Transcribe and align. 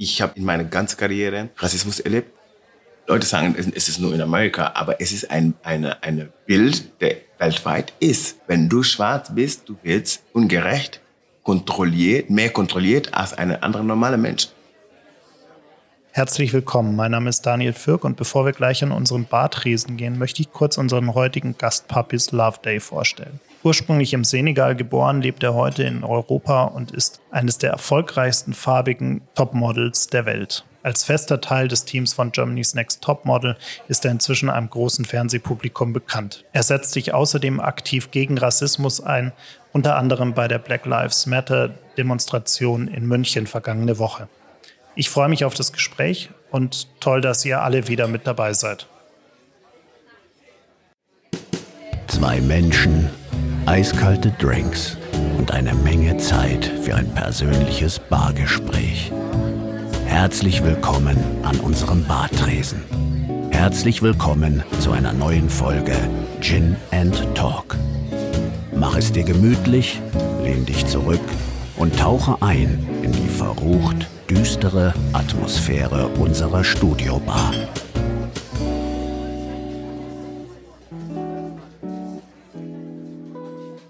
Ich 0.00 0.22
habe 0.22 0.34
in 0.36 0.44
meiner 0.44 0.62
ganzen 0.62 0.96
Karriere 0.96 1.48
Rassismus 1.56 1.98
erlebt. 1.98 2.30
Leute 3.08 3.26
sagen, 3.26 3.56
es 3.74 3.88
ist 3.88 3.98
nur 3.98 4.14
in 4.14 4.20
Amerika, 4.20 4.70
aber 4.74 5.00
es 5.00 5.10
ist 5.10 5.28
ein 5.28 5.54
eine, 5.64 6.02
eine 6.04 6.30
Bild, 6.46 7.00
der 7.00 7.16
weltweit 7.38 7.92
ist. 7.98 8.36
Wenn 8.46 8.68
du 8.68 8.84
schwarz 8.84 9.34
bist, 9.34 9.68
du 9.68 9.76
wirst 9.82 10.22
ungerecht 10.32 11.00
kontrolliert, 11.42 12.30
mehr 12.30 12.50
kontrolliert 12.50 13.12
als 13.12 13.32
ein 13.32 13.60
anderer 13.60 13.82
normaler 13.82 14.18
Mensch. 14.18 14.48
Herzlich 16.18 16.52
willkommen. 16.52 16.96
Mein 16.96 17.12
Name 17.12 17.28
ist 17.28 17.42
Daniel 17.42 17.72
Fürk 17.72 18.02
und 18.02 18.16
bevor 18.16 18.44
wir 18.44 18.50
gleich 18.50 18.82
an 18.82 18.90
unseren 18.90 19.26
Bartresen 19.26 19.96
gehen, 19.96 20.18
möchte 20.18 20.42
ich 20.42 20.50
kurz 20.50 20.76
unseren 20.76 21.14
heutigen 21.14 21.56
Gast 21.56 21.86
Puppies 21.86 22.32
Love 22.32 22.56
Day 22.64 22.80
vorstellen. 22.80 23.38
Ursprünglich 23.62 24.12
im 24.14 24.24
Senegal 24.24 24.74
geboren, 24.74 25.22
lebt 25.22 25.44
er 25.44 25.54
heute 25.54 25.84
in 25.84 26.02
Europa 26.02 26.64
und 26.64 26.90
ist 26.90 27.20
eines 27.30 27.58
der 27.58 27.70
erfolgreichsten 27.70 28.52
farbigen 28.52 29.20
Topmodels 29.36 30.08
der 30.08 30.26
Welt. 30.26 30.64
Als 30.82 31.04
fester 31.04 31.40
Teil 31.40 31.68
des 31.68 31.84
Teams 31.84 32.14
von 32.14 32.32
Germany's 32.32 32.74
Next 32.74 33.00
Topmodel 33.00 33.56
ist 33.86 34.04
er 34.04 34.10
inzwischen 34.10 34.50
einem 34.50 34.70
großen 34.70 35.04
Fernsehpublikum 35.04 35.92
bekannt. 35.92 36.44
Er 36.52 36.64
setzt 36.64 36.94
sich 36.94 37.14
außerdem 37.14 37.60
aktiv 37.60 38.10
gegen 38.10 38.38
Rassismus 38.38 39.00
ein, 39.00 39.30
unter 39.72 39.94
anderem 39.94 40.34
bei 40.34 40.48
der 40.48 40.58
Black 40.58 40.84
Lives 40.84 41.26
Matter 41.26 41.70
Demonstration 41.96 42.88
in 42.88 43.06
München 43.06 43.46
vergangene 43.46 44.00
Woche. 44.00 44.26
Ich 44.98 45.10
freue 45.10 45.28
mich 45.28 45.44
auf 45.44 45.54
das 45.54 45.72
Gespräch 45.72 46.28
und 46.50 46.88
toll, 46.98 47.20
dass 47.20 47.44
ihr 47.44 47.62
alle 47.62 47.86
wieder 47.86 48.08
mit 48.08 48.26
dabei 48.26 48.52
seid. 48.52 48.88
Zwei 52.08 52.40
Menschen, 52.40 53.08
eiskalte 53.64 54.32
Drinks 54.40 54.98
und 55.38 55.52
eine 55.52 55.72
Menge 55.72 56.16
Zeit 56.16 56.64
für 56.82 56.96
ein 56.96 57.14
persönliches 57.14 58.00
Bargespräch. 58.00 59.12
Herzlich 60.06 60.64
willkommen 60.64 61.16
an 61.44 61.60
unserem 61.60 62.04
Bartresen. 62.04 62.82
Herzlich 63.52 64.02
willkommen 64.02 64.64
zu 64.80 64.90
einer 64.90 65.12
neuen 65.12 65.48
Folge 65.48 65.94
Gin 66.40 66.74
and 66.90 67.14
Talk. 67.36 67.76
Mach 68.74 68.96
es 68.96 69.12
dir 69.12 69.22
gemütlich, 69.22 70.00
lehn 70.42 70.66
dich 70.66 70.84
zurück 70.86 71.20
und 71.76 71.96
tauche 71.96 72.42
ein 72.42 72.84
in 73.04 73.12
die 73.12 73.28
verrucht 73.28 74.08
düstere 74.30 74.92
Atmosphäre 75.14 76.06
unserer 76.08 76.62
Studiobar. 76.62 77.54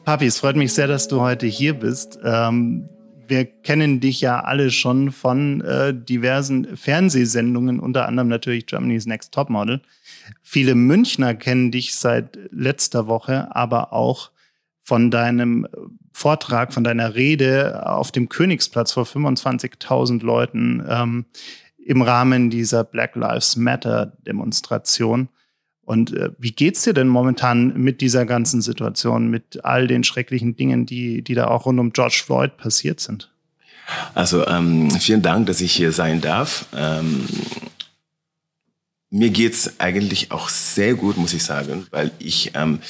Papi, 0.05 0.27
es 0.27 0.39
freut 0.39 0.55
mich 0.55 0.73
sehr, 0.73 0.87
dass 0.87 1.09
du 1.09 1.21
heute 1.21 1.47
hier 1.47 1.75
bist. 1.75 2.21
Ähm, 2.23 2.89
wir 3.27 3.47
kennen 3.47 3.99
dich 3.99 4.21
ja 4.21 4.41
alle 4.41 4.71
schon 4.71 5.11
von 5.11 5.61
äh, 5.61 5.93
diversen 5.93 6.77
Fernsehsendungen, 6.77 7.81
unter 7.81 8.07
anderem 8.07 8.29
natürlich 8.29 8.67
Germany's 8.67 9.07
Next 9.07 9.35
Topmodel. 9.35 9.81
Viele 10.43 10.77
Münchner 10.77 11.35
kennen 11.35 11.73
dich 11.73 11.97
seit 11.97 12.39
letzter 12.53 13.09
Woche, 13.09 13.55
aber 13.55 13.93
auch 13.93 14.31
von 14.89 15.11
deinem 15.11 15.69
Vortrag, 16.15 16.73
von 16.73 16.83
deiner 16.83 17.15
Rede 17.15 17.87
auf 17.87 18.11
dem 18.11 18.31
Königsplatz 18.31 18.93
vor 18.93 19.05
25.000 19.05 20.25
Leuten 20.25 20.83
ähm, 20.89 21.27
im 21.77 22.01
Rahmen 22.01 22.49
dieser 22.49 22.85
Black 22.85 23.15
Lives 23.15 23.57
Matter 23.57 24.15
Demonstration. 24.27 25.29
Und 25.83 26.15
äh, 26.15 26.31
wie 26.39 26.53
geht's 26.53 26.85
dir 26.85 26.95
denn 26.95 27.09
momentan 27.09 27.77
mit 27.77 28.01
dieser 28.01 28.25
ganzen 28.25 28.63
Situation, 28.63 29.29
mit 29.29 29.63
all 29.63 29.89
den 29.89 30.05
schrecklichen 30.05 30.57
Dingen, 30.57 30.87
die, 30.87 31.21
die 31.21 31.35
da 31.35 31.49
auch 31.49 31.67
rund 31.67 31.79
um 31.79 31.93
George 31.93 32.23
Floyd 32.25 32.57
passiert 32.57 32.99
sind? 33.01 33.31
Also 34.15 34.47
ähm, 34.47 34.91
vielen 34.91 35.21
Dank, 35.21 35.49
dass 35.49 35.61
ich 35.61 35.73
hier 35.73 35.93
sein 35.93 36.23
darf. 36.23 36.65
Ähm, 36.75 37.27
mir 39.11 39.29
geht's 39.29 39.81
eigentlich 39.81 40.33
auch 40.33 40.49
sehr 40.49 40.95
gut, 40.95 41.19
muss 41.19 41.35
ich 41.35 41.45
sagen, 41.45 41.87
weil 41.91 42.11
ich 42.19 42.53
ähm, 42.55 42.81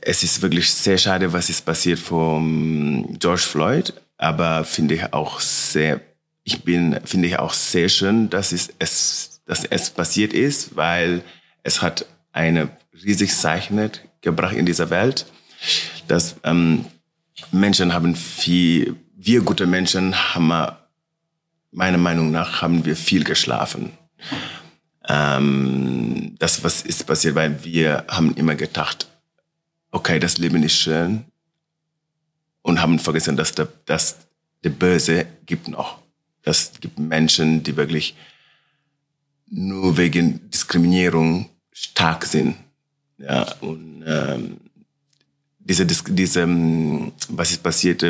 es 0.00 0.22
ist 0.22 0.40
wirklich 0.40 0.72
sehr 0.72 0.96
schade, 0.96 1.32
was 1.32 1.50
ist 1.50 1.64
passiert 1.64 1.98
von 1.98 3.18
George 3.18 3.42
Floyd, 3.42 3.92
aber 4.16 4.64
finde 4.64 4.94
ich 4.94 5.12
auch 5.12 5.40
sehr, 5.40 6.00
ich 6.44 6.64
bin, 6.64 6.98
finde 7.04 7.28
ich 7.28 7.38
auch 7.38 7.52
sehr 7.52 7.88
schön, 7.88 8.30
dass 8.30 8.52
es, 8.52 8.70
es, 8.78 9.42
dass 9.44 9.64
es 9.64 9.90
passiert 9.90 10.32
ist, 10.32 10.76
weil 10.76 11.22
es 11.62 11.82
hat 11.82 12.06
eine 12.32 12.70
riesig 13.04 13.34
Zeichen 13.34 13.90
gebracht 14.22 14.56
in 14.56 14.64
dieser 14.64 14.90
Welt, 14.90 15.26
dass 16.06 16.36
ähm, 16.44 16.86
Menschen 17.52 17.92
haben 17.92 18.16
viel, 18.16 18.96
wir 19.14 19.42
gute 19.42 19.66
Menschen 19.66 20.14
haben, 20.34 20.72
meiner 21.70 21.98
Meinung 21.98 22.30
nach, 22.30 22.62
haben 22.62 22.84
wir 22.86 22.96
viel 22.96 23.24
geschlafen. 23.24 23.92
Ähm, 25.06 26.34
das, 26.38 26.64
was 26.64 26.82
ist 26.82 27.06
passiert, 27.06 27.34
weil 27.34 27.62
wir 27.62 28.04
haben 28.08 28.34
immer 28.34 28.54
gedacht, 28.54 29.06
okay, 29.90 30.18
das 30.18 30.38
Leben 30.38 30.62
ist 30.62 30.76
schön 30.76 31.24
und 32.62 32.80
haben 32.80 32.98
vergessen, 32.98 33.36
dass 33.36 33.52
der, 33.52 33.68
dass 33.86 34.16
der 34.64 34.70
Böse 34.70 35.26
gibt 35.46 35.68
noch. 35.68 35.98
Das 36.42 36.72
gibt 36.80 36.98
Menschen, 36.98 37.62
die 37.62 37.76
wirklich 37.76 38.14
nur 39.50 39.96
wegen 39.96 40.50
Diskriminierung 40.50 41.48
stark 41.72 42.24
sind. 42.24 42.56
Ja, 43.18 43.52
und 43.60 44.04
ähm, 44.06 44.58
diese, 45.58 45.86
diese, 45.86 46.42
ähm, 46.42 47.12
was 47.28 47.50
ist 47.50 47.62
passiert, 47.62 48.04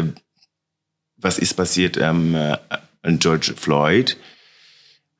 was 1.16 1.38
ist 1.38 1.54
passiert 1.54 1.96
ähm, 1.96 2.34
an 3.02 3.18
George 3.18 3.54
Floyd, 3.56 4.16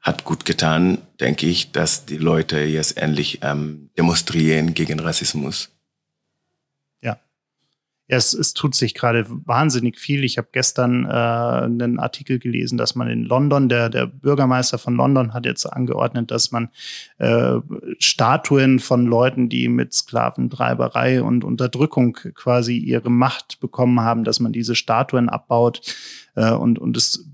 hat 0.01 0.25
gut 0.25 0.45
getan, 0.45 0.99
denke 1.21 1.47
ich, 1.47 1.73
dass 1.73 2.07
die 2.07 2.19
Leute 2.19 2.61
jetzt 2.61 2.97
endlich 2.97 3.41
ähm, 3.43 3.91
demonstrieren 3.97 4.75
gegen 4.75 5.01
Rassismus. 5.01 5.71
Ja, 8.09 8.17
es, 8.17 8.33
es 8.33 8.55
tut 8.55 8.75
sich 8.75 8.95
gerade 8.95 9.27
wahnsinnig 9.29 9.99
viel. 9.99 10.25
Ich 10.25 10.39
habe 10.39 10.49
gestern 10.51 11.05
äh, 11.05 11.09
einen 11.09 11.99
Artikel 11.99 12.39
gelesen, 12.39 12.79
dass 12.79 12.95
man 12.95 13.09
in 13.09 13.23
London, 13.23 13.69
der, 13.69 13.91
der 13.91 14.07
Bürgermeister 14.07 14.79
von 14.79 14.97
London 14.97 15.35
hat 15.35 15.45
jetzt 15.45 15.67
angeordnet, 15.67 16.31
dass 16.31 16.51
man 16.51 16.71
äh, 17.19 17.57
Statuen 17.99 18.79
von 18.79 19.05
Leuten, 19.05 19.51
die 19.51 19.69
mit 19.69 19.93
Sklaventreiberei 19.93 21.23
und 21.23 21.45
Unterdrückung 21.45 22.15
quasi 22.35 22.79
ihre 22.79 23.11
Macht 23.11 23.61
bekommen 23.61 24.01
haben, 24.01 24.25
dass 24.25 24.41
man 24.41 24.53
diese 24.53 24.75
Statuen 24.75 25.29
abbaut. 25.29 25.83
Äh, 26.35 26.53
und, 26.53 26.79
und 26.79 26.97
es 26.97 27.29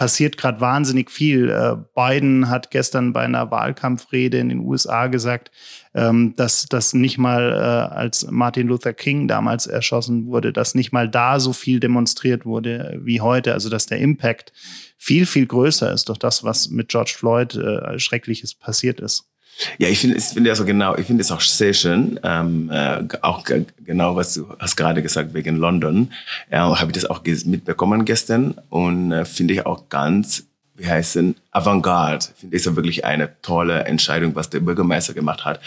passiert 0.00 0.38
gerade 0.38 0.62
wahnsinnig 0.62 1.10
viel. 1.10 1.50
Äh, 1.50 1.76
Biden 1.94 2.48
hat 2.48 2.70
gestern 2.70 3.12
bei 3.12 3.20
einer 3.20 3.50
Wahlkampfrede 3.50 4.38
in 4.38 4.48
den 4.48 4.60
USA 4.60 5.08
gesagt, 5.08 5.50
ähm, 5.92 6.32
dass 6.36 6.64
das 6.64 6.94
nicht 6.94 7.18
mal, 7.18 7.52
äh, 7.52 7.94
als 7.94 8.26
Martin 8.30 8.68
Luther 8.68 8.94
King 8.94 9.28
damals 9.28 9.66
erschossen 9.66 10.24
wurde, 10.24 10.54
dass 10.54 10.74
nicht 10.74 10.90
mal 10.92 11.06
da 11.06 11.38
so 11.38 11.52
viel 11.52 11.80
demonstriert 11.80 12.46
wurde 12.46 12.98
wie 13.02 13.20
heute. 13.20 13.52
Also 13.52 13.68
dass 13.68 13.84
der 13.84 13.98
Impact 13.98 14.54
viel, 14.96 15.26
viel 15.26 15.44
größer 15.44 15.92
ist 15.92 16.08
durch 16.08 16.18
das, 16.18 16.44
was 16.44 16.70
mit 16.70 16.88
George 16.88 17.12
Floyd 17.14 17.54
äh, 17.56 17.98
Schreckliches 17.98 18.54
passiert 18.54 19.00
ist. 19.00 19.29
Ja, 19.78 19.88
ich 19.88 20.00
finde, 20.00 20.16
ich 20.16 20.24
finde 20.24 20.50
also 20.50 20.64
genau, 20.64 20.96
ich 20.96 21.06
finde 21.06 21.22
es 21.22 21.30
auch 21.30 21.40
sehr 21.40 21.72
schön, 21.74 22.18
ähm, 22.22 22.70
äh, 22.70 23.02
auch 23.22 23.44
genau 23.84 24.16
was 24.16 24.34
du 24.34 24.48
hast 24.58 24.76
gerade 24.76 25.02
gesagt 25.02 25.34
wegen 25.34 25.56
London, 25.56 26.12
ja, 26.50 26.78
habe 26.78 26.90
ich 26.90 26.94
das 26.94 27.06
auch 27.06 27.22
mitbekommen 27.44 28.04
gestern 28.04 28.54
und 28.70 29.12
äh, 29.12 29.24
finde 29.24 29.54
ich 29.54 29.66
auch 29.66 29.88
ganz, 29.88 30.44
wie 30.76 30.86
heißt 30.86 31.16
es, 31.16 31.34
Avantgarde. 31.50 32.26
Finde 32.36 32.56
ich 32.56 32.62
so 32.62 32.76
wirklich 32.76 33.04
eine 33.04 33.40
tolle 33.42 33.84
Entscheidung, 33.84 34.34
was 34.34 34.50
der 34.50 34.60
Bürgermeister 34.60 35.14
gemacht 35.14 35.44
hat. 35.44 35.60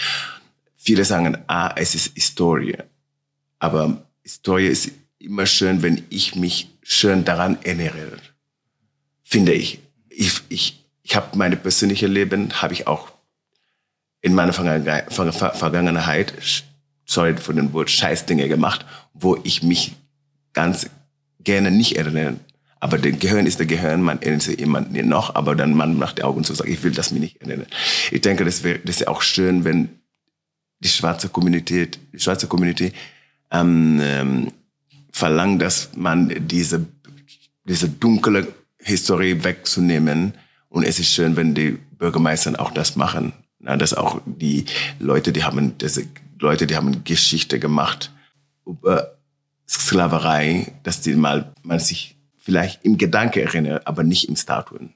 Viele 0.76 1.06
sagen, 1.06 1.38
ah, 1.48 1.72
es 1.76 1.96
ist 1.96 2.14
Historie, 2.16 2.78
aber 3.59 4.03
Historie 4.24 4.68
ist 4.68 4.92
immer 5.20 5.46
schön, 5.46 5.82
wenn 5.82 6.03
ich 6.09 6.36
mich 6.36 6.70
schön 6.82 7.24
daran 7.24 7.58
erinnere, 7.64 8.18
finde 9.24 9.53
ich. 9.53 9.79
Ich, 10.09 10.41
ich, 10.50 10.84
ich 11.02 11.16
habe 11.16 11.38
meine 11.38 11.56
persönliche 11.56 12.08
Leben, 12.08 12.62
habe 12.62 12.73
ich 12.73 12.88
auch 12.88 13.13
in 14.23 14.34
meiner 14.34 14.53
Vergangenheit, 14.53 16.34
sorry 17.05 17.37
für 17.37 17.53
den 17.53 17.73
Wort, 17.73 17.91
Scheißdinge 17.91 18.47
gemacht, 18.47 18.85
wo 19.14 19.37
ich 19.43 19.61
mich 19.61 19.93
ganz 20.53 20.90
gerne 21.43 21.70
nicht 21.70 21.97
erinnere. 21.97 22.37
Aber 22.79 22.97
der 22.97 23.11
Gehirn 23.11 23.46
ist 23.46 23.59
der 23.59 23.66
Gehirn, 23.66 24.02
man 24.02 24.22
erinnert 24.22 24.41
sich 24.41 24.59
immer 24.59 24.81
noch, 24.81 25.35
aber 25.35 25.55
dann 25.55 25.75
man 25.75 25.97
macht 25.97 26.17
die 26.17 26.23
Augen 26.23 26.43
zu 26.43 26.53
sagen, 26.53 26.72
ich 26.72 26.81
will 26.84 26.91
das 26.91 27.11
mir 27.11 27.20
nicht 27.20 27.41
erinnern. 27.41 27.67
Ich 28.11 28.22
denke, 28.22 28.46
das 28.46 28.64
wäre 28.64 28.79
das 28.79 29.02
ist 29.02 29.08
auch 29.08 29.22
schön, 29.22 29.66
wenn 29.66 29.90
die 30.79 30.90
schwarze 30.90 31.28
Community, 31.29 31.91
die 32.14 32.19
schwarze 32.19 32.47
Community 32.47 32.93
ähm, 33.52 33.99
ähm, 34.02 34.52
verlangt, 35.11 35.61
dass 35.61 35.91
man 35.96 36.34
diese, 36.47 36.85
diese 37.66 37.90
dunkle 37.90 38.47
Historie 38.79 39.43
wegzunehmen. 39.43 40.34
Und 40.69 40.84
es 40.84 40.99
ist 40.99 41.11
schön, 41.11 41.35
wenn 41.35 41.53
die 41.53 41.72
Bürgermeister 41.97 42.59
auch 42.59 42.72
das 42.72 42.96
machen. 42.96 43.34
Na, 43.64 43.78
dass 43.78 43.94
auch 43.94 44.22
die 44.26 44.66
Leute, 45.00 45.32
die 45.32 45.46
haben, 45.46 45.78
diese 45.78 46.06
Leute, 46.38 46.68
die 46.68 46.76
haben 46.76 47.06
Geschichte 47.06 47.60
gemacht 47.60 48.12
über 48.66 49.16
Sklaverei, 49.68 50.74
dass 50.84 51.00
die 51.00 51.16
mal, 51.16 51.54
man 51.64 51.80
sich 51.80 52.18
vielleicht 52.38 52.84
im 52.84 52.98
Gedanke 52.98 53.42
erinnere, 53.42 53.88
aber 53.88 54.04
nicht 54.04 54.28
im 54.28 54.36
Statuen. 54.36 54.94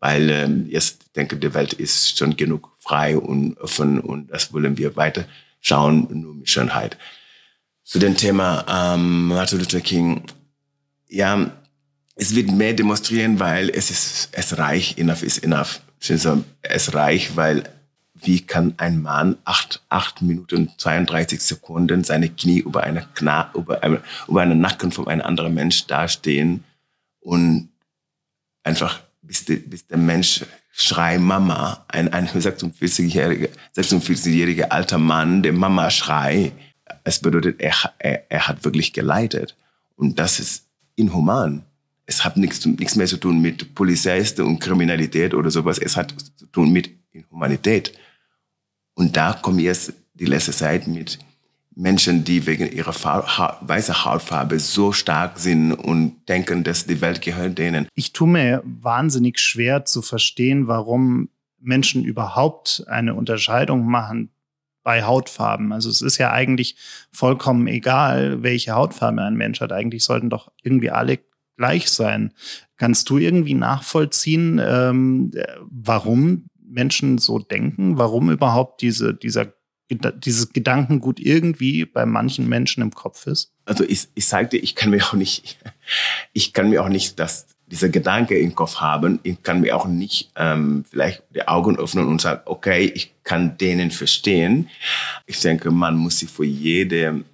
Weil 0.00 0.28
ähm, 0.28 0.66
jetzt 0.68 1.16
denke 1.16 1.38
die 1.38 1.54
Welt 1.54 1.72
ist 1.72 2.18
schon 2.18 2.36
genug 2.36 2.76
frei 2.78 3.16
und 3.16 3.58
offen 3.58 3.98
und 4.00 4.30
das 4.30 4.52
wollen 4.52 4.76
wir 4.76 4.96
weiter 4.96 5.24
schauen, 5.62 6.06
nur 6.10 6.34
mit 6.34 6.50
Schönheit. 6.50 6.98
Zu 7.84 7.98
dem 7.98 8.18
Thema 8.18 8.66
ähm, 8.68 9.28
Martin 9.28 9.60
Luther 9.60 9.80
King, 9.80 10.24
ja, 11.08 11.50
es 12.16 12.34
wird 12.34 12.50
mehr 12.50 12.74
demonstrieren, 12.74 13.40
weil 13.40 13.70
es 13.70 13.90
ist, 13.90 14.28
es 14.32 14.58
reicht, 14.58 14.98
enough 14.98 15.22
is 15.22 15.38
enough. 15.38 15.80
Es 16.60 16.92
reicht, 16.92 17.34
weil 17.34 17.64
wie 18.24 18.40
kann 18.40 18.74
ein 18.78 19.02
Mann 19.02 19.36
acht, 19.44 19.82
acht 19.88 20.22
Minuten 20.22 20.70
32 20.76 21.40
Sekunden 21.40 22.04
seine 22.04 22.28
Knie 22.28 22.60
über 22.60 22.82
eine 22.82 23.06
Kna, 23.14 23.50
über, 23.54 23.82
eine, 23.82 24.02
über 24.28 24.42
einen 24.42 24.60
Nacken 24.60 24.92
von 24.92 25.08
einem 25.08 25.22
anderen 25.22 25.54
Mensch 25.54 25.86
dastehen 25.86 26.64
und 27.20 27.68
einfach 28.62 29.00
bis, 29.22 29.44
die, 29.44 29.56
bis 29.56 29.86
der 29.86 29.98
Mensch 29.98 30.44
schreit 30.72 31.20
Mama, 31.20 31.84
ein, 31.88 32.12
ein 32.12 32.26
46-jähriger 32.26 33.48
46 33.72 34.70
alter 34.72 34.98
Mann, 34.98 35.42
der 35.42 35.52
Mama 35.52 35.90
schreit, 35.90 36.52
es 37.04 37.18
bedeutet, 37.20 37.60
er, 37.60 37.74
er, 37.98 38.30
er 38.30 38.48
hat 38.48 38.64
wirklich 38.64 38.92
geleitet. 38.92 39.56
Und 39.96 40.18
das 40.18 40.40
ist 40.40 40.66
inhuman. 40.96 41.64
Es 42.06 42.24
hat 42.24 42.36
nichts, 42.36 42.64
nichts 42.66 42.96
mehr 42.96 43.06
zu 43.06 43.16
tun 43.16 43.40
mit 43.40 43.74
Polizisten 43.74 44.42
und 44.42 44.58
Kriminalität 44.58 45.34
oder 45.34 45.50
sowas. 45.50 45.78
Es 45.78 45.96
hat 45.96 46.14
zu 46.36 46.46
tun 46.46 46.72
mit 46.72 46.90
Inhumanität. 47.12 47.96
Und 48.94 49.16
da 49.16 49.32
kommt 49.32 49.60
jetzt 49.60 49.92
die 50.14 50.26
letzte 50.26 50.52
Zeit 50.52 50.86
mit 50.86 51.18
Menschen, 51.76 52.24
die 52.24 52.46
wegen 52.46 52.70
ihrer 52.70 52.92
ha 52.92 53.58
weißen 53.62 54.04
Hautfarbe 54.04 54.60
so 54.60 54.92
stark 54.92 55.38
sind 55.38 55.72
und 55.72 56.28
denken, 56.28 56.62
dass 56.62 56.86
die 56.86 57.00
Welt 57.00 57.20
gehört 57.20 57.58
denen. 57.58 57.88
Ich 57.94 58.12
tue 58.12 58.28
mir 58.28 58.62
wahnsinnig 58.64 59.38
schwer 59.40 59.84
zu 59.84 60.00
verstehen, 60.00 60.68
warum 60.68 61.28
Menschen 61.60 62.04
überhaupt 62.04 62.84
eine 62.86 63.14
Unterscheidung 63.14 63.86
machen 63.86 64.30
bei 64.84 65.02
Hautfarben. 65.02 65.72
Also 65.72 65.88
es 65.90 66.02
ist 66.02 66.18
ja 66.18 66.30
eigentlich 66.30 66.76
vollkommen 67.10 67.66
egal, 67.66 68.42
welche 68.42 68.72
Hautfarbe 68.72 69.22
ein 69.22 69.34
Mensch 69.34 69.60
hat. 69.60 69.72
Eigentlich 69.72 70.04
sollten 70.04 70.30
doch 70.30 70.52
irgendwie 70.62 70.90
alle 70.90 71.18
gleich 71.56 71.88
sein. 71.88 72.32
Kannst 72.76 73.08
du 73.10 73.18
irgendwie 73.18 73.54
nachvollziehen, 73.54 74.60
ähm, 74.62 75.32
warum 75.70 76.46
Menschen 76.74 77.18
so 77.18 77.38
denken, 77.38 77.96
warum 77.98 78.30
überhaupt 78.30 78.82
diese, 78.82 79.14
dieser, 79.14 79.54
dieses 79.90 80.52
Gedankengut 80.52 81.20
irgendwie 81.20 81.84
bei 81.84 82.04
manchen 82.04 82.48
Menschen 82.48 82.82
im 82.82 82.90
Kopf 82.90 83.26
ist? 83.26 83.52
Also 83.64 83.84
ich, 83.84 84.08
ich 84.14 84.26
sagte, 84.26 84.56
ich 84.56 84.74
kann 84.74 84.90
mir 84.90 85.04
auch 85.04 85.14
nicht, 85.14 85.58
ich 86.32 86.52
kann 86.52 86.70
mir 86.70 86.82
auch 86.82 86.88
nicht 86.88 87.18
das, 87.18 87.46
dieser 87.66 87.88
Gedanke 87.88 88.38
im 88.38 88.54
Kopf 88.54 88.76
haben. 88.76 89.20
Ich 89.22 89.42
kann 89.42 89.60
mir 89.60 89.76
auch 89.76 89.86
nicht 89.86 90.30
ähm, 90.36 90.84
vielleicht 90.90 91.22
die 91.34 91.46
Augen 91.48 91.78
öffnen 91.78 92.06
und 92.06 92.20
sagen, 92.20 92.42
okay, 92.44 92.84
ich 92.94 93.14
kann 93.22 93.56
denen 93.56 93.90
verstehen. 93.90 94.68
Ich 95.26 95.40
denke, 95.40 95.70
man 95.70 95.96
muss 95.96 96.18
sich 96.18 96.28
für 96.28 96.44
jede 96.44 97.24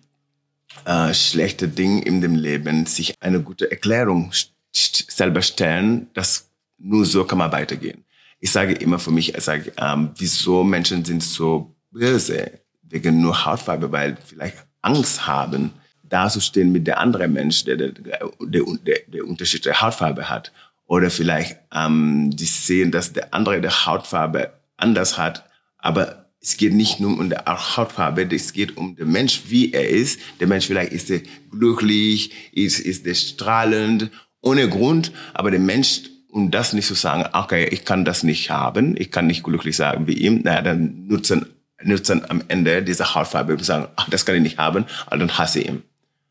äh, 0.85 1.15
schlechte 1.15 1.67
Ding 1.67 2.03
in 2.03 2.21
dem 2.21 2.37
Leben 2.37 2.87
sich 2.87 3.15
eine 3.21 3.41
gute 3.43 3.71
Erklärung 3.71 4.33
selber 4.73 5.43
stellen. 5.43 6.09
dass 6.15 6.49
nur 6.79 7.05
so 7.05 7.25
kann 7.25 7.39
man 7.39 7.53
weitergehen 7.53 8.05
ich 8.41 8.51
sage 8.51 8.73
immer 8.73 8.99
für 8.99 9.11
mich, 9.11 9.35
ich 9.35 9.45
sage, 9.45 9.73
ähm, 9.77 10.11
wieso 10.17 10.65
Menschen 10.65 11.05
sind 11.05 11.23
so 11.23 11.77
böse 11.91 12.61
wegen 12.83 13.21
nur 13.21 13.45
Hautfarbe, 13.45 13.93
weil 13.93 14.17
vielleicht 14.25 14.57
Angst 14.83 15.27
haben, 15.27 15.73
dazustehen 16.03 16.73
mit 16.73 16.87
der 16.87 16.99
anderen 16.99 17.33
Mensch, 17.33 17.65
der, 17.65 17.77
der, 17.77 17.93
der, 17.93 18.19
der, 18.41 18.99
der 19.07 19.25
unterschiedliche 19.27 19.81
Hautfarbe 19.81 20.29
hat. 20.29 20.53
Oder 20.87 21.11
vielleicht 21.11 21.57
ähm, 21.73 22.31
die 22.35 22.47
sehen, 22.47 22.91
dass 22.91 23.13
der 23.13 23.33
andere 23.33 23.61
der 23.61 23.87
Hautfarbe 23.87 24.53
anders 24.77 25.19
hat, 25.19 25.45
aber 25.79 26.21
es 26.41 26.57
geht 26.57 26.73
nicht 26.73 27.01
nur 27.01 27.19
um 27.19 27.29
die 27.29 27.37
Hautfarbe, 27.37 28.27
es 28.35 28.53
geht 28.53 28.77
um 28.77 28.97
den 28.97 29.13
Mensch, 29.13 29.43
wie 29.49 29.73
er 29.73 29.89
ist. 29.89 30.19
Der 30.41 30.47
Mensch 30.47 30.67
vielleicht 30.67 30.93
ist 30.93 31.11
er 31.11 31.21
glücklich, 31.51 32.33
ist, 32.53 32.81
ist 32.81 33.07
er 33.07 33.15
strahlend, 33.15 34.11
ohne 34.41 34.69
Grund, 34.69 35.13
aber 35.35 35.51
der 35.51 35.61
Mensch 35.61 36.01
um 36.31 36.50
das 36.50 36.73
nicht 36.73 36.87
zu 36.87 36.94
sagen, 36.94 37.25
okay, 37.32 37.67
ich 37.67 37.85
kann 37.85 38.05
das 38.05 38.23
nicht 38.23 38.50
haben, 38.50 38.97
ich 38.97 39.11
kann 39.11 39.27
nicht 39.27 39.43
glücklich 39.43 39.77
sagen 39.77 40.06
wie 40.06 40.15
ihm, 40.15 40.43
naja, 40.43 40.62
dann 40.62 41.06
nutzen, 41.06 41.47
nutzen 41.82 42.23
am 42.29 42.43
Ende 42.49 42.82
diese 42.82 43.15
Hautfarbe 43.15 43.53
und 43.53 43.65
sagen, 43.65 43.88
ach, 43.97 44.09
das 44.09 44.25
kann 44.25 44.37
ich 44.37 44.43
nicht 44.43 44.59
haben, 44.59 44.87
also 45.06 45.27
dann 45.27 45.37
hasse 45.38 45.61
ich 45.61 45.69
ihn. 45.69 45.82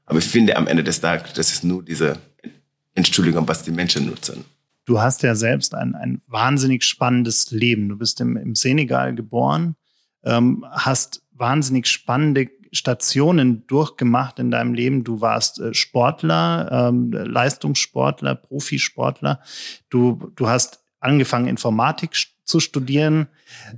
Aber 0.06 0.20
ich 0.20 0.26
finde 0.26 0.56
am 0.58 0.68
Ende 0.68 0.84
des 0.84 1.02
Tages, 1.02 1.34
das 1.34 1.52
ist 1.52 1.64
nur 1.64 1.84
diese 1.84 2.18
Entschuldigung, 2.96 3.48
was 3.48 3.64
die 3.64 3.72
Menschen 3.72 4.06
nutzen. 4.08 4.46
Du 4.86 5.00
hast 5.00 5.22
ja 5.22 5.36
selbst 5.36 5.76
ein, 5.76 5.94
ein 5.94 6.22
wahnsinnig 6.26 6.84
spannendes 6.84 7.52
Leben. 7.52 7.90
Du 7.90 7.98
bist 7.98 8.20
im, 8.22 8.36
im 8.36 8.56
Senegal 8.56 9.14
geboren, 9.14 9.76
ähm, 10.24 10.66
hast 10.72 11.22
wahnsinnig 11.32 11.86
spannende 11.86 12.50
Stationen 12.72 13.66
durchgemacht 13.68 14.40
in 14.40 14.52
deinem 14.52 14.74
Leben. 14.74 15.04
Du 15.04 15.22
warst 15.22 15.60
äh, 15.60 15.74
Sportler, 15.74 16.90
ähm, 16.90 17.12
Leistungssportler, 17.12 18.36
Profisportler. 18.36 19.40
Du, 19.90 20.32
du 20.36 20.48
hast 20.48 20.84
angefangen, 21.00 21.48
Informatik 21.48 22.16
zu 22.44 22.60
studieren. 22.60 23.28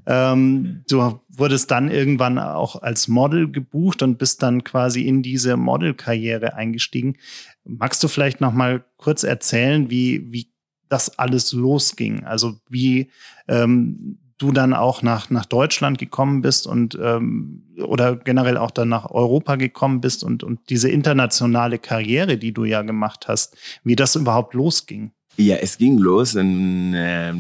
Ähm, 0.06 0.84
du 0.90 1.20
wurdest 1.30 1.72
dann 1.72 1.92
irgendwann 1.92 2.40
auch 2.40 2.82
als 2.82 3.08
Model 3.08 3.52
gebucht 3.52 4.02
und 4.02 4.18
bist 4.18 4.42
dann 4.42 4.64
quasi 4.64 5.02
in 5.08 5.22
diese 5.22 5.58
Modelkarriere 5.58 6.56
eingestiegen. 6.56 7.18
Magst 7.66 8.04
du 8.04 8.08
vielleicht 8.08 8.42
noch 8.42 8.54
mal 8.54 8.84
kurz 8.98 9.24
erzählen, 9.24 9.90
wie, 9.90 10.32
wie 10.32 10.52
das 10.88 11.20
alles 11.20 11.52
losging? 11.52 12.24
Also 12.24 12.60
wie 12.70 13.12
ähm, 13.48 14.18
du 14.38 14.52
dann 14.52 14.74
auch 14.74 15.02
nach, 15.04 15.30
nach 15.30 15.46
Deutschland 15.46 15.98
gekommen 15.98 16.42
bist 16.42 16.66
und 16.66 16.98
ähm, 17.02 17.64
oder 17.82 18.16
generell 18.16 18.58
auch 18.58 18.72
dann 18.72 18.90
nach 18.90 19.10
Europa 19.10 19.56
gekommen 19.56 20.02
bist 20.02 20.24
und, 20.24 20.44
und 20.44 20.60
diese 20.70 20.90
internationale 20.90 21.80
Karriere, 21.80 22.38
die 22.38 22.54
du 22.54 22.66
ja 22.66 22.82
gemacht 22.82 23.28
hast, 23.28 23.56
wie 23.84 23.96
das 23.96 24.16
überhaupt 24.16 24.54
losging. 24.54 25.12
Ja, 25.38 25.56
es 25.56 25.78
ging 25.78 25.98
los, 25.98 26.36
in, 26.36 26.94
äh, 26.94 27.34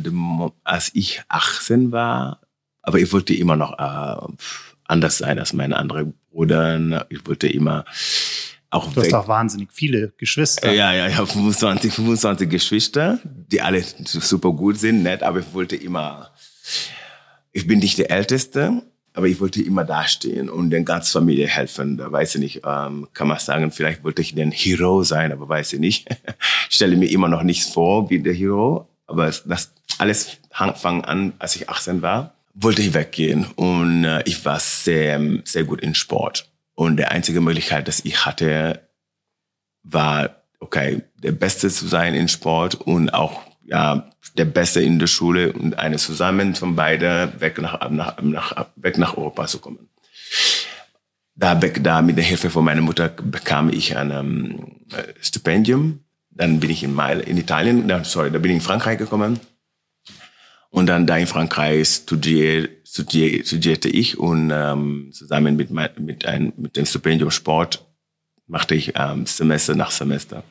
als 0.63 0.91
ich 0.93 1.21
18 1.27 1.91
war, 1.91 2.41
aber 2.81 2.99
ich 2.99 3.11
wollte 3.11 3.33
immer 3.33 3.55
noch 3.55 3.77
äh, 3.77 4.33
anders 4.85 5.17
sein 5.17 5.39
als 5.39 5.53
meine 5.53 5.77
anderen 5.77 6.13
Brüder. 6.31 7.05
Ich 7.09 7.25
wollte 7.27 7.47
immer 7.47 7.85
auch 8.69 8.91
Du 8.93 9.01
hast 9.01 9.13
auch 9.13 9.27
wahnsinnig 9.27 9.69
viele 9.73 10.13
Geschwister. 10.17 10.71
Ja, 10.71 10.93
ja, 10.93 11.07
ich 11.07 11.17
habe 11.17 11.27
25, 11.27 11.93
25 11.93 12.49
Geschwister, 12.49 13.19
die 13.23 13.61
alle 13.61 13.83
super 14.05 14.53
gut 14.53 14.77
sind, 14.77 15.03
nett, 15.03 15.23
aber 15.23 15.39
ich 15.39 15.53
wollte 15.53 15.75
immer 15.75 16.31
ich 17.51 17.67
bin 17.67 17.79
nicht 17.79 17.97
der 17.97 18.11
Älteste, 18.11 18.81
aber 19.13 19.27
ich 19.27 19.39
wollte 19.39 19.61
immer 19.61 19.83
dastehen 19.83 20.49
und 20.49 20.69
der 20.69 20.81
ganzen 20.83 21.11
Familie 21.11 21.47
helfen. 21.47 21.97
Da 21.97 22.11
weiß 22.11 22.35
ich 22.35 22.41
nicht, 22.41 22.61
ähm, 22.65 23.07
kann 23.13 23.27
man 23.27 23.39
sagen, 23.39 23.71
vielleicht 23.71 24.03
wollte 24.03 24.21
ich 24.21 24.37
ein 24.37 24.51
Hero 24.51 25.03
sein, 25.03 25.31
aber 25.31 25.49
weiß 25.49 25.73
ich 25.73 25.79
nicht. 25.79 26.07
ich 26.09 26.15
stelle 26.75 26.95
mir 26.95 27.09
immer 27.09 27.27
noch 27.27 27.43
nichts 27.43 27.69
vor 27.69 28.09
wie 28.09 28.19
der 28.19 28.33
Hero, 28.33 28.87
aber 29.07 29.25
das 29.25 29.73
alles 29.97 30.37
fang 30.51 31.03
an, 31.03 31.33
als 31.39 31.55
ich 31.55 31.69
18 31.69 32.01
war, 32.01 32.33
wollte 32.53 32.81
ich 32.81 32.93
weggehen 32.93 33.45
und 33.55 34.03
äh, 34.03 34.23
ich 34.25 34.43
war 34.45 34.59
sehr, 34.59 35.21
sehr 35.43 35.63
gut 35.63 35.81
in 35.81 35.95
Sport. 35.95 36.49
Und 36.73 36.97
die 36.97 37.05
einzige 37.05 37.41
Möglichkeit, 37.41 37.87
dass 37.87 38.03
ich 38.03 38.25
hatte, 38.25 38.81
war, 39.83 40.41
okay, 40.59 41.03
der 41.21 41.31
Beste 41.31 41.69
zu 41.69 41.87
sein 41.87 42.13
in 42.13 42.27
Sport 42.27 42.75
und 42.75 43.13
auch 43.13 43.41
ja, 43.63 44.09
der 44.37 44.45
Beste 44.45 44.81
in 44.81 44.99
der 44.99 45.07
Schule 45.07 45.53
und 45.53 45.77
eine 45.77 45.97
zusammen 45.97 46.55
von 46.55 46.75
beiden 46.75 47.39
weg 47.39 47.61
nach, 47.61 47.89
nach, 47.89 48.21
nach, 48.21 48.67
weg 48.75 48.97
nach 48.97 49.17
Europa 49.17 49.47
zu 49.47 49.59
kommen. 49.59 49.89
Da, 51.35 51.55
da 51.55 52.01
mit 52.01 52.17
der 52.17 52.23
Hilfe 52.23 52.49
von 52.49 52.63
meiner 52.63 52.81
Mutter 52.81 53.09
bekam 53.09 53.69
ich 53.69 53.97
ein 53.97 54.11
um, 54.11 54.81
Stipendium. 55.21 56.01
Dann 56.29 56.59
bin 56.59 56.69
ich 56.69 56.83
in, 56.83 56.95
Meil, 56.95 57.19
in 57.21 57.37
Italien, 57.37 57.91
sorry, 58.03 58.31
da 58.31 58.39
bin 58.39 58.51
ich 58.51 58.57
in 58.57 58.61
Frankreich 58.61 58.97
gekommen. 58.97 59.39
Und 60.69 60.87
dann 60.87 61.05
da 61.05 61.17
in 61.17 61.27
Frankreich 61.27 61.87
studier, 61.87 62.69
studier, 62.85 63.45
studierte 63.45 63.89
ich 63.89 64.17
und 64.17 64.51
ähm, 64.53 65.09
zusammen 65.11 65.57
mit, 65.57 65.69
mit, 65.71 66.25
ein, 66.25 66.53
mit 66.55 66.77
dem 66.77 66.85
Stipendium 66.85 67.31
Sport 67.31 67.85
machte 68.51 68.75
ich 68.75 68.93
ähm, 68.97 69.25
Semester 69.25 69.75
nach 69.75 69.91
Semester. 69.91 70.43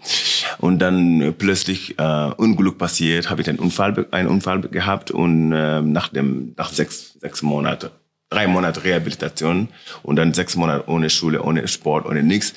Und 0.59 0.79
dann 0.79 1.21
äh, 1.21 1.33
plötzlich 1.33 1.99
äh, 1.99 2.31
Unglück 2.37 2.79
passiert, 2.79 3.29
habe 3.29 3.43
ich 3.43 3.49
einen 3.49 3.59
Unfall, 3.59 4.07
einen 4.11 4.29
Unfall 4.29 4.63
gehabt 4.63 5.11
und 5.11 5.53
äh, 5.53 5.83
nach 5.83 6.09
dem 6.09 6.55
nach 6.57 6.73
sechs 6.73 7.19
sechs 7.21 7.43
Monate 7.43 7.93
drei 8.31 8.47
Monate 8.47 8.85
Rehabilitation 8.85 9.69
und 10.03 10.17
dann 10.17 10.33
sechs 10.33 10.57
Monate 10.57 10.89
ohne 10.89 11.11
Schule, 11.11 11.43
ohne 11.43 11.69
Sport, 11.69 12.07
ohne 12.07 12.23
nichts, 12.23 12.55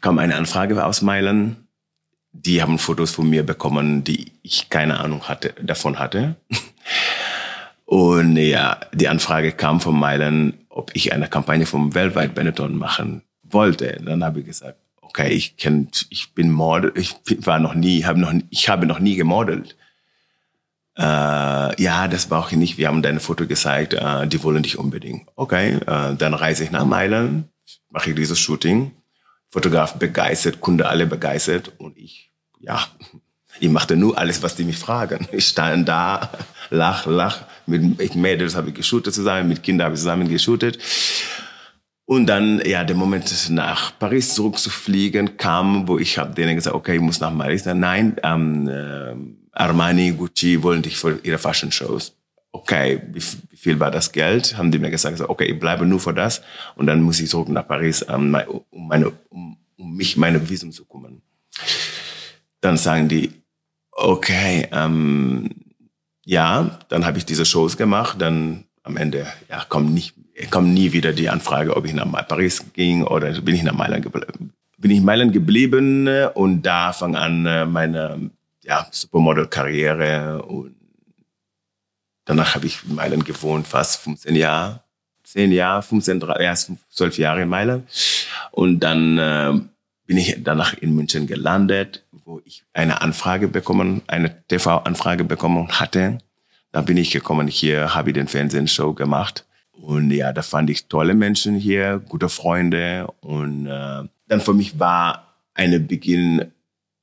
kam 0.00 0.18
eine 0.18 0.36
Anfrage 0.36 0.84
aus 0.84 1.02
Mailand. 1.02 1.56
Die 2.32 2.62
haben 2.62 2.78
Fotos 2.78 3.10
von 3.10 3.28
mir 3.28 3.44
bekommen, 3.44 4.04
die 4.04 4.32
ich 4.42 4.70
keine 4.70 5.00
Ahnung 5.00 5.28
hatte, 5.28 5.54
davon 5.62 5.98
hatte. 5.98 6.36
Und 7.84 8.36
ja, 8.38 8.80
die 8.94 9.08
Anfrage 9.08 9.52
kam 9.52 9.82
von 9.82 9.98
Mailand, 9.98 10.54
ob 10.70 10.90
ich 10.94 11.12
eine 11.12 11.28
Kampagne 11.28 11.66
vom 11.66 11.94
weltweit 11.94 12.34
Benetton 12.34 12.74
machen 12.74 13.22
wollte. 13.52 14.00
Dann 14.04 14.24
habe 14.24 14.40
ich 14.40 14.46
gesagt, 14.46 14.78
okay, 15.00 15.28
ich 15.28 15.56
kenn, 15.56 15.88
ich 16.10 16.32
bin 16.34 16.50
Model, 16.50 16.92
ich 16.96 17.16
war 17.46 17.58
noch 17.58 17.74
nie, 17.74 18.04
habe 18.04 18.20
noch, 18.20 18.32
ich 18.50 18.68
habe 18.68 18.86
noch 18.86 18.98
nie 18.98 19.16
gemodelt. 19.16 19.76
Äh, 20.96 21.82
ja, 21.82 22.08
das 22.08 22.26
brauche 22.26 22.52
ich 22.52 22.58
nicht. 22.58 22.78
Wir 22.78 22.88
haben 22.88 23.02
deine 23.02 23.20
Foto 23.20 23.46
gezeigt. 23.46 23.94
Äh, 23.94 24.26
die 24.26 24.42
wollen 24.42 24.62
dich 24.62 24.78
unbedingt. 24.78 25.28
Okay, 25.36 25.78
äh, 25.86 26.14
dann 26.14 26.34
reise 26.34 26.64
ich 26.64 26.70
nach 26.70 26.84
Mailand, 26.84 27.48
mache 27.90 28.10
ich 28.10 28.16
dieses 28.16 28.38
Shooting. 28.38 28.92
Fotograf 29.48 29.94
begeistert, 29.94 30.60
Kunde 30.60 30.88
alle 30.88 31.06
begeistert 31.06 31.72
und 31.76 31.98
ich, 31.98 32.30
ja, 32.60 32.86
ich 33.60 33.68
machte 33.68 33.96
nur 33.96 34.16
alles, 34.16 34.42
was 34.42 34.56
die 34.56 34.64
mich 34.64 34.78
fragen. 34.78 35.28
Ich 35.30 35.48
stand 35.48 35.86
da, 35.86 36.30
lach, 36.70 37.04
lach. 37.04 37.42
Mit 37.66 38.14
Mädels 38.14 38.56
habe 38.56 38.70
ich 38.70 38.74
geshootet 38.74 39.14
zusammen, 39.14 39.48
mit 39.48 39.62
Kindern 39.62 39.86
habe 39.86 39.94
ich 39.94 40.00
zusammen 40.00 40.26
geshootet. 40.26 40.78
Und 42.12 42.26
dann, 42.26 42.60
ja, 42.66 42.84
der 42.84 42.94
Moment 42.94 43.48
nach 43.48 43.98
Paris 43.98 44.34
zurückzufliegen 44.34 45.38
kam, 45.38 45.88
wo 45.88 45.98
ich 45.98 46.18
habe 46.18 46.34
denen 46.34 46.56
gesagt, 46.56 46.76
okay, 46.76 46.96
ich 46.96 47.00
muss 47.00 47.20
nach 47.20 47.34
Paris. 47.34 47.64
Nein, 47.64 48.16
ähm, 48.22 48.68
äh, 48.68 49.14
Armani, 49.52 50.12
Gucci 50.12 50.62
wollen 50.62 50.82
dich 50.82 50.98
für 50.98 51.20
ihre 51.22 51.38
Fashion 51.38 51.72
Shows. 51.72 52.14
Okay, 52.50 53.00
wie, 53.14 53.22
viel 53.56 53.80
war 53.80 53.90
das 53.90 54.12
Geld? 54.12 54.58
Haben 54.58 54.70
die 54.70 54.78
mir 54.78 54.90
gesagt, 54.90 55.22
okay, 55.22 55.46
ich 55.46 55.58
bleibe 55.58 55.86
nur 55.86 56.00
für 56.00 56.12
das 56.12 56.42
und 56.74 56.86
dann 56.86 57.00
muss 57.00 57.18
ich 57.18 57.30
zurück 57.30 57.48
nach 57.48 57.66
Paris, 57.66 58.04
ähm, 58.06 58.36
um, 58.68 58.88
meine, 58.88 59.10
um, 59.30 59.56
um 59.78 59.96
mich 59.96 60.18
meine 60.18 60.50
Visum 60.50 60.70
zu 60.70 60.84
kümmern. 60.84 61.22
Dann 62.60 62.76
sagen 62.76 63.08
die, 63.08 63.32
okay, 63.90 64.68
ähm, 64.70 65.48
ja, 66.26 66.78
dann 66.90 67.06
habe 67.06 67.16
ich 67.16 67.24
diese 67.24 67.46
Shows 67.46 67.78
gemacht, 67.78 68.20
dann 68.20 68.64
am 68.82 68.98
Ende 68.98 69.26
ja, 69.48 69.64
kommt, 69.66 69.94
nicht, 69.94 70.14
kommt 70.50 70.72
nie 70.72 70.92
wieder 70.92 71.12
die 71.12 71.28
Anfrage, 71.28 71.76
ob 71.76 71.84
ich 71.86 71.94
nach 71.94 72.10
Paris 72.26 72.64
ging 72.72 73.04
oder 73.04 73.32
bin 73.40 73.54
ich 73.54 73.62
nach 73.62 73.74
Mailand 73.74 74.02
geblieben. 74.02 74.52
Bin 74.78 74.90
ich 74.90 74.98
in 74.98 75.04
Mailand 75.04 75.32
geblieben 75.32 76.08
und 76.34 76.62
da 76.62 76.92
fang 76.92 77.14
an 77.14 77.46
äh, 77.46 77.64
meine 77.66 78.30
ja, 78.62 78.86
Supermodel-Karriere 78.90 80.42
und 80.42 80.74
danach 82.24 82.54
habe 82.54 82.66
ich 82.66 82.80
in 82.88 82.96
Mailand 82.96 83.24
gewohnt, 83.24 83.66
fast 83.66 84.00
15 84.00 84.36
Jahre. 84.36 84.80
10 85.24 85.52
Jahre, 85.52 85.82
15, 85.82 86.22
ja, 86.40 86.54
12 86.54 87.18
Jahre 87.18 87.42
in 87.42 87.48
Mailand. 87.48 87.88
Und 88.50 88.80
dann 88.80 89.18
äh, 89.18 89.52
bin 90.06 90.18
ich 90.18 90.36
danach 90.42 90.74
in 90.74 90.94
München 90.94 91.26
gelandet, 91.26 92.04
wo 92.24 92.40
ich 92.44 92.64
eine 92.74 93.00
Anfrage 93.00 93.48
bekommen, 93.48 94.02
eine 94.08 94.44
TV-Anfrage 94.48 95.24
bekommen 95.24 95.68
hatte. 95.80 96.18
Da 96.70 96.82
bin 96.82 96.96
ich 96.96 97.10
gekommen, 97.10 97.48
hier 97.48 97.94
habe 97.94 98.10
ich 98.10 98.14
den 98.14 98.28
Fernsehshow 98.28 98.92
gemacht. 98.92 99.46
Und 99.82 100.12
ja, 100.12 100.32
da 100.32 100.42
fand 100.42 100.70
ich 100.70 100.86
tolle 100.86 101.14
Menschen 101.14 101.56
hier, 101.56 102.00
gute 102.08 102.28
Freunde. 102.28 103.08
Und 103.20 103.66
äh, 103.66 104.04
dann 104.28 104.40
für 104.40 104.54
mich 104.54 104.78
war 104.78 105.34
eine 105.54 105.80
Beginn 105.80 106.52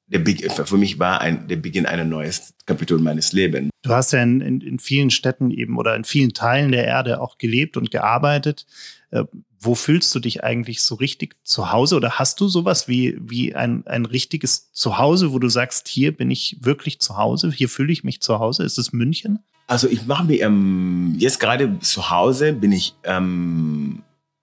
der 0.08 0.20
Be 0.20 0.36
für 0.50 0.78
mich 0.78 0.98
war 0.98 1.22
ein, 1.22 1.48
der 1.48 1.58
Beginn 1.58 1.86
eines 1.86 2.08
neuen 2.08 2.34
Kapitel 2.66 2.98
meines 2.98 3.32
Lebens. 3.32 3.70
Du 3.84 3.92
hast 3.92 4.12
ja 4.12 4.24
in, 4.24 4.42
in, 4.42 4.62
in 4.62 4.80
vielen 4.80 5.12
Städten 5.12 5.52
eben 5.52 5.78
oder 5.78 5.96
in 5.96 6.04
vielen 6.04 6.34
Teilen 6.34 6.72
der 6.72 6.86
Erde 6.86 7.22
auch 7.22 7.38
gelebt 7.38 7.78
und 7.78 7.92
gearbeitet. 7.92 8.66
Äh, 9.12 9.26
wo 9.60 9.76
fühlst 9.76 10.16
du 10.16 10.20
dich 10.20 10.44
eigentlich 10.44 10.82
so 10.82 10.96
richtig 10.96 11.36
zu 11.44 11.72
Hause 11.72 11.98
oder 11.98 12.18
hast 12.18 12.40
du 12.40 12.48
sowas 12.48 12.88
wie, 12.88 13.18
wie 13.20 13.54
ein, 13.54 13.86
ein 13.88 14.06
richtiges 14.06 14.72
Zuhause, 14.72 15.34
wo 15.34 15.38
du 15.38 15.50
sagst, 15.50 15.90
hier 15.90 16.16
bin 16.16 16.32
ich 16.32 16.58
wirklich 16.62 17.00
zu 17.00 17.18
Hause, 17.18 17.52
hier 17.52 17.68
fühle 17.68 17.92
ich 17.92 18.04
mich 18.04 18.22
zu 18.22 18.40
Hause? 18.40 18.64
Ist 18.64 18.78
es 18.78 18.94
München? 18.94 19.40
Also 19.70 19.88
ich 19.88 20.08
mache 20.08 20.24
mir 20.24 20.42
ähm, 20.42 21.14
jetzt 21.20 21.40
gerade 21.40 21.80
zu 21.80 22.10
Hause 22.10 22.54
bin 22.54 22.72
ich, 22.72 22.96
ähm, 23.04 24.02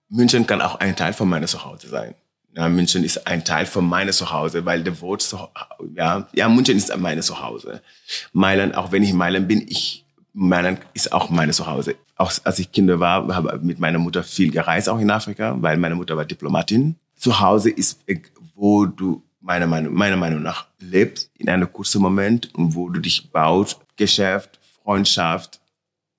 München 0.09 0.47
kann 0.47 0.63
auch 0.63 0.77
ein 0.77 0.95
Teil 0.95 1.13
von 1.15 1.29
meinem 1.29 1.49
Zuhause 1.49 1.89
sein. 1.89 2.15
Ja, 2.55 2.69
München 2.69 3.03
ist 3.03 3.27
ein 3.27 3.45
Teil 3.45 3.67
von 3.67 3.85
meinem 3.89 4.13
Zuhause, 4.13 4.65
weil 4.65 4.85
der 4.85 5.01
Wort, 5.01 5.29
ja, 5.97 6.29
ja, 6.33 6.49
München 6.49 6.77
ist 6.77 6.97
meine 6.97 7.23
Zuhause. 7.23 7.83
Mailand, 8.33 8.77
auch 8.77 8.93
wenn 8.93 9.03
ich 9.03 9.11
in 9.11 9.17
Mailand 9.17 9.49
bin, 9.49 9.67
ich, 9.67 10.05
Mailand 10.33 10.79
ist 10.95 11.13
auch 11.13 11.29
meine 11.29 11.51
Zuhause. 11.51 11.97
Auch 12.15 12.33
als 12.45 12.61
ich 12.61 12.71
Kinder 12.71 13.01
war, 13.01 13.27
habe 13.35 13.59
mit 13.59 13.81
meiner 13.81 13.99
Mutter 13.99 14.23
viel 14.23 14.53
gereist, 14.53 14.89
auch 14.89 15.01
in 15.01 15.11
Afrika, 15.11 15.57
weil 15.59 15.77
meine 15.77 15.97
Mutter 15.97 16.17
war 16.17 16.25
Diplomatin. 16.25 16.95
Zuhause 17.17 17.71
ist, 17.71 17.99
wo 18.55 18.87
du 18.87 19.25
meiner 19.41 19.67
Meinung, 19.67 19.93
meiner 19.93 20.17
Meinung 20.17 20.45
nach 20.45 20.69
lebst, 20.79 21.33
in 21.37 21.49
einem 21.49 21.73
kurzen 21.73 22.01
Moment 22.01 22.55
und 22.55 22.77
wo 22.77 22.89
du 22.91 23.01
dich 23.01 23.29
baut, 23.33 23.77
Geschäft, 23.97 24.56
Freundschaft, 24.87 25.61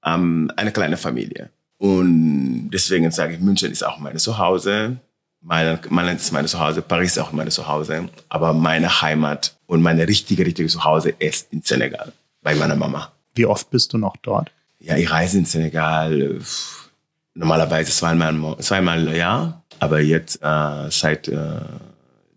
ähm, 0.05 0.51
eine 0.57 0.71
kleine 0.71 0.97
Familie. 0.97 1.50
Und 1.77 2.69
deswegen 2.71 3.09
sage 3.12 3.36
ich, 3.36 3.39
München 3.39 3.71
ist 3.71 3.83
auch 3.83 3.97
meine 3.97 4.19
Zuhause. 4.19 4.97
Mailand, 5.41 5.89
Mailand 5.89 6.19
ist 6.19 6.33
meine 6.33 6.47
Zuhause, 6.47 6.81
Paris 6.81 7.12
ist 7.12 7.19
auch 7.19 7.31
meine 7.31 7.51
Zuhause, 7.51 8.09
aber 8.27 8.53
meine 8.53 9.01
Heimat 9.01 9.55
und 9.67 9.81
meine 9.81 10.07
richtige, 10.07 10.45
richtige 10.45 10.67
Zuhause 10.67 11.12
ist 11.19 11.47
in 11.53 11.62
Senegal, 11.62 12.12
bei 12.41 12.55
meiner 12.55 12.75
Mama. 12.75 13.12
Wie 13.36 13.45
oft 13.45 13.69
bist 13.69 13.93
du 13.93 13.97
noch 13.97 14.17
dort? 14.17 14.51
Ja, 14.79 14.97
ich 14.97 15.09
reise 15.09 15.38
in 15.38 15.45
Senegal 15.45 16.41
normalerweise 17.36 17.91
zweimal, 17.91 18.57
zweimal 18.59 19.07
im 19.07 19.15
Jahr, 19.15 19.63
aber 19.79 20.01
jetzt 20.01 20.41
äh, 20.41 20.89
seit 20.89 21.27
äh, 21.27 21.62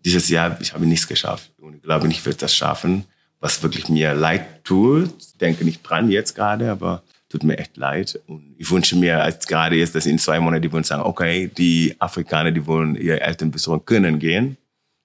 dieses 0.05 0.29
Jahr, 0.29 0.57
ich 0.61 0.73
habe 0.73 0.85
nichts 0.85 1.07
geschafft 1.07 1.51
und 1.59 1.75
ich 1.75 1.81
glaube, 1.81 2.07
ich 2.07 2.23
werde 2.25 2.37
das 2.37 2.55
schaffen, 2.55 3.05
was 3.41 3.61
wirklich 3.63 3.89
mir 3.89 4.13
leid 4.13 4.63
tut. 4.63 5.09
Ich 5.19 5.37
denke 5.37 5.65
nicht 5.65 5.81
dran 5.83 6.09
jetzt 6.09 6.35
gerade, 6.35 6.71
aber 6.71 7.03
tut 7.27 7.43
mir 7.43 7.57
echt 7.57 7.75
leid. 7.75 8.19
Und 8.27 8.55
ich 8.57 8.69
wünsche 8.71 8.95
mir 8.95 9.21
als 9.21 9.47
gerade 9.47 9.75
jetzt, 9.75 9.95
dass 9.95 10.05
in 10.05 10.19
zwei 10.19 10.39
Monaten 10.39 10.61
die 10.61 10.71
wollen 10.71 10.83
sagen, 10.83 11.03
okay, 11.03 11.49
die 11.57 11.95
Afrikaner, 11.99 12.51
die 12.51 12.65
wollen 12.65 12.95
ihre 12.95 13.19
Eltern 13.19 13.51
besuchen 13.51 13.83
können 13.85 14.19
gehen, 14.19 14.57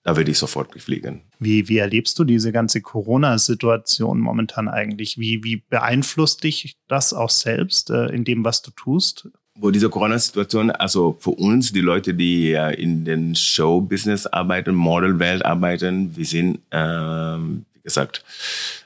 da 0.02 0.16
würde 0.16 0.31
ich 0.31 0.38
sofort 0.38 0.71
fliegen. 0.81 1.23
Wie, 1.40 1.69
wie 1.69 1.78
erlebst 1.78 2.19
du 2.19 2.25
diese 2.25 2.52
ganze 2.52 2.81
Corona-Situation 2.81 4.21
momentan 4.21 4.69
eigentlich? 4.69 5.19
Wie, 5.19 5.43
wie 5.43 5.64
beeinflusst 5.69 6.45
dich 6.45 6.76
das 6.88 7.12
auch 7.12 7.31
selbst 7.31 7.90
äh, 7.90 8.07
in 8.07 8.25
dem, 8.25 8.45
was 8.45 8.62
du 8.62 8.71
tust? 8.71 9.28
Wo 9.59 9.71
diese 9.71 9.88
Corona-Situation, 9.88 10.71
also 10.71 11.16
für 11.19 11.31
uns, 11.31 11.73
die 11.73 11.81
Leute, 11.81 12.12
die 12.12 12.52
in 12.52 13.07
den 13.07 13.35
Show-Business 13.35 14.26
arbeiten, 14.26 14.75
Model-Welt 14.75 15.47
arbeiten, 15.47 16.14
wir 16.14 16.26
sind, 16.26 16.59
wie 16.71 17.75
gesagt, 17.87 18.25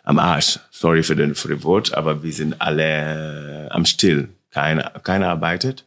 am 0.05 0.19
Arsch. 0.19 0.61
Sorry 0.71 1.03
für 1.03 1.17
den, 1.17 1.35
für 1.35 1.49
den 1.49 1.65
Wort, 1.65 1.93
aber 1.95 2.23
wir 2.23 2.33
sind 2.33 2.61
alle 2.61 3.69
am 3.73 3.85
Still. 3.85 4.29
Keiner, 4.51 4.91
keiner 5.03 5.29
arbeitet. 5.29 5.85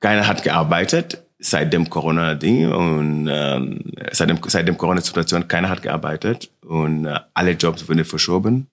Keiner 0.00 0.26
hat 0.26 0.42
gearbeitet 0.42 1.22
seit 1.38 1.72
dem 1.72 1.88
Corona-Ding 1.88 2.72
und 2.72 3.28
ähm, 3.30 3.92
seit 4.12 4.28
dem, 4.30 4.38
seit 4.46 4.68
dem 4.68 4.76
Corona-Situation 4.76 5.48
keiner 5.48 5.68
hat 5.68 5.82
gearbeitet 5.82 6.50
und 6.62 7.06
äh, 7.06 7.18
alle 7.34 7.52
Jobs 7.52 7.88
wurden 7.88 8.04
verschoben. 8.04 8.68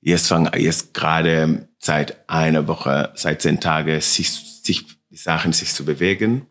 Jetzt 0.00 0.28
fangen 0.28 0.50
jetzt 0.58 0.94
gerade 0.94 1.68
seit 1.78 2.28
einer 2.28 2.66
Woche, 2.68 3.10
seit 3.14 3.42
zehn 3.42 3.60
Tagen 3.60 4.00
sich, 4.00 4.30
sich 4.62 4.84
die 5.10 5.16
Sachen 5.16 5.52
sich 5.52 5.72
zu 5.72 5.84
bewegen. 5.84 6.46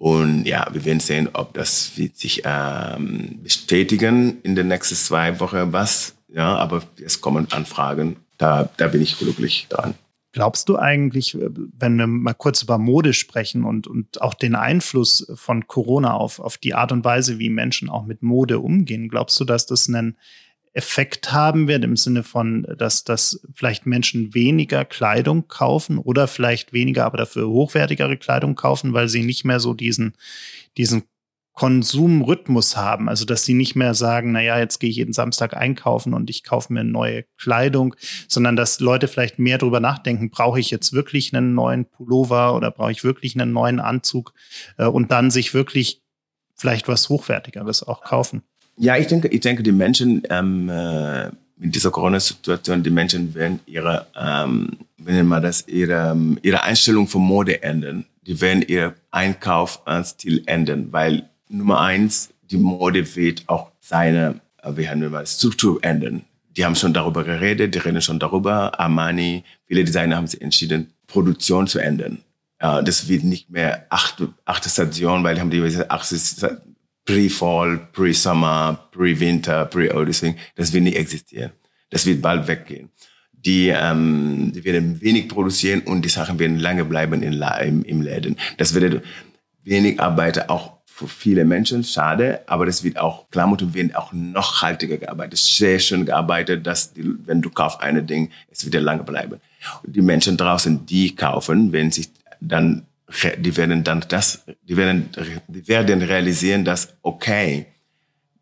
Und 0.00 0.46
ja, 0.46 0.66
wir 0.72 0.86
werden 0.86 0.98
sehen, 0.98 1.28
ob 1.34 1.52
das 1.52 1.98
wird 1.98 2.16
sich 2.16 2.40
ähm, 2.46 3.38
bestätigen 3.42 4.38
in 4.42 4.56
den 4.56 4.68
nächsten 4.68 4.94
zwei 4.94 5.38
Wochen 5.40 5.74
was. 5.74 6.14
Ja, 6.28 6.56
aber 6.56 6.82
es 7.04 7.20
kommen 7.20 7.48
Anfragen. 7.50 8.16
Da, 8.38 8.70
da 8.78 8.88
bin 8.88 9.02
ich 9.02 9.18
glücklich 9.18 9.66
dran. 9.68 9.92
Glaubst 10.32 10.70
du 10.70 10.78
eigentlich, 10.78 11.36
wenn 11.36 11.96
wir 11.96 12.06
mal 12.06 12.32
kurz 12.32 12.62
über 12.62 12.78
Mode 12.78 13.12
sprechen 13.12 13.64
und, 13.64 13.86
und 13.86 14.22
auch 14.22 14.32
den 14.32 14.54
Einfluss 14.54 15.30
von 15.34 15.66
Corona 15.66 16.14
auf, 16.14 16.40
auf 16.40 16.56
die 16.56 16.72
Art 16.72 16.92
und 16.92 17.04
Weise, 17.04 17.38
wie 17.38 17.50
Menschen 17.50 17.90
auch 17.90 18.06
mit 18.06 18.22
Mode 18.22 18.60
umgehen, 18.60 19.10
glaubst 19.10 19.38
du, 19.38 19.44
dass 19.44 19.66
das 19.66 19.86
einen 19.86 20.16
Effekt 20.72 21.32
haben 21.32 21.66
wird 21.66 21.84
im 21.84 21.96
Sinne 21.96 22.22
von, 22.22 22.66
dass, 22.78 23.02
dass 23.02 23.40
vielleicht 23.54 23.86
Menschen 23.86 24.34
weniger 24.34 24.84
Kleidung 24.84 25.48
kaufen 25.48 25.98
oder 25.98 26.28
vielleicht 26.28 26.72
weniger, 26.72 27.06
aber 27.06 27.18
dafür 27.18 27.48
hochwertigere 27.48 28.16
Kleidung 28.16 28.54
kaufen, 28.54 28.92
weil 28.92 29.08
sie 29.08 29.24
nicht 29.24 29.44
mehr 29.44 29.58
so 29.58 29.74
diesen, 29.74 30.14
diesen 30.76 31.02
Konsumrhythmus 31.54 32.76
haben. 32.76 33.08
Also, 33.08 33.24
dass 33.24 33.44
sie 33.44 33.54
nicht 33.54 33.74
mehr 33.74 33.94
sagen, 33.94 34.32
naja, 34.32 34.58
jetzt 34.58 34.78
gehe 34.78 34.88
ich 34.88 34.96
jeden 34.96 35.12
Samstag 35.12 35.56
einkaufen 35.56 36.14
und 36.14 36.30
ich 36.30 36.44
kaufe 36.44 36.72
mir 36.72 36.84
neue 36.84 37.24
Kleidung, 37.36 37.96
sondern 38.28 38.56
dass 38.56 38.80
Leute 38.80 39.08
vielleicht 39.08 39.38
mehr 39.38 39.58
darüber 39.58 39.80
nachdenken, 39.80 40.30
brauche 40.30 40.60
ich 40.60 40.70
jetzt 40.70 40.92
wirklich 40.92 41.34
einen 41.34 41.54
neuen 41.54 41.84
Pullover 41.84 42.54
oder 42.54 42.70
brauche 42.70 42.92
ich 42.92 43.04
wirklich 43.04 43.38
einen 43.38 43.52
neuen 43.52 43.80
Anzug 43.80 44.32
äh, 44.78 44.86
und 44.86 45.10
dann 45.10 45.30
sich 45.30 45.52
wirklich 45.52 46.02
vielleicht 46.56 46.88
was 46.88 47.08
Hochwertigeres 47.08 47.82
auch 47.82 48.02
kaufen. 48.02 48.42
Ja, 48.76 48.96
ich 48.96 49.06
denke, 49.06 49.28
ich 49.28 49.40
denke, 49.40 49.62
die 49.62 49.72
Menschen 49.72 50.22
ähm, 50.30 50.68
äh, 50.68 51.28
in 51.60 51.70
dieser 51.70 51.90
Corona-Situation, 51.90 52.82
die 52.82 52.90
Menschen 52.90 53.34
werden 53.34 53.60
ihre, 53.66 54.06
ähm, 54.18 54.70
wenn 54.96 55.26
man 55.26 55.42
das, 55.42 55.68
ihre, 55.68 56.16
ihre 56.42 56.62
Einstellung 56.62 57.06
von 57.06 57.22
Mode 57.22 57.62
ändern. 57.62 58.06
Die 58.26 58.40
werden 58.40 58.62
ihr 58.62 58.94
Einkaufsstil 59.10 60.42
ändern, 60.46 60.88
weil 60.90 61.28
Nummer 61.48 61.80
eins, 61.80 62.30
die 62.50 62.56
Mode 62.56 63.14
wird 63.16 63.44
auch 63.46 63.70
seine, 63.80 64.40
äh, 64.62 64.72
wie 64.76 64.88
haben 64.88 65.08
mal, 65.10 65.26
Struktur 65.26 65.78
ändern. 65.82 66.22
Die 66.56 66.64
haben 66.64 66.74
schon 66.74 66.94
darüber 66.94 67.22
geredet, 67.24 67.74
die 67.74 67.78
reden 67.78 68.02
schon 68.02 68.18
darüber. 68.18 68.78
Armani, 68.80 69.44
viele 69.66 69.84
Designer 69.84 70.16
haben 70.16 70.26
sich 70.26 70.40
entschieden, 70.40 70.92
Produktion 71.06 71.66
zu 71.66 71.78
ändern. 71.78 72.18
Äh, 72.58 72.82
das 72.82 73.08
wird 73.08 73.24
nicht 73.24 73.50
mehr 73.50 73.86
acht, 73.90 74.22
acht 74.44 74.64
Stationen, 74.64 75.24
weil 75.24 75.34
die 75.34 75.40
haben 75.40 75.50
die 75.50 75.62
acht 75.88 76.06
Pre-Fall, 77.04 77.88
Pre-Summer, 77.92 78.88
Pre-Winter, 78.92 79.64
Pre-All 79.66 80.06
deswegen, 80.06 80.36
das 80.54 80.72
wird 80.72 80.84
nie 80.84 80.94
existieren. 80.94 81.52
Das 81.90 82.06
wird 82.06 82.22
bald 82.22 82.46
weggehen. 82.46 82.90
Die, 83.32 83.68
ähm, 83.68 84.52
die 84.54 84.64
werden 84.64 85.00
wenig 85.00 85.28
produzieren 85.28 85.80
und 85.80 86.02
die 86.02 86.10
Sachen 86.10 86.38
werden 86.38 86.58
lange 86.58 86.84
bleiben 86.84 87.22
in, 87.22 87.42
im, 87.42 87.82
im 87.84 88.02
Läden. 88.02 88.36
Das 88.58 88.74
wird 88.74 89.02
wenig 89.64 90.00
Arbeiter 90.00 90.50
auch 90.50 90.80
für 90.84 91.08
viele 91.08 91.46
Menschen, 91.46 91.82
schade, 91.82 92.42
aber 92.46 92.66
das 92.66 92.84
wird 92.84 92.98
auch, 92.98 93.30
Klamotten 93.30 93.72
werden 93.72 93.94
auch 93.94 94.12
noch 94.12 94.60
haltiger 94.60 94.98
gearbeitet, 94.98 95.38
sehr 95.38 95.78
schön 95.78 96.04
gearbeitet, 96.04 96.66
dass 96.66 96.92
die, 96.92 97.14
wenn 97.24 97.40
du 97.40 97.48
kaufst 97.48 97.80
eine 97.80 98.02
Ding, 98.02 98.30
es 98.50 98.70
wird 98.70 98.82
lange 98.82 99.02
bleiben. 99.02 99.40
Und 99.82 99.96
die 99.96 100.02
Menschen 100.02 100.36
draußen, 100.36 100.84
die 100.84 101.16
kaufen, 101.16 101.72
wenn 101.72 101.90
sich 101.90 102.10
dann, 102.40 102.86
die 103.38 103.56
werden 103.56 103.84
dann 103.84 104.04
das, 104.08 104.44
die 104.62 104.76
werden, 104.76 105.10
die 105.48 105.66
werden 105.68 106.02
realisieren, 106.02 106.64
dass, 106.64 106.94
okay, 107.02 107.66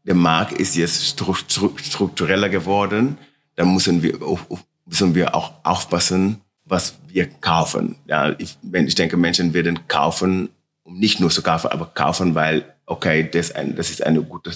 der 0.05 0.15
Markt 0.15 0.53
ist 0.53 0.77
jetzt 0.77 1.07
struktureller 1.09 2.49
geworden, 2.49 3.19
da 3.57 3.65
müssen 3.65 4.03
wir, 4.03 4.19
müssen 4.87 5.15
wir 5.15 5.35
auch 5.35 5.53
aufpassen, 5.65 6.41
was 6.65 6.95
wir 7.09 7.29
kaufen. 7.29 7.97
Ja, 8.07 8.35
ich, 8.39 8.57
ich 8.73 8.95
denke, 8.95 9.17
Menschen 9.17 9.53
werden 9.55 9.87
kaufen, 9.89 10.51
um 10.83 10.99
nicht 10.99 11.21
nur 11.21 11.31
zu 11.31 11.43
kaufen, 11.43 11.69
aber 11.69 11.87
kaufen, 11.87 12.35
weil, 12.35 12.65
okay, 12.87 13.29
das, 13.31 13.53
ein, 13.53 13.75
das 13.77 13.91
ist 13.91 14.03
ein 14.03 14.29
guter 14.29 14.53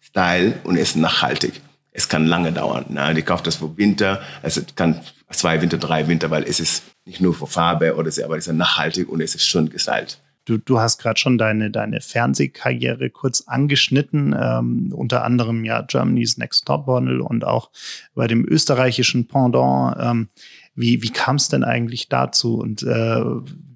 Style 0.00 0.60
und 0.64 0.76
ist 0.76 0.96
nachhaltig. 0.96 1.60
Es 1.96 2.08
kann 2.08 2.26
lange 2.26 2.52
dauern. 2.52 2.86
Ne? 2.88 3.14
Die 3.14 3.22
kauft 3.22 3.46
das 3.46 3.56
für 3.56 3.76
Winter, 3.76 4.20
also 4.42 4.60
kann 4.74 5.00
zwei 5.30 5.62
Winter, 5.62 5.78
drei 5.78 6.08
Winter, 6.08 6.30
weil 6.30 6.42
es 6.42 6.58
ist 6.58 6.82
nicht 7.04 7.20
nur 7.20 7.34
für 7.34 7.46
Farbe 7.46 7.94
oder 7.94 8.10
so, 8.10 8.24
aber 8.24 8.36
es 8.36 8.48
ist 8.48 8.52
nachhaltig 8.52 9.08
und 9.08 9.20
es 9.20 9.34
ist 9.34 9.46
schön 9.46 9.70
gestylt. 9.70 10.20
Du, 10.44 10.58
du 10.58 10.78
hast 10.78 10.98
gerade 10.98 11.18
schon 11.18 11.38
deine, 11.38 11.70
deine 11.70 12.00
Fernsehkarriere 12.00 13.08
kurz 13.10 13.44
angeschnitten, 13.46 14.36
ähm, 14.38 14.92
unter 14.92 15.24
anderem 15.24 15.64
ja 15.64 15.82
Germany's 15.82 16.36
Next 16.36 16.66
Top 16.66 16.86
Model 16.86 17.20
und 17.20 17.44
auch 17.46 17.70
bei 18.14 18.26
dem 18.26 18.44
österreichischen 18.46 19.26
Pendant. 19.26 19.96
Ähm, 19.98 20.28
wie 20.74 21.02
wie 21.02 21.10
kam 21.10 21.36
es 21.36 21.48
denn 21.48 21.62
eigentlich 21.62 22.08
dazu 22.08 22.58
und 22.58 22.82
äh, 22.82 23.22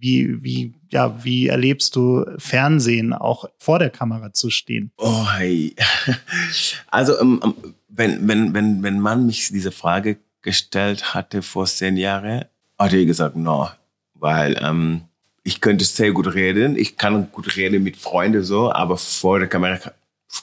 wie, 0.01 0.43
wie, 0.43 0.75
ja, 0.91 1.25
wie 1.25 1.49
erlebst 1.49 1.97
du 1.97 2.25
Fernsehen 2.39 3.13
auch 3.13 3.47
vor 3.59 3.79
der 3.79 3.91
Kamera 3.91 4.33
zu 4.33 4.51
stehen? 4.51 4.93
Oh, 4.97 5.27
hey. 5.31 5.75
Also, 6.91 7.19
ähm, 7.21 7.41
wenn, 7.89 8.29
wenn, 8.29 8.55
wenn, 8.55 8.83
wenn 8.83 9.01
man 9.01 9.27
mich 9.27 9.49
diese 9.49 9.73
Frage 9.73 10.19
gestellt 10.43 11.15
hatte 11.15 11.43
vor 11.43 11.67
zehn 11.67 11.97
Jahren, 11.97 12.45
hatte 12.79 12.97
ich 12.97 13.07
gesagt, 13.07 13.37
no, 13.37 13.71
weil 14.15 14.59
ähm, 14.63 15.03
ich 15.43 15.61
könnte 15.61 15.85
sehr 15.85 16.13
gut 16.13 16.35
reden, 16.35 16.77
ich 16.77 16.97
kann 16.97 17.31
gut 17.33 17.57
reden 17.57 17.83
mit 17.83 17.97
Freunden 17.97 18.45
so, 18.45 18.71
aber 18.73 18.97
vor 18.97 19.39
der 19.39 19.49
Kamera 19.49 19.93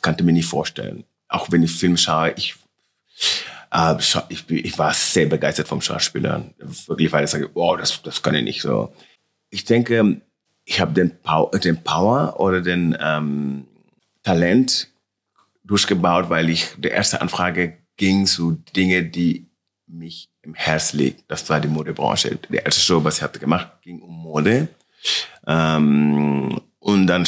kannte 0.02 0.24
mir 0.24 0.34
nicht 0.34 0.48
vorstellen. 0.48 1.06
Auch 1.28 1.52
wenn 1.52 1.64
ich 1.64 1.72
Film 1.72 1.96
schaue, 1.98 2.34
ich 2.36 2.56
äh, 3.72 3.96
ich, 4.30 4.50
ich 4.50 4.78
war 4.78 4.94
sehr 4.94 5.28
begeistert 5.28 5.68
vom 5.68 5.82
Schauspieler. 5.82 6.46
Wirklich, 6.88 7.12
weil 7.12 7.25
ich 7.25 7.30
sage, 7.30 7.50
wow, 7.54 7.78
das, 7.78 8.02
das 8.02 8.22
kann 8.22 8.36
ich 8.36 8.44
nicht 8.44 8.62
so. 8.62 8.94
Ich 9.50 9.66
denke, 9.66 10.22
ich 10.66 10.80
habe 10.80 10.94
den, 10.94 11.12
Power, 11.22 11.52
den 11.52 11.84
Power 11.84 12.40
oder 12.40 12.62
den 12.62 12.98
ähm, 13.00 13.66
Talent 14.24 14.90
durchgebaut, 15.65 16.29
weil 16.29 16.50
ich 16.50 16.69
die 16.77 16.89
erste 16.89 17.22
Anfrage 17.22 17.77
ging 17.98 18.25
zu 18.25 18.63
Dinge, 18.75 19.03
die 19.03 19.50
mich 19.88 20.29
im 20.41 20.53
Herz 20.53 20.93
liegt. 20.93 21.29
Das 21.29 21.50
war 21.50 21.60
die 21.60 21.67
Modebranche. 21.67 22.38
Die 22.50 22.55
erste 22.55 22.81
Show, 22.81 23.03
was 23.03 23.17
ich 23.17 23.24
hatte 23.24 23.39
gemacht, 23.39 23.69
ging 23.81 24.01
um 24.01 24.12
Mode. 24.12 24.67
Ähm, 25.48 26.62
und 26.79 27.07
dann 27.07 27.27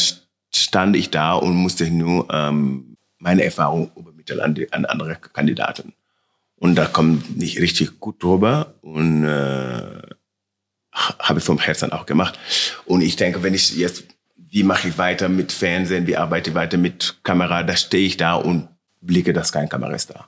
stand 0.54 0.96
ich 0.96 1.10
da 1.10 1.34
und 1.34 1.56
musste 1.56 1.90
nur 1.90 2.28
ähm, 2.32 2.98
meine 3.20 3.44
Erfahrung 3.44 3.92
übermitteln 3.96 4.40
an, 4.40 4.56
an 4.72 4.86
andere 4.86 5.16
Kandidaten. 5.16 5.94
Und 6.56 6.76
da 6.76 6.86
kommt 6.86 7.38
nicht 7.38 7.60
richtig 7.60 8.00
gut 8.00 8.22
drüber 8.22 8.76
und 8.82 9.26
äh, 9.26 10.02
habe 10.92 11.40
ich 11.40 11.46
vom 11.46 11.60
Herzen 11.60 11.92
auch 11.92 12.06
gemacht. 12.06 12.38
Und 12.86 13.02
ich 13.02 13.16
denke, 13.16 13.44
wenn 13.44 13.54
ich 13.54 13.76
jetzt, 13.76 14.06
wie 14.58 14.64
mache 14.64 14.88
ich 14.88 14.98
weiter 14.98 15.30
mit 15.30 15.52
Fernsehen, 15.52 16.08
wie 16.08 16.18
arbeite 16.18 16.50
ich 16.50 16.56
weiter 16.56 16.78
mit 16.78 17.20
Kamera, 17.22 17.62
da 17.62 17.76
stehe 17.76 18.08
ich 18.08 18.18
da 18.18 18.34
und 18.34 18.68
blicke, 19.02 19.32
dass 19.32 19.52
kein 19.52 19.70
Kamera 19.70 19.94
ist 19.94 20.10
da. 20.10 20.28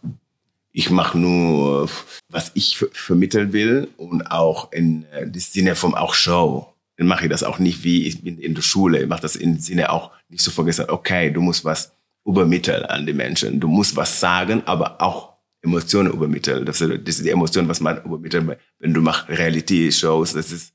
Ich 0.72 0.92
mache 0.92 1.18
nur, 1.18 1.90
was 2.30 2.52
ich 2.54 2.78
vermitteln 2.92 3.54
will 3.54 3.88
und 3.98 4.30
auch 4.30 4.72
in 4.72 5.06
äh, 5.14 5.26
dem 5.28 5.42
Sinne 5.42 5.76
vom 5.76 5.96
auch 5.96 6.14
Show. 6.14 6.72
Dann 6.98 7.08
mache 7.08 7.24
ich 7.24 7.32
das 7.32 7.42
auch 7.42 7.58
nicht 7.58 7.84
wie 7.84 8.06
ich 8.06 8.22
bin 8.22 8.38
in 8.38 8.54
der 8.54 8.62
Schule. 8.62 9.02
Ich 9.02 9.10
mache 9.10 9.24
das 9.24 9.36
im 9.36 9.58
Sinne 9.58 9.92
auch 9.92 10.12
nicht 10.30 10.44
so 10.44 10.52
vergessen, 10.52 10.86
okay, 10.90 11.32
du 11.32 11.42
musst 11.42 11.66
was 11.66 11.92
übermitteln 12.24 12.86
an 12.86 13.08
die 13.08 13.14
Menschen. 13.14 13.60
Du 13.60 13.68
musst 13.68 13.96
was 13.96 14.20
sagen, 14.20 14.62
aber 14.68 15.02
auch 15.02 15.34
Emotionen 15.64 16.14
übermitteln. 16.14 16.66
Das 16.66 16.82
ist 16.82 17.26
die 17.26 17.32
Emotion, 17.32 17.68
was 17.68 17.80
man 17.80 18.04
übermittelt, 18.04 18.60
wenn 18.78 18.94
du 18.94 19.02
machst 19.02 19.28
Reality-Shows. 19.28 20.34
Das 20.34 20.52
ist 20.52 20.72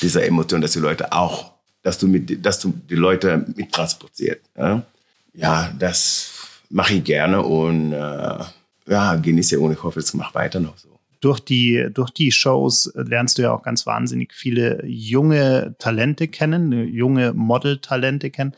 diese 0.00 0.24
Emotion, 0.24 0.60
dass 0.60 0.74
die 0.74 0.78
Leute 0.78 1.12
auch, 1.12 1.55
dass 1.86 1.98
du 1.98 2.08
mit, 2.08 2.44
dass 2.44 2.58
du 2.58 2.74
die 2.90 2.96
Leute 2.96 3.46
mittransportiert. 3.54 4.40
Ja, 4.58 4.82
ja 5.34 5.72
das 5.78 6.32
mache 6.68 6.94
ich 6.94 7.04
gerne 7.04 7.40
und 7.40 7.92
äh, 7.92 8.38
ja, 8.88 9.14
genieße 9.14 9.60
und 9.60 9.70
ich 9.70 9.82
hoffe, 9.84 10.00
es 10.00 10.12
macht 10.12 10.34
weiter 10.34 10.58
noch 10.58 10.76
so. 10.78 10.88
Durch 11.20 11.38
die, 11.38 11.86
durch 11.94 12.10
die 12.10 12.32
Shows 12.32 12.92
lernst 12.96 13.38
du 13.38 13.42
ja 13.42 13.52
auch 13.52 13.62
ganz 13.62 13.86
wahnsinnig 13.86 14.34
viele 14.34 14.84
junge 14.84 15.76
Talente 15.78 16.26
kennen, 16.26 16.72
junge 16.88 17.32
Model-Talente 17.32 18.30
kennen. 18.30 18.56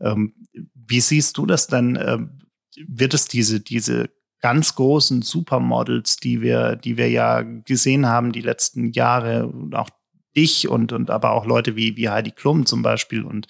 Ähm, 0.00 0.32
wie 0.74 1.00
siehst 1.00 1.36
du 1.36 1.44
das 1.44 1.66
dann? 1.66 1.96
Ähm, 1.96 2.30
wird 2.88 3.12
es 3.12 3.26
diese, 3.26 3.60
diese 3.60 4.08
ganz 4.40 4.74
großen 4.74 5.20
Supermodels, 5.20 6.16
die 6.16 6.40
wir, 6.40 6.76
die 6.76 6.96
wir 6.96 7.10
ja 7.10 7.42
gesehen 7.42 8.06
haben 8.06 8.32
die 8.32 8.40
letzten 8.40 8.92
Jahre 8.92 9.46
und 9.48 9.74
auch 9.74 9.90
dich 10.36 10.68
und, 10.68 10.92
und 10.92 11.10
aber 11.10 11.32
auch 11.32 11.46
Leute 11.46 11.76
wie, 11.76 11.96
wie 11.96 12.08
Heidi 12.08 12.30
Klum 12.30 12.66
zum 12.66 12.82
Beispiel 12.82 13.22
und 13.22 13.48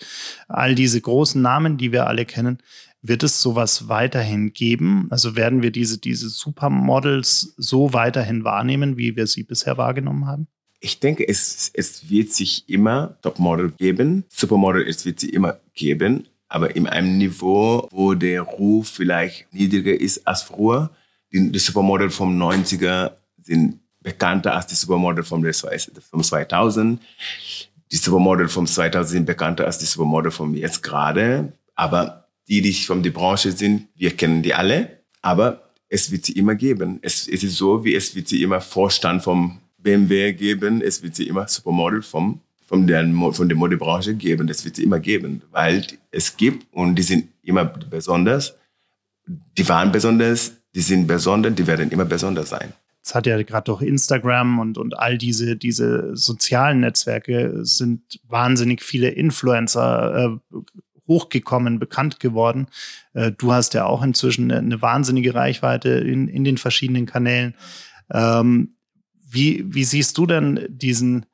all 0.49 0.75
diese 0.75 1.01
großen 1.01 1.41
Namen, 1.41 1.77
die 1.77 1.93
wir 1.93 2.07
alle 2.07 2.25
kennen, 2.25 2.59
wird 3.03 3.23
es 3.23 3.41
sowas 3.41 3.89
weiterhin 3.89 4.53
geben? 4.53 5.07
Also 5.11 5.37
werden 5.37 5.63
wir 5.63 5.71
diese, 5.71 5.99
diese 5.99 6.29
Supermodels 6.29 7.55
so 7.57 7.93
weiterhin 7.93 8.45
wahrnehmen, 8.45 8.97
wie 8.97 9.17
wir 9.17 9.27
sie 9.27 9.43
bisher 9.43 9.79
wahrgenommen 9.79 10.27
haben? 10.27 10.49
Ich 10.81 11.01
denke, 11.01 11.27
es, 11.27 11.71
es 11.75 12.09
wird 12.09 12.33
sich 12.33 12.69
immer 12.69 13.19
Topmodel 13.23 13.73
geben. 13.73 14.25
Supermodel, 14.29 14.87
es 14.87 15.05
wird 15.05 15.21
sie 15.21 15.29
immer 15.29 15.61
geben 15.75 16.27
aber 16.51 16.75
in 16.75 16.87
einem 16.87 17.17
Niveau, 17.17 17.89
wo 17.93 18.15
der 18.15 18.43
Ruf 18.43 18.89
vielleicht 18.89 19.53
niedriger 19.55 19.99
ist 19.99 20.27
als 20.27 20.43
früher. 20.43 20.91
Die, 21.33 21.51
die 21.51 21.59
Supermodel 21.59 22.11
vom 22.11 22.37
90er 22.37 23.13
sind 23.41 23.79
bekannter 24.01 24.55
als 24.55 24.67
die 24.67 24.75
Supermodel 24.75 25.25
vom, 25.25 25.45
vom 26.11 26.23
2000. 26.23 27.01
Die 27.93 27.97
Supermodel 27.97 28.49
vom 28.49 28.67
2000 28.67 29.09
sind 29.11 29.27
bekannter 29.27 29.67
als 29.67 29.79
die 29.79 29.87
Supermodel 29.87 30.31
vom 30.31 30.55
jetzt 30.55 30.83
gerade. 30.83 31.53
Aber 31.75 32.29
die, 32.49 32.63
die 32.63 32.73
von 32.73 33.03
der 33.03 33.11
Branche 33.11 33.53
sind, 33.53 33.89
wir 33.95 34.17
kennen 34.17 34.43
die 34.43 34.55
alle. 34.55 35.01
Aber 35.23 35.71
es 35.89 36.11
wird 36.11 36.25
sie 36.25 36.33
immer 36.33 36.55
geben. 36.55 36.99
Es, 37.03 37.29
es 37.29 37.43
ist 37.43 37.57
so, 37.57 37.85
wie 37.85 37.95
es 37.95 38.15
wird 38.15 38.29
sie 38.29 38.43
immer 38.43 38.61
Vorstand 38.61 39.23
vom 39.23 39.59
BMW 39.79 40.33
geben. 40.33 40.83
Es 40.83 41.03
wird 41.03 41.17
sie 41.17 41.27
immer 41.27 41.49
Supermodel 41.49 42.03
vom 42.03 42.41
von 42.71 42.87
der, 42.87 43.05
von 43.33 43.49
der 43.49 43.59
Modebranche 43.59 44.15
geben. 44.15 44.47
Das 44.47 44.65
wird 44.65 44.79
es 44.79 44.85
immer 44.85 45.01
geben, 45.01 45.43
weil 45.51 45.85
es 46.13 46.37
gibt 46.37 46.73
und 46.73 46.95
die 46.95 47.03
sind 47.03 47.29
immer 47.43 47.65
besonders. 47.65 48.55
Die 49.27 49.69
waren 49.69 49.91
besonders, 49.91 50.53
die 50.73 50.81
sind 50.81 51.09
besonders, 51.09 51.53
die 51.57 51.67
werden 51.67 51.91
immer 51.91 52.05
besonders 52.05 52.51
sein. 52.51 52.73
Es 53.03 53.15
hat 53.15 53.27
ja 53.27 53.43
gerade 53.43 53.65
durch 53.65 53.83
Instagram 53.83 54.59
und, 54.59 54.79
und 54.79 54.99
all 54.99 55.17
diese, 55.17 55.57
diese 55.57 56.15
sozialen 56.17 56.81
Netzwerke 56.81 57.65
sind 57.65 58.21
wahnsinnig 58.29 58.83
viele 58.83 59.09
Influencer 59.09 60.41
äh, 60.53 60.59
hochgekommen, 61.07 61.79
bekannt 61.79 62.21
geworden. 62.21 62.69
Äh, 63.15 63.33
du 63.33 63.53
hast 63.53 63.75
ja 63.75 63.87
auch 63.87 64.03
inzwischen 64.03 64.51
eine, 64.51 64.61
eine 64.61 64.83
wahnsinnige 64.83 65.35
Reichweite 65.35 65.91
in, 65.91 66.29
in 66.29 66.45
den 66.45 66.59
verschiedenen 66.59 67.07
Kanälen. 67.07 67.55
Ähm, 68.13 68.77
wie, 69.29 69.65
wie 69.67 69.85
siehst 69.85 70.19
du 70.19 70.27
denn 70.27 70.67
diesen, 70.69 71.27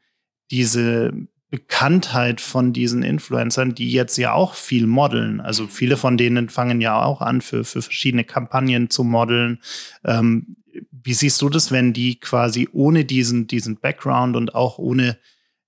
diese 0.51 1.13
Bekanntheit 1.51 2.41
von 2.41 2.73
diesen 2.73 3.03
Influencern, 3.03 3.75
die 3.75 3.91
jetzt 3.91 4.17
ja 4.19 4.33
auch 4.33 4.55
viel 4.55 4.87
modeln. 4.87 5.41
Also 5.41 5.69
viele 5.69 5.97
von 5.97 6.17
denen 6.17 6.49
fangen 6.49 6.81
ja 6.81 7.03
auch 7.03 7.21
an, 7.21 7.41
für, 7.41 7.65
für 7.65 7.83
verschiedene 7.83 8.25
Kampagnen 8.25 8.91
zu 8.91 9.05
modeln. 9.05 9.61
Ähm, 10.05 10.57
wie 10.91 11.15
siehst 11.15 11.41
du 11.43 11.49
das, 11.49 11.71
wenn 11.71 11.93
die 11.93 12.19
quasi 12.19 12.69
ohne 12.73 13.05
diesen, 13.05 13.47
diesen 13.47 13.79
Background 13.79 14.37
und 14.37 14.55
auch 14.55 14.79
ohne, 14.79 15.19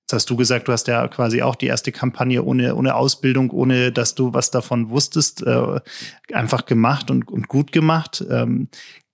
jetzt 0.03 0.13
hast 0.13 0.31
du 0.31 0.37
gesagt, 0.37 0.69
du 0.69 0.73
hast 0.73 0.89
ja 0.89 1.07
quasi 1.09 1.43
auch 1.43 1.55
die 1.55 1.67
erste 1.67 1.93
Kampagne 1.93 2.43
ohne, 2.43 2.75
ohne 2.75 2.95
Ausbildung, 2.95 3.51
ohne 3.51 3.93
dass 3.93 4.15
du 4.15 4.35
was 4.35 4.51
davon 4.51 4.91
wusstest, 4.91 5.43
äh, 5.47 5.81
einfach 6.33 6.67
gemacht 6.67 7.11
und, 7.11 7.29
und 7.29 7.49
gut 7.49 7.73
gemacht. 7.73 8.25
Ähm, 8.31 8.69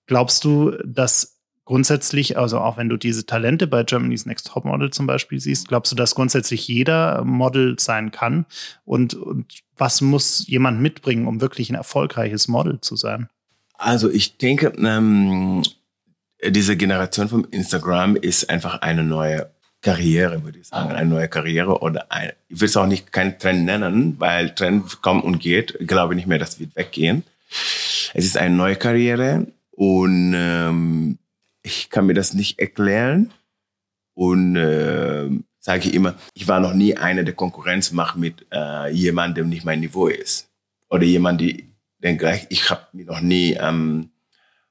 glaubst 0.07 0.43
du, 0.43 0.71
dass 0.83 1.35
grundsätzlich, 1.65 2.37
also 2.37 2.59
auch 2.59 2.77
wenn 2.77 2.89
du 2.89 2.97
diese 2.97 3.25
Talente 3.25 3.67
bei 3.67 3.83
Germany's 3.83 4.25
Next 4.25 4.47
Top 4.47 4.65
Model 4.65 4.91
zum 4.91 5.07
Beispiel 5.07 5.39
siehst, 5.39 5.67
glaubst 5.67 5.91
du, 5.91 5.95
dass 5.95 6.15
grundsätzlich 6.15 6.67
jeder 6.67 7.23
Model 7.25 7.77
sein 7.79 8.11
kann? 8.11 8.45
Und, 8.85 9.15
und 9.15 9.59
was 9.75 10.01
muss 10.01 10.47
jemand 10.47 10.79
mitbringen, 10.79 11.27
um 11.27 11.41
wirklich 11.41 11.69
ein 11.69 11.75
erfolgreiches 11.75 12.47
Model 12.47 12.79
zu 12.81 12.95
sein? 12.95 13.29
Also 13.77 14.09
ich 14.09 14.37
denke, 14.37 14.73
ähm, 14.77 15.63
diese 16.43 16.77
Generation 16.77 17.29
von 17.29 17.45
Instagram 17.45 18.15
ist 18.15 18.49
einfach 18.49 18.81
eine 18.81 19.03
neue 19.03 19.49
Karriere, 19.81 20.43
würde 20.43 20.59
ich 20.59 20.67
sagen, 20.67 20.91
eine 20.91 21.07
neue 21.07 21.27
Karriere 21.27 21.79
oder 21.79 22.11
ein, 22.11 22.31
ich 22.47 22.59
will 22.59 22.67
es 22.67 22.75
auch 22.75 22.87
nicht 22.87 23.11
keinen 23.11 23.37
Trend 23.37 23.65
nennen, 23.65 24.15
weil 24.19 24.49
Trend 24.49 25.01
kommt 25.01 25.23
und 25.23 25.39
geht. 25.39 25.77
Ich 25.79 25.87
glaube 25.87 26.15
nicht 26.15 26.27
mehr, 26.27 26.39
das 26.39 26.59
wird 26.59 26.75
weggehen. 26.75 27.23
Es 28.13 28.25
ist 28.25 28.37
eine 28.37 28.55
neue 28.55 28.77
Karriere 28.77 29.45
und 29.71 30.33
ähm, 30.35 31.19
ich 31.61 31.89
kann 31.91 32.07
mir 32.07 32.15
das 32.15 32.33
nicht 32.33 32.59
erklären 32.59 33.31
und 34.15 34.55
äh, 34.55 35.29
sage 35.59 35.87
ich 35.87 35.93
immer, 35.93 36.15
ich 36.33 36.47
war 36.47 36.59
noch 36.59 36.73
nie 36.73 36.97
einer, 36.97 37.23
der 37.23 37.35
Konkurrenz 37.35 37.91
macht 37.91 38.17
mit 38.17 38.45
äh, 38.51 38.91
jemandem, 38.91 39.35
der 39.35 39.55
nicht 39.55 39.65
mein 39.65 39.81
Niveau 39.81 40.07
ist 40.07 40.49
oder 40.89 41.03
jemand, 41.03 41.41
die 41.41 41.69
den 41.99 42.17
gleich. 42.17 42.47
Ich 42.49 42.71
habe 42.71 42.87
mich 42.93 43.05
noch 43.05 43.21
nie 43.21 43.53
ähm, 43.53 44.09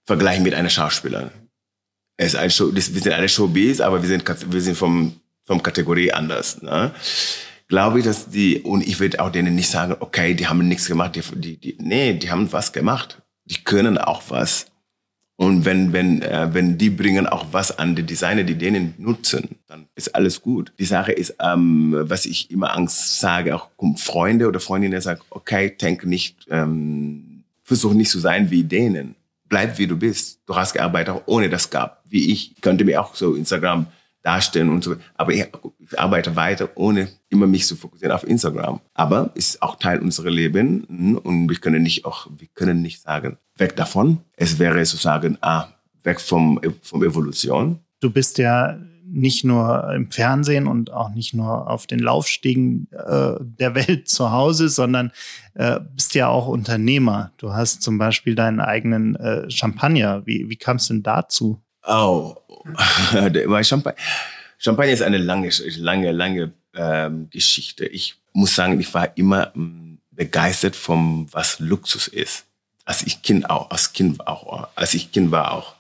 vergleichen 0.05 0.43
mit 0.43 0.55
einer 0.55 0.71
Schauspielerin 0.71 1.44
es 2.17 2.29
ist 2.29 2.37
ein 2.37 2.51
Show, 2.51 2.75
wir 2.75 2.83
sind 2.83 3.13
eine 3.13 3.29
Showbiz, 3.29 3.81
aber 3.81 4.01
wir 4.01 4.09
sind, 4.09 4.25
wir 4.53 4.61
sind 4.61 4.77
vom, 4.77 5.15
vom 5.45 5.63
Kategorie 5.63 6.13
anders. 6.13 6.63
Ne? 6.63 6.93
Glaube 7.69 7.99
ich, 7.99 8.05
dass 8.05 8.29
die, 8.29 8.61
und 8.61 8.87
ich 8.87 9.01
würde 9.01 9.21
auch 9.21 9.31
denen 9.31 9.55
nicht 9.55 9.69
sagen, 9.69 9.97
okay, 10.01 10.35
die 10.35 10.47
haben 10.47 10.67
nichts 10.69 10.87
gemacht, 10.87 11.17
die, 11.17 11.23
die, 11.41 11.57
die, 11.57 11.77
nee, 11.81 12.15
die 12.15 12.31
haben 12.31 12.53
was 12.53 12.73
gemacht. 12.73 13.21
Die 13.47 13.63
können 13.63 13.99
auch 13.99 14.23
was. 14.29 14.67
Und 15.37 15.65
wenn, 15.65 15.93
wenn, 15.93 16.23
äh, 16.23 16.55
wenn 16.55 16.79
die 16.79 16.91
bringen 16.91 17.27
auch 17.27 17.47
was 17.51 17.77
an 17.77 17.97
die 17.97 18.05
Designer, 18.05 18.45
die 18.45 18.55
denen 18.55 18.95
nutzen, 18.99 19.57
dann 19.67 19.89
ist 19.97 20.15
alles 20.15 20.41
gut. 20.41 20.73
Die 20.79 20.85
Sache 20.85 21.11
ist, 21.11 21.35
ähm, 21.41 21.93
was 21.99 22.25
ich 22.25 22.51
immer 22.53 22.75
Angst 22.77 23.19
sage, 23.19 23.55
auch 23.57 23.71
Freunde 23.97 24.47
oder 24.47 24.61
Freundinnen 24.61 25.01
sagen, 25.01 25.21
okay, 25.31 25.71
denk 25.71 26.07
nicht, 26.07 26.47
ähm, 26.51 27.43
versuch 27.65 27.95
nicht 27.95 28.11
zu 28.11 28.21
sein 28.21 28.51
wie 28.53 28.63
denen 28.63 29.17
bleib 29.55 29.79
wie 29.79 29.87
du 29.87 29.97
bist. 29.97 30.41
Du 30.47 30.57
hast 30.57 30.73
gearbeitet, 30.73 31.15
auch 31.15 31.23
ohne 31.27 31.49
das 31.49 31.71
gab. 31.71 32.03
Wie 32.09 32.33
ich, 32.33 32.61
könnte 32.61 32.85
mir 32.85 33.01
auch 33.01 33.15
so 33.15 33.35
Instagram 33.35 33.87
darstellen 34.21 34.69
und 34.69 34.83
so. 34.83 34.97
Aber 35.15 35.33
ich, 35.33 35.47
ich 35.79 35.97
arbeite 35.97 36.35
weiter, 36.35 36.71
ohne 36.75 37.09
immer 37.29 37.47
mich 37.47 37.65
zu 37.65 37.77
fokussieren 37.77 38.11
auf 38.11 38.27
Instagram. 38.27 38.81
Aber 38.95 39.31
ist 39.35 39.63
auch 39.63 39.77
Teil 39.77 40.01
unseres 40.01 40.35
Lebens 40.35 40.87
und 40.89 41.49
wir 41.49 41.57
können 41.59 41.85
nicht 41.85 42.05
auch, 42.05 42.27
wir 42.37 42.49
können 42.53 42.83
nicht 42.83 43.01
sagen, 43.01 43.39
weg 43.57 43.77
davon. 43.77 44.23
Es 44.37 44.59
wäre 44.59 44.85
sozusagen, 44.85 45.39
ah, 45.41 45.69
weg 46.03 46.21
vom, 46.21 46.61
vom 46.83 47.05
Evolution. 47.05 47.79
Du 48.01 48.11
bist 48.11 48.39
ja 48.39 48.77
nicht 49.15 49.45
nur 49.45 49.93
im 49.95 50.11
Fernsehen 50.11 50.67
und 50.67 50.93
auch 50.93 51.11
nicht 51.11 51.35
nur 51.35 51.71
auf 51.71 51.87
den 51.87 52.01
Laufstiegen 52.01 52.89
äh, 52.93 53.35
der 53.41 53.75
Welt 53.75 54.09
zu 54.09 54.33
Hause, 54.33 54.69
sondern 54.69 55.13
äh, 55.55 55.79
bist 55.95 56.15
ja 56.15 56.29
auch 56.29 56.49
Unternehmer. 56.49 57.33
Du 57.37 57.53
hast 57.53 57.83
zum 57.83 57.97
Beispiel 57.97 58.35
deinen 58.35 58.61
eigenen 58.61 59.15
äh, 59.17 59.49
Champagner. 59.51 60.27
Wie, 60.27 60.49
wie 60.49 60.57
kam 60.57 60.77
es 60.77 60.89
denn 60.89 61.03
dazu? 61.03 61.61
Oh, 61.87 62.35
Champagner, 64.59 64.93
ist 64.93 65.03
eine 65.03 65.19
lange, 65.19 65.51
lange, 65.77 66.13
lange 66.13 66.53
ähm, 66.75 67.29
Geschichte. 67.31 67.87
Ich 67.87 68.17
muss 68.33 68.55
sagen, 68.55 68.81
ich 68.81 68.93
war 68.95 69.17
immer 69.17 69.53
ähm, 69.55 69.99
begeistert 70.11 70.75
vom, 70.75 71.29
was 71.31 71.61
Luxus 71.61 72.09
ist. 72.09 72.47
Als 72.85 73.03
ich 73.03 73.23
Kind 73.23 73.49
auch, 73.49 73.71
als 73.71 73.93
Kind 73.93 74.27
auch, 74.27 74.69
als 74.75 74.95
ich 74.95 75.13
Kind 75.13 75.31
war 75.31 75.53
auch. 75.53 75.75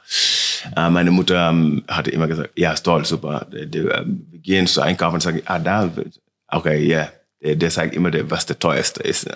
Äh, 0.77 0.90
meine 0.90 1.11
Mutter 1.11 1.50
ähm, 1.50 1.85
hatte 1.88 2.11
immer 2.11 2.27
gesagt, 2.27 2.50
ja, 2.57 2.72
ist 2.72 2.83
toll, 2.83 3.05
super. 3.05 3.46
Die, 3.50 3.79
ähm, 3.79 4.27
wir 4.31 4.40
gehen 4.40 4.66
zu 4.66 4.81
einkaufen 4.81 5.14
und 5.14 5.22
sagen, 5.22 5.42
ah, 5.46 5.59
da, 5.59 5.90
okay, 6.48 6.85
ja. 6.85 6.98
Yeah. 6.98 7.12
Der, 7.42 7.57
der 7.57 7.70
sagt 7.70 7.94
immer, 7.94 8.11
der, 8.11 8.31
was 8.31 8.46
der 8.46 8.59
teuerste 8.59 9.03
ist. 9.03 9.29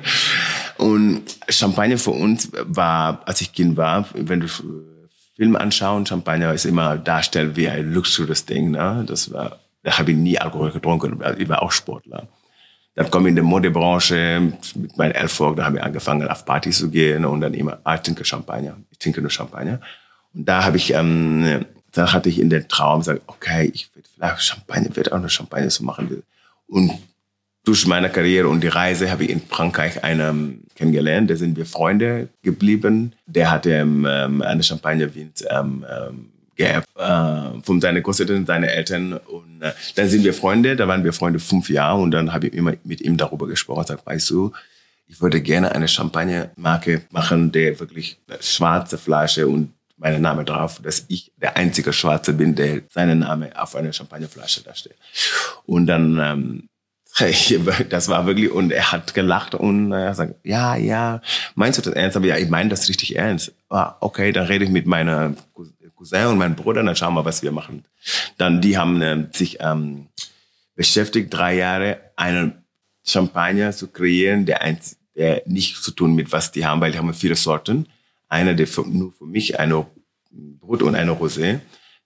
und 0.76 1.22
Champagner 1.48 1.96
für 1.96 2.10
uns 2.10 2.50
war, 2.64 3.22
als 3.26 3.40
ich 3.40 3.52
Kind 3.52 3.76
war, 3.76 4.08
wenn 4.12 4.40
du 4.40 4.48
Film 5.36 5.54
anschauen, 5.54 6.04
Champagner 6.04 6.52
ist 6.52 6.64
immer 6.64 6.98
darstellt 6.98 7.54
wie 7.54 7.68
ein 7.68 7.92
Luxusding. 7.92 8.72
Ne? 8.72 9.04
Das 9.06 9.32
war, 9.32 9.60
da 9.84 9.96
habe 9.96 10.10
ich 10.10 10.16
nie 10.16 10.36
Alkohol 10.36 10.72
getrunken. 10.72 11.22
Ich 11.38 11.48
war 11.48 11.62
auch 11.62 11.70
Sportler. 11.70 12.26
Dann 12.96 13.08
komme 13.12 13.28
ich 13.28 13.30
in 13.30 13.36
die 13.36 13.42
Modebranche 13.42 14.52
mit 14.74 14.96
meinem 14.96 15.12
Erfolg. 15.12 15.56
Da 15.56 15.66
habe 15.66 15.76
ich 15.76 15.82
angefangen, 15.84 16.26
auf 16.26 16.44
Partys 16.44 16.78
zu 16.78 16.90
gehen 16.90 17.24
und 17.24 17.40
dann 17.40 17.54
immer, 17.54 17.78
ah, 17.84 17.94
ich 17.94 18.00
trinke 18.00 18.24
Champagner. 18.24 18.76
Ich 18.90 18.98
trinke 18.98 19.20
nur 19.20 19.30
Champagner. 19.30 19.80
Und 20.34 20.48
da 20.48 20.64
habe 20.64 20.76
ich, 20.76 20.92
ähm, 20.94 21.64
da 21.92 22.12
hatte 22.12 22.28
ich 22.28 22.38
in 22.38 22.50
den 22.50 22.68
Traum 22.68 23.00
gesagt, 23.00 23.22
okay, 23.26 23.70
ich 23.72 23.90
werde 23.94 24.08
vielleicht 24.14 24.42
Champagner, 24.42 24.94
werde 24.96 25.12
auch 25.12 25.20
nur 25.20 25.28
Champagner 25.28 25.70
so 25.70 25.84
machen. 25.84 26.22
Und 26.66 26.92
durch 27.64 27.86
meine 27.86 28.08
Karriere 28.08 28.48
und 28.48 28.62
die 28.62 28.68
Reise 28.68 29.10
habe 29.10 29.24
ich 29.24 29.30
in 29.30 29.42
Frankreich 29.42 30.02
einen 30.02 30.64
kennengelernt. 30.74 31.30
Da 31.30 31.36
sind 31.36 31.56
wir 31.56 31.66
Freunde 31.66 32.28
geblieben. 32.42 33.12
Der 33.26 33.50
hatte 33.50 33.70
ähm, 33.70 34.06
eine 34.06 34.62
Champagner-Wind 34.62 35.44
ähm, 35.50 35.84
ähm, 35.90 36.30
geerbt 36.56 36.88
äh, 36.96 37.60
von 37.62 37.80
seinen 37.80 38.02
Großeltern, 38.02 38.46
seinen 38.46 38.64
Eltern. 38.64 39.14
Und 39.14 39.60
äh, 39.60 39.72
dann 39.96 40.08
sind 40.08 40.24
wir 40.24 40.32
Freunde. 40.32 40.76
Da 40.76 40.88
waren 40.88 41.04
wir 41.04 41.12
Freunde 41.12 41.40
fünf 41.40 41.68
Jahre 41.68 42.00
und 42.00 42.10
dann 42.10 42.32
habe 42.32 42.46
ich 42.46 42.54
immer 42.54 42.72
mit 42.84 43.00
ihm 43.00 43.16
darüber 43.16 43.46
gesprochen. 43.46 43.82
Ich 43.82 43.88
sage, 43.88 44.02
weißt 44.04 44.30
du, 44.30 44.52
ich 45.06 45.20
würde 45.20 45.40
gerne 45.40 45.72
eine 45.72 45.88
Champagner-Marke 45.88 47.02
machen, 47.10 47.52
der 47.52 47.80
wirklich 47.80 48.18
schwarze 48.40 48.98
Flasche 48.98 49.46
und 49.48 49.72
meinen 49.98 50.22
Namen 50.22 50.46
drauf, 50.46 50.80
dass 50.82 51.04
ich 51.08 51.32
der 51.36 51.56
einzige 51.56 51.92
Schwarze 51.92 52.32
bin, 52.32 52.54
der 52.54 52.82
seinen 52.90 53.20
Namen 53.20 53.54
auf 53.54 53.74
einer 53.74 53.92
Champagnerflasche 53.92 54.62
darstellt. 54.62 54.96
Und 55.66 55.86
dann, 55.86 56.18
ähm, 56.18 56.68
das 57.88 58.08
war 58.08 58.26
wirklich, 58.26 58.50
und 58.50 58.70
er 58.70 58.92
hat 58.92 59.14
gelacht 59.14 59.54
und 59.54 59.92
er 59.92 60.14
sagt, 60.14 60.34
ja, 60.44 60.76
ja, 60.76 61.20
meinst 61.54 61.78
du 61.78 61.82
das 61.82 61.94
ernst? 61.94 62.16
Aber 62.16 62.26
ja, 62.26 62.36
ich 62.36 62.48
meine 62.48 62.70
das 62.70 62.88
richtig 62.88 63.16
ernst. 63.16 63.52
Ah, 63.68 63.96
okay, 64.00 64.32
dann 64.32 64.46
rede 64.46 64.64
ich 64.64 64.70
mit 64.70 64.86
meiner 64.86 65.34
Cousin 65.96 66.26
und 66.26 66.38
meinem 66.38 66.54
Bruder, 66.54 66.82
dann 66.82 66.94
schauen 66.94 67.14
wir, 67.14 67.24
was 67.24 67.42
wir 67.42 67.50
machen. 67.50 67.84
Dann, 68.36 68.60
die 68.60 68.78
haben 68.78 69.02
äh, 69.02 69.26
sich 69.32 69.58
ähm, 69.60 70.06
beschäftigt, 70.76 71.34
drei 71.34 71.56
Jahre 71.56 71.98
einen 72.14 72.64
Champagner 73.04 73.72
zu 73.72 73.88
kreieren, 73.88 74.46
der, 74.46 74.62
einz 74.62 74.96
der 75.16 75.42
nicht 75.46 75.82
zu 75.82 75.90
tun 75.90 76.14
mit 76.14 76.30
was 76.30 76.52
die 76.52 76.64
haben, 76.64 76.80
weil 76.80 76.92
die 76.92 76.98
haben 76.98 77.12
viele 77.12 77.34
Sorten 77.34 77.88
einer, 78.28 78.54
der 78.54 78.66
für, 78.66 78.82
nur 78.82 79.12
für 79.12 79.26
mich, 79.26 79.58
eine 79.58 79.86
Brut 80.30 80.82
und 80.82 80.94
eine 80.94 81.12
Rosé, 81.12 81.60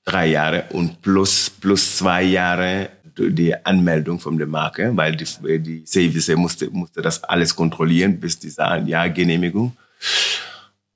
drei 0.04 0.28
Jahre 0.28 0.64
und 0.70 1.02
plus, 1.02 1.50
plus 1.50 1.96
zwei 1.96 2.22
Jahre 2.22 2.90
die 3.18 3.54
Anmeldung 3.64 4.18
von 4.18 4.38
der 4.38 4.46
Marke, 4.46 4.90
weil 4.94 5.16
die, 5.16 5.26
die 5.60 5.84
CVC 5.84 6.36
musste, 6.36 6.70
musste 6.70 7.02
das 7.02 7.22
alles 7.24 7.54
kontrollieren, 7.54 8.18
bis 8.18 8.38
die 8.38 8.48
sagen, 8.48 8.86
ja, 8.86 9.06
Genehmigung. 9.08 9.76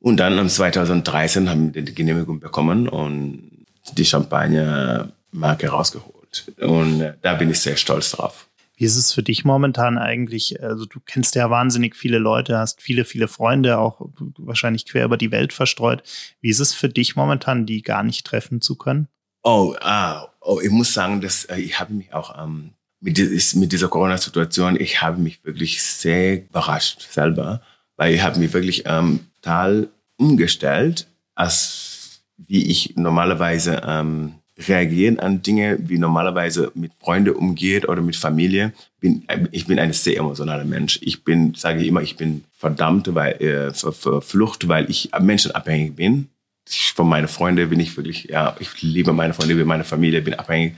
Und 0.00 0.18
dann 0.18 0.38
am 0.38 0.48
2013 0.48 1.48
haben 1.50 1.74
wir 1.74 1.82
die 1.82 1.94
Genehmigung 1.94 2.40
bekommen 2.40 2.88
und 2.88 3.66
die 3.92 4.04
Champagner-Marke 4.04 5.68
rausgeholt. 5.68 6.52
Und 6.60 7.00
äh, 7.00 7.14
da 7.22 7.34
bin 7.34 7.50
ich 7.50 7.60
sehr 7.60 7.76
stolz 7.76 8.12
drauf. 8.12 8.45
Wie 8.76 8.84
ist 8.84 8.96
es 8.96 9.12
für 9.12 9.22
dich 9.22 9.44
momentan 9.44 9.96
eigentlich? 9.96 10.62
Also 10.62 10.84
du 10.84 11.00
kennst 11.00 11.34
ja 11.34 11.48
wahnsinnig 11.48 11.96
viele 11.96 12.18
Leute, 12.18 12.58
hast 12.58 12.82
viele, 12.82 13.04
viele 13.04 13.26
Freunde, 13.26 13.78
auch 13.78 14.10
wahrscheinlich 14.36 14.84
quer 14.84 15.06
über 15.06 15.16
die 15.16 15.30
Welt 15.30 15.54
verstreut. 15.54 16.02
Wie 16.40 16.50
ist 16.50 16.60
es 16.60 16.74
für 16.74 16.90
dich 16.90 17.16
momentan, 17.16 17.64
die 17.64 17.80
gar 17.80 18.02
nicht 18.02 18.26
treffen 18.26 18.60
zu 18.60 18.76
können? 18.76 19.08
Oh, 19.42 19.74
ah, 19.80 20.28
oh 20.40 20.60
ich 20.62 20.70
muss 20.70 20.92
sagen, 20.92 21.20
dass 21.20 21.44
äh, 21.46 21.56
ich 21.56 21.80
habe 21.80 21.94
mich 21.94 22.12
auch 22.12 22.42
ähm, 22.42 22.72
mit, 23.00 23.18
mit 23.54 23.72
dieser 23.72 23.88
Corona-Situation, 23.88 24.78
ich 24.78 25.00
habe 25.00 25.22
mich 25.22 25.42
wirklich 25.44 25.82
sehr 25.82 26.44
überrascht 26.44 27.08
selber, 27.10 27.62
weil 27.96 28.14
ich 28.14 28.22
habe 28.22 28.38
mich 28.38 28.52
wirklich 28.52 28.82
ähm, 28.86 29.20
total 29.40 29.88
umgestellt, 30.16 31.06
als 31.34 32.20
wie 32.36 32.66
ich 32.66 32.94
normalerweise 32.96 33.80
ähm, 33.86 34.34
reagieren 34.58 35.18
an 35.18 35.42
Dinge, 35.42 35.78
wie 35.80 35.98
normalerweise 35.98 36.72
mit 36.74 36.92
Freunden 37.00 37.34
umgeht 37.34 37.88
oder 37.88 38.00
mit 38.00 38.16
Familie. 38.16 38.72
Bin, 39.00 39.26
ich 39.50 39.66
bin 39.66 39.78
ein 39.78 39.92
sehr 39.92 40.16
emotionaler 40.16 40.64
Mensch. 40.64 40.98
Ich 41.02 41.24
bin, 41.24 41.54
sage 41.54 41.80
ich 41.80 41.88
immer, 41.88 42.02
ich 42.02 42.16
bin 42.16 42.44
verdammt 42.56 43.14
weil, 43.14 43.34
äh, 43.42 43.72
verflucht, 43.72 44.68
weil 44.68 44.90
ich 44.90 45.10
menschenabhängig 45.20 45.94
bin. 45.94 46.28
Ich, 46.68 46.92
von 46.94 47.08
meinen 47.08 47.28
Freunden 47.28 47.68
bin 47.68 47.80
ich 47.80 47.96
wirklich, 47.96 48.24
ja, 48.24 48.56
ich 48.58 48.82
liebe 48.82 49.12
meine 49.12 49.34
Freunde, 49.34 49.54
liebe 49.54 49.66
meine 49.66 49.84
Familie, 49.84 50.22
bin 50.22 50.34
abhängig. 50.34 50.74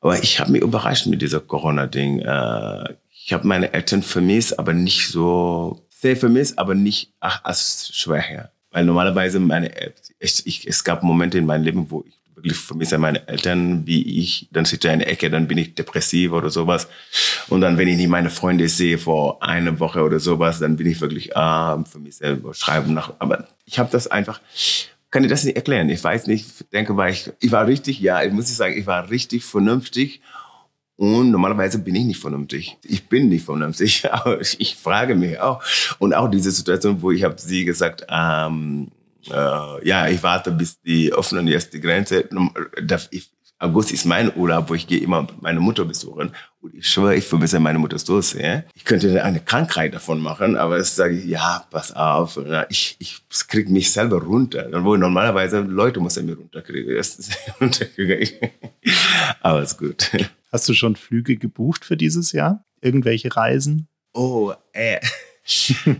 Aber 0.00 0.20
ich 0.20 0.40
habe 0.40 0.50
mich 0.50 0.62
überrascht 0.62 1.06
mit 1.06 1.22
dieser 1.22 1.40
Corona-Ding. 1.40 2.20
Äh, 2.20 2.94
ich 3.24 3.32
habe 3.32 3.46
meine 3.46 3.72
Eltern 3.72 4.02
vermisst, 4.02 4.58
aber 4.58 4.72
nicht 4.72 5.08
so 5.08 5.86
sehr 5.88 6.16
vermisst, 6.16 6.58
aber 6.58 6.74
nicht 6.74 7.12
ach, 7.20 7.44
als 7.44 7.90
schwer. 7.94 8.50
Weil 8.72 8.84
normalerweise 8.84 9.38
meine, 9.38 9.70
ich, 10.18 10.46
ich, 10.46 10.66
es 10.66 10.82
gab 10.82 11.04
Momente 11.04 11.38
in 11.38 11.46
meinem 11.46 11.62
Leben, 11.62 11.90
wo 11.90 12.04
ich 12.06 12.14
wirklich 12.34 12.56
vermisse 12.56 12.98
meine 12.98 13.26
Eltern, 13.28 13.86
wie 13.86 14.20
ich, 14.20 14.48
dann 14.50 14.64
sitze 14.64 14.88
ich 14.88 14.92
in 14.94 15.00
der 15.00 15.10
Ecke, 15.10 15.30
dann 15.30 15.48
bin 15.48 15.58
ich 15.58 15.74
depressiv 15.74 16.32
oder 16.32 16.50
sowas. 16.50 16.88
Und 17.48 17.60
dann, 17.60 17.78
wenn 17.78 17.88
ich 17.88 17.96
nicht 17.96 18.08
meine 18.08 18.30
Freunde 18.30 18.68
sehe 18.68 18.98
vor 18.98 19.42
einer 19.42 19.78
Woche 19.80 20.02
oder 20.02 20.20
sowas, 20.20 20.58
dann 20.58 20.76
bin 20.76 20.86
ich 20.86 21.00
wirklich, 21.00 21.36
ah, 21.36 21.82
vermisse, 21.84 22.40
schreiben 22.52 22.94
nach. 22.94 23.14
Aber 23.18 23.46
ich 23.64 23.78
habe 23.78 23.90
das 23.90 24.06
einfach 24.08 24.40
kann 25.12 25.24
ich 25.24 25.30
das 25.30 25.44
nicht 25.44 25.56
erklären. 25.56 25.90
Ich 25.90 26.02
weiß 26.02 26.26
nicht, 26.26 26.46
ich 26.60 26.70
denke, 26.70 26.96
war 26.96 27.10
ich, 27.10 27.30
ich 27.38 27.52
war 27.52 27.66
richtig, 27.66 28.00
ja, 28.00 28.22
ich 28.22 28.32
muss 28.32 28.56
sagen, 28.56 28.76
ich 28.76 28.86
war 28.86 29.10
richtig 29.10 29.44
vernünftig. 29.44 30.22
Und 30.96 31.30
normalerweise 31.30 31.78
bin 31.78 31.94
ich 31.94 32.04
nicht 32.04 32.20
vernünftig. 32.20 32.78
Ich 32.82 33.08
bin 33.08 33.28
nicht 33.28 33.44
vernünftig, 33.44 34.08
aber 34.10 34.40
ich 34.40 34.76
frage 34.76 35.14
mich 35.14 35.38
auch. 35.38 35.62
Und 35.98 36.14
auch 36.14 36.28
diese 36.28 36.50
Situation, 36.50 37.02
wo 37.02 37.10
ich 37.10 37.24
habe 37.24 37.36
sie 37.38 37.64
gesagt, 37.64 38.06
ähm, 38.08 38.90
äh, 39.30 39.88
ja, 39.88 40.08
ich 40.08 40.22
warte, 40.22 40.50
bis 40.50 40.80
die 40.80 41.12
öffnen 41.12 41.46
jetzt 41.46 41.72
die 41.72 41.80
Grenze. 41.80 42.28
August 43.62 43.92
ist 43.92 44.06
mein 44.06 44.34
Urlaub, 44.36 44.70
wo 44.70 44.74
ich 44.74 44.88
gehe 44.88 44.98
immer 44.98 45.24
meine 45.40 45.60
Mutter 45.60 45.84
besuchen. 45.84 46.32
Und 46.60 46.74
ich 46.74 46.88
schwöre, 46.88 47.14
ich 47.14 47.24
vermisse 47.24 47.60
meine 47.60 47.78
Mutter 47.78 47.96
so 47.96 48.20
sehr. 48.20 48.64
Ich 48.74 48.84
könnte 48.84 49.22
eine 49.22 49.38
Krankheit 49.38 49.94
davon 49.94 50.20
machen, 50.20 50.56
aber 50.56 50.78
es 50.78 50.96
sage 50.96 51.16
ich, 51.16 51.26
ja, 51.26 51.64
pass 51.70 51.94
auf. 51.94 52.40
Ich, 52.70 52.96
ich 52.98 53.20
kriege 53.46 53.70
mich 53.70 53.92
selber 53.92 54.20
runter. 54.20 54.68
Wo 54.82 54.96
normalerweise 54.96 55.60
Leute 55.60 56.00
müssen 56.00 56.26
mir 56.26 56.36
runterkriegen. 57.60 58.50
aber 59.40 59.62
ist 59.62 59.78
gut. 59.78 60.10
Hast 60.50 60.68
du 60.68 60.74
schon 60.74 60.96
Flüge 60.96 61.36
gebucht 61.36 61.84
für 61.84 61.96
dieses 61.96 62.32
Jahr? 62.32 62.64
Irgendwelche 62.80 63.34
Reisen? 63.36 63.86
Oh, 64.12 64.52
äh. 64.72 64.98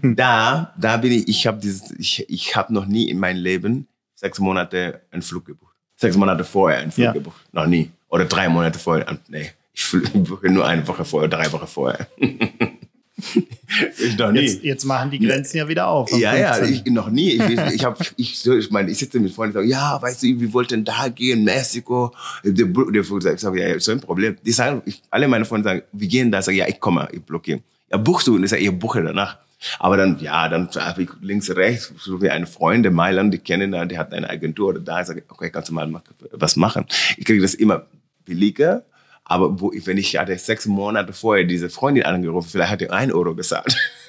Da, 0.02 0.74
da 0.78 0.96
bin 0.96 1.12
ich, 1.12 1.28
ich 1.28 1.46
habe 1.46 1.60
dieses, 1.60 1.90
ich, 1.98 2.28
ich 2.28 2.56
habe 2.56 2.72
noch 2.72 2.86
nie 2.86 3.08
in 3.08 3.18
meinem 3.18 3.42
Leben 3.42 3.88
sechs 4.14 4.38
Monate 4.38 5.02
einen 5.10 5.22
Flug 5.22 5.46
gebucht 5.46 5.72
sechs 6.02 6.16
Monate 6.16 6.44
vorher 6.44 6.80
einen 6.80 6.92
Flug 6.92 7.06
ja. 7.06 7.12
gebucht. 7.12 7.40
Noch 7.52 7.66
nie. 7.66 7.90
Oder 8.08 8.26
drei 8.26 8.50
Monate 8.50 8.78
vorher. 8.78 9.18
Nee, 9.28 9.50
ich 9.72 9.96
buche 10.12 10.50
nur 10.50 10.66
eine 10.66 10.86
Woche 10.86 11.06
vorher, 11.06 11.30
drei 11.30 11.50
Wochen 11.50 11.66
vorher. 11.66 12.06
ich 12.18 14.18
noch 14.18 14.32
nie. 14.32 14.40
Jetzt, 14.40 14.62
jetzt, 14.62 14.84
machen 14.84 15.10
die 15.10 15.20
Grenzen 15.20 15.56
ja 15.58 15.68
wieder 15.68 15.86
auf. 15.86 16.10
Ja, 16.12 16.32
15. 16.32 16.42
ja, 16.42 16.58
ich, 16.70 16.84
noch 16.92 17.08
nie. 17.08 17.30
Ich, 17.30 17.58
ich, 17.74 17.84
hab, 17.84 17.98
ich, 18.16 18.46
ich 18.46 18.70
meine, 18.70 18.90
ich 18.90 18.98
sitze 18.98 19.20
mit 19.20 19.32
Freunden 19.32 19.56
und 19.56 19.62
sage, 19.62 19.72
ja, 19.72 20.02
weißt 20.02 20.24
du, 20.24 20.40
wir 20.40 20.52
wollten 20.52 20.84
da 20.84 21.08
gehen, 21.08 21.44
Mexiko. 21.44 22.12
Der, 22.44 22.66
der 22.66 23.04
sagt, 23.04 23.36
ich 23.36 23.40
sage, 23.40 23.60
ja, 23.60 23.68
ist 23.74 23.88
ein 23.88 24.00
Problem. 24.00 24.36
Die 24.44 24.52
sagen, 24.52 24.82
ich, 24.84 25.00
alle 25.08 25.28
meine 25.28 25.44
Freunde 25.44 25.68
sagen, 25.68 25.82
wir 25.92 26.08
gehen 26.08 26.30
da. 26.30 26.40
Ich 26.40 26.44
sage, 26.44 26.58
ja, 26.58 26.68
ich 26.68 26.80
komme, 26.80 27.08
ich 27.12 27.22
blockiere. 27.22 27.60
Ja, 27.92 27.98
buchst 27.98 28.26
du? 28.26 28.34
Und 28.36 28.44
ich 28.44 28.50
sage, 28.50 28.62
ich 28.62 28.78
buche 28.78 29.02
danach. 29.02 29.36
Aber 29.78 29.96
dann, 29.96 30.18
ja, 30.18 30.48
dann 30.48 30.68
habe 30.74 31.04
ich 31.04 31.10
links, 31.20 31.48
rechts, 31.54 31.92
so 31.98 32.20
wie 32.20 32.30
eine 32.30 32.46
Freunde, 32.46 32.90
Mailand, 32.90 33.32
die 33.32 33.38
kennen 33.38 33.88
die 33.88 33.98
hat 33.98 34.12
eine 34.12 34.28
Agentur 34.28 34.70
oder 34.70 34.80
da, 34.80 35.00
ich 35.00 35.06
sage, 35.06 35.22
okay, 35.28 35.50
kannst 35.50 35.68
du 35.68 35.74
mal 35.74 35.88
was 36.32 36.56
machen. 36.56 36.84
Ich 37.16 37.24
kriege 37.24 37.40
das 37.40 37.54
immer 37.54 37.86
billiger, 38.24 38.84
aber 39.24 39.60
wo, 39.60 39.72
wenn 39.72 39.98
ich 39.98 40.16
hatte 40.16 40.36
sechs 40.36 40.66
Monate 40.66 41.12
vorher 41.12 41.44
diese 41.44 41.70
Freundin 41.70 42.04
angerufen, 42.04 42.48
vielleicht 42.50 42.72
hat 42.72 42.80
die 42.80 42.90
ein 42.90 43.12
Euro 43.12 43.34
bezahlt. 43.34 43.76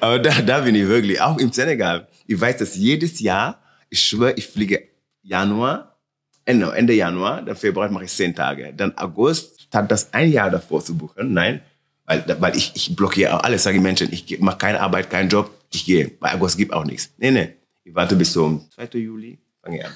aber 0.00 0.18
da, 0.20 0.40
da 0.40 0.60
bin 0.60 0.74
ich 0.74 0.88
wirklich, 0.88 1.20
auch 1.20 1.36
im 1.38 1.52
Senegal. 1.52 2.08
Ich 2.26 2.40
weiß, 2.40 2.56
dass 2.56 2.76
jedes 2.76 3.20
Jahr, 3.20 3.62
ich 3.90 4.02
schwöre, 4.02 4.32
ich 4.36 4.46
fliege 4.46 4.88
Januar, 5.22 5.98
Ende, 6.46 6.72
Ende 6.74 6.94
Januar, 6.94 7.42
dann 7.42 7.56
Februar 7.56 7.90
mache 7.90 8.04
ich 8.04 8.10
zehn 8.10 8.34
Tage. 8.34 8.72
Dann 8.74 8.96
August, 8.96 9.53
hat 9.74 9.90
das 9.90 10.12
ein 10.12 10.30
Jahr 10.30 10.50
davor 10.50 10.84
zu 10.84 10.96
buchen. 10.96 11.32
Nein, 11.32 11.60
weil, 12.06 12.24
weil 12.40 12.56
ich, 12.56 12.72
ich 12.74 12.94
blockiere 12.94 13.44
alles, 13.44 13.62
sage 13.62 13.76
ich 13.76 13.82
Menschen, 13.82 14.12
ich 14.12 14.38
mache 14.40 14.58
keine 14.58 14.80
Arbeit, 14.80 15.10
keinen 15.10 15.28
Job, 15.28 15.50
ich 15.72 15.84
gehe. 15.84 16.08
Bei 16.20 16.34
August 16.34 16.56
gibt 16.56 16.72
auch 16.72 16.84
nichts. 16.84 17.12
Nee, 17.18 17.30
nee. 17.30 17.54
Ich 17.84 17.94
warte 17.94 18.16
bis 18.16 18.32
zum 18.32 18.68
2. 18.70 18.98
Juli, 18.98 19.38
fange 19.62 19.84
an. 19.84 19.92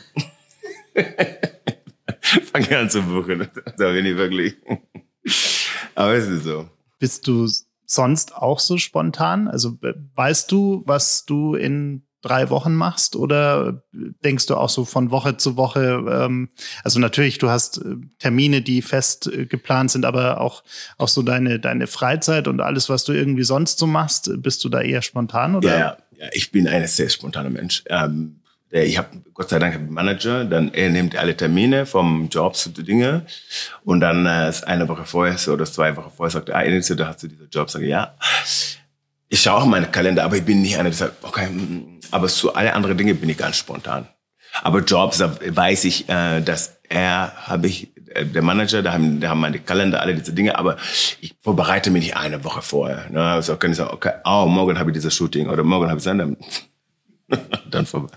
fange 2.52 2.78
an 2.78 2.90
zu 2.90 3.02
buchen. 3.02 3.48
Da 3.76 3.92
bin 3.92 4.04
ich 4.04 4.16
wirklich. 4.16 4.56
Aber 5.94 6.14
es 6.14 6.26
ist 6.26 6.44
so. 6.44 6.68
Bist 6.98 7.26
du 7.26 7.48
sonst 7.86 8.36
auch 8.36 8.58
so 8.58 8.76
spontan? 8.76 9.48
Also 9.48 9.78
weißt 10.14 10.52
du, 10.52 10.82
was 10.86 11.24
du 11.24 11.54
in 11.54 12.02
drei 12.20 12.50
Wochen 12.50 12.74
machst 12.74 13.14
oder 13.16 13.82
denkst 13.92 14.46
du 14.46 14.56
auch 14.56 14.68
so 14.68 14.84
von 14.84 15.10
Woche 15.10 15.36
zu 15.36 15.56
Woche? 15.56 16.04
Ähm, 16.10 16.48
also 16.82 16.98
natürlich, 16.98 17.38
du 17.38 17.48
hast 17.48 17.78
äh, 17.78 17.96
Termine, 18.18 18.62
die 18.62 18.82
fest 18.82 19.30
äh, 19.32 19.46
geplant 19.46 19.90
sind, 19.90 20.04
aber 20.04 20.40
auch, 20.40 20.64
auch 20.96 21.08
so 21.08 21.22
deine, 21.22 21.60
deine 21.60 21.86
Freizeit 21.86 22.48
und 22.48 22.60
alles, 22.60 22.88
was 22.88 23.04
du 23.04 23.12
irgendwie 23.12 23.44
sonst 23.44 23.78
so 23.78 23.86
machst, 23.86 24.30
bist 24.38 24.64
du 24.64 24.68
da 24.68 24.80
eher 24.80 25.02
spontan 25.02 25.54
oder? 25.54 25.78
Ja, 25.78 25.96
ja, 26.18 26.26
ich 26.32 26.50
bin 26.50 26.66
ein 26.66 26.86
sehr 26.86 27.08
spontaner 27.08 27.50
Mensch. 27.50 27.84
Ähm, 27.88 28.40
ich 28.70 28.98
habe 28.98 29.08
Gott 29.32 29.48
sei 29.48 29.58
Dank 29.58 29.76
einen 29.76 29.90
Manager, 29.90 30.44
dann 30.44 30.74
er 30.74 30.90
nimmt 30.90 31.16
alle 31.16 31.34
Termine 31.34 31.86
vom 31.86 32.28
Job 32.28 32.54
zu 32.54 32.68
den 32.68 32.84
Dingen 32.84 33.22
und 33.82 34.00
dann 34.00 34.26
äh, 34.26 34.52
eine 34.66 34.88
Woche 34.88 35.06
vorher 35.06 35.36
oder 35.50 35.64
zwei 35.64 35.96
Wochen 35.96 36.10
vorher 36.14 36.32
sagt 36.32 36.50
er, 36.50 36.56
ah, 36.56 36.94
da 36.96 37.06
hast 37.06 37.22
du 37.22 37.28
diesen 37.28 37.48
Job, 37.48 37.70
sage 37.70 37.86
ja 37.86 38.14
ich 39.28 39.42
schaue 39.42 39.62
auch 39.62 39.66
meine 39.66 39.86
Kalender, 39.86 40.24
aber 40.24 40.36
ich 40.36 40.44
bin 40.44 40.62
nicht 40.62 40.76
einer, 40.76 40.88
der 40.88 40.98
sagt, 40.98 41.22
okay, 41.22 41.48
mm, 41.48 41.56
mm. 41.56 41.97
Aber 42.10 42.28
zu 42.28 42.54
alle 42.54 42.74
anderen 42.74 42.96
Dinge 42.96 43.14
bin 43.14 43.28
ich 43.28 43.36
ganz 43.36 43.56
spontan. 43.56 44.08
Aber 44.62 44.80
Jobs, 44.80 45.18
da 45.18 45.36
weiß 45.40 45.84
ich, 45.84 46.08
äh, 46.08 46.40
dass 46.40 46.78
er, 46.88 47.32
habe 47.46 47.66
ich, 47.66 47.88
äh, 48.14 48.24
der 48.24 48.42
Manager, 48.42 48.82
da 48.82 48.92
haben, 48.92 49.20
da 49.20 49.28
haben 49.28 49.40
meine 49.40 49.58
Kalender, 49.58 50.00
alle 50.00 50.14
diese 50.14 50.32
Dinge, 50.32 50.58
aber 50.58 50.76
ich 51.20 51.34
vorbereite 51.40 51.90
mich 51.90 52.04
nicht 52.04 52.16
eine 52.16 52.42
Woche 52.44 52.62
vorher. 52.62 53.08
Ne? 53.10 53.22
Also 53.22 53.56
kann 53.56 53.70
ich 53.70 53.76
sagen, 53.76 53.90
okay, 53.92 54.12
oh, 54.24 54.46
morgen 54.46 54.78
habe 54.78 54.90
ich 54.90 54.94
dieses 54.94 55.14
Shooting 55.14 55.48
oder 55.48 55.62
morgen 55.62 55.88
habe 55.88 55.98
ich 55.98 56.04
dann, 56.04 56.36
dann 57.70 57.86
vorbei. 57.86 58.16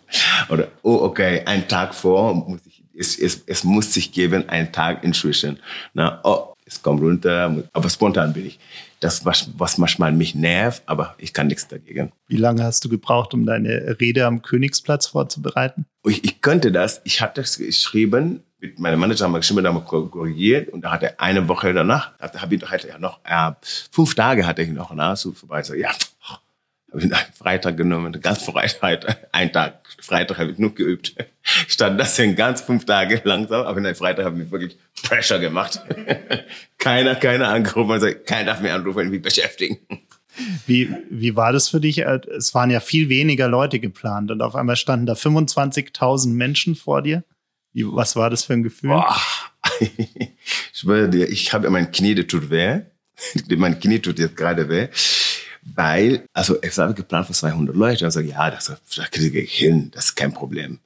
Oder, 0.49 0.67
oh, 0.84 0.99
okay, 1.04 1.43
ein 1.45 1.67
Tag 1.67 1.93
vor, 1.93 2.34
muss 2.34 2.62
ich, 2.65 2.84
es, 2.97 3.17
es, 3.17 3.43
es 3.45 3.63
muss 3.63 3.93
sich 3.93 4.12
geben, 4.12 4.47
ein 4.49 4.71
Tag 4.71 5.04
inzwischen. 5.04 5.60
Ne? 5.93 6.19
Oh, 6.23 6.54
es 6.65 6.82
kommt 6.82 7.01
runter, 7.01 7.63
aber 7.73 7.89
spontan 7.89 8.34
bin 8.34 8.47
ich 8.47 8.60
das, 9.01 9.25
was, 9.25 9.49
was 9.57 9.77
manchmal 9.77 10.13
mich 10.13 10.35
nervt, 10.35 10.83
aber 10.85 11.15
ich 11.17 11.33
kann 11.33 11.47
nichts 11.47 11.67
dagegen. 11.67 12.11
Wie 12.27 12.37
lange 12.37 12.63
hast 12.63 12.85
du 12.85 12.89
gebraucht, 12.89 13.33
um 13.33 13.45
deine 13.45 13.97
Rede 13.99 14.25
am 14.25 14.41
Königsplatz 14.41 15.07
vorzubereiten? 15.07 15.85
Ich, 16.07 16.23
ich 16.23 16.41
könnte 16.41 16.71
das. 16.71 17.01
Ich 17.03 17.21
hatte 17.21 17.41
es 17.41 17.57
geschrieben, 17.57 18.43
mit 18.59 18.79
meinem 18.79 18.99
Manager 18.99 19.25
haben 19.25 19.31
wir 19.31 19.39
geschrieben, 19.39 19.65
haben 19.65 19.75
wir 19.75 19.81
korrigiert 19.81 20.69
und 20.69 20.81
da 20.81 20.91
hatte 20.91 21.19
eine 21.19 21.47
Woche 21.47 21.73
danach, 21.73 22.11
da 22.19 22.31
habe 22.41 22.55
ich 22.55 22.61
hatte 22.61 22.87
ja 22.87 22.99
noch, 22.99 23.19
äh, 23.23 23.51
fünf 23.91 24.13
Tage 24.13 24.45
hatte 24.45 24.61
ich 24.61 24.69
noch 24.69 24.93
nach 24.93 25.17
so 25.17 25.31
vorbei. 25.31 25.63
So, 25.63 25.73
ja, 25.73 25.89
habe 26.91 27.06
ich 27.06 27.13
einen 27.13 27.34
Freitag 27.34 27.77
genommen, 27.77 28.19
ganz 28.21 28.43
Freitag, 28.43 29.27
ein 29.32 29.54
Tag, 29.54 29.82
Freitag 30.01 30.38
habe 30.38 30.51
ich 30.51 30.58
nur 30.58 30.75
geübt. 30.75 31.15
Statt 31.67 31.97
das 31.99 32.17
sind 32.17 32.36
ganz 32.36 32.62
fünf 32.62 32.86
Tage 32.86 33.21
langsam, 33.23 33.65
aber 33.65 33.77
in 33.77 33.95
Freitag 33.95 34.25
habe 34.25 34.41
ich 34.41 34.51
wirklich 34.51 34.77
Pressure 35.01 35.39
gemacht. 35.39 35.82
keiner, 36.77 37.15
keiner 37.15 37.47
angerufen, 37.47 37.91
also 37.91 38.08
keiner 38.25 38.51
darf 38.51 38.62
mir 38.62 38.73
anrufen, 38.73 39.10
mich 39.10 39.21
beschäftigen. 39.21 39.80
Wie, 40.65 40.93
wie 41.10 41.36
war 41.36 41.54
das 41.54 41.69
für 41.69 41.80
dich? 41.80 41.99
Es 41.99 42.54
waren 42.54 42.69
ja 42.69 42.80
viel 42.80 43.10
weniger 43.10 43.47
Leute 43.47 43.80
geplant 43.80 44.32
und 44.32 44.41
auf 44.41 44.56
einmal 44.56 44.75
standen 44.75 45.06
da 45.06 45.13
25.000 45.13 46.30
Menschen 46.30 46.75
vor 46.75 47.01
dir. 47.01 47.23
Was 47.73 48.17
war 48.17 48.30
das 48.30 48.43
für 48.43 48.54
ein 48.54 48.63
Gefühl? 48.63 48.89
Boah. 48.89 49.15
ich 49.80 50.86
ich 50.86 51.54
habe 51.54 51.69
mein 51.69 51.91
Knie, 51.91 52.15
das 52.15 52.27
tut 52.27 52.49
weh. 52.49 52.82
mein 53.56 53.80
Knie 53.80 53.99
tut 53.99 54.19
jetzt 54.19 54.36
gerade 54.36 54.67
weh 54.67 54.89
weil, 55.63 56.26
also 56.34 56.58
es 56.62 56.78
war 56.78 56.93
geplant 56.93 57.28
für 57.28 57.34
200 57.34 57.76
Leute. 57.76 58.06
Also 58.06 58.19
ja, 58.19 58.50
das, 58.50 58.71
das 58.95 59.12
kriege 59.12 59.39
ich 59.39 59.54
hin, 59.54 59.91
das 59.93 60.06
ist 60.06 60.15
kein 60.15 60.34
Problem. 60.34 60.80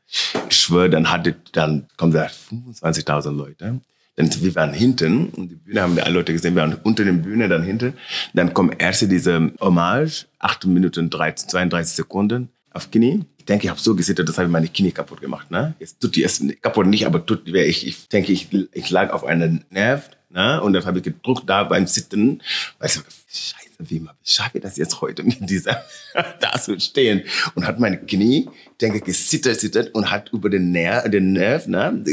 Ich 0.49 0.57
schwöre, 0.57 0.89
dann 0.89 1.11
hatte, 1.11 1.35
dann 1.51 1.87
kommen 1.97 2.13
da 2.13 2.27
25.000 2.27 3.31
Leute. 3.31 3.79
Dann 4.15 4.41
wir 4.41 4.55
waren 4.55 4.73
hinten 4.73 5.27
und 5.29 5.49
die 5.49 5.55
Bühne 5.55 5.81
haben 5.81 5.95
wir 5.95 6.05
alle 6.05 6.15
Leute 6.15 6.31
gesehen, 6.31 6.55
wir 6.55 6.61
waren 6.61 6.77
unter 6.83 7.03
der 7.03 7.11
Bühne, 7.11 7.49
dann 7.49 7.63
hinten. 7.63 7.93
Dann 8.33 8.53
kommt 8.53 8.81
erst 8.81 9.01
diese 9.11 9.51
Hommage, 9.59 10.27
8 10.39 10.65
Minuten 10.67 11.09
13, 11.09 11.49
32 11.49 11.95
Sekunden 11.95 12.49
auf 12.71 12.91
Knie. 12.91 13.25
Ich 13.37 13.45
denke, 13.45 13.65
ich 13.65 13.69
habe 13.69 13.79
so 13.79 13.93
gesittert, 13.93 14.27
das 14.29 14.37
habe 14.37 14.47
ich 14.47 14.51
meine 14.51 14.69
Knie 14.69 14.91
kaputt 14.91 15.21
gemacht. 15.21 15.51
Ne? 15.51 15.75
Jetzt 15.79 15.99
tut 15.99 16.15
die 16.15 16.23
es 16.23 16.41
kaputt 16.61 16.87
nicht, 16.87 17.05
aber 17.05 17.25
tut. 17.25 17.47
Ich, 17.47 17.85
ich 17.85 18.07
denke, 18.07 18.31
ich, 18.31 18.47
ich 18.71 18.89
lag 18.89 19.11
auf 19.11 19.25
einem 19.25 19.61
Nerv 19.69 20.09
ne? 20.29 20.61
und 20.61 20.73
dann 20.73 20.85
habe 20.85 20.99
ich 20.99 21.03
gedruckt 21.03 21.49
da 21.49 21.63
beim 21.63 21.85
Sitzen. 21.85 22.41
Weißt 22.79 22.97
du, 22.97 23.01
scheiße 23.27 23.64
wie, 23.79 24.01
wie 24.01 24.09
schaffe 24.23 24.57
ich 24.57 24.63
das 24.63 24.77
jetzt 24.77 25.01
heute 25.01 25.23
mit 25.23 25.49
dieser, 25.49 25.83
da 26.39 26.59
zu 26.59 26.79
stehen? 26.79 27.23
Und 27.55 27.65
hat 27.65 27.79
meine 27.79 27.97
Knie, 27.97 28.49
denke, 28.81 29.01
gesittert, 29.01 29.59
sittert 29.59 29.93
und 29.93 30.11
hat 30.11 30.31
über 30.33 30.49
den 30.49 30.71
Nerv, 30.71 31.09
den 31.09 31.33
Nerv, 31.33 31.67
ne? 31.67 32.03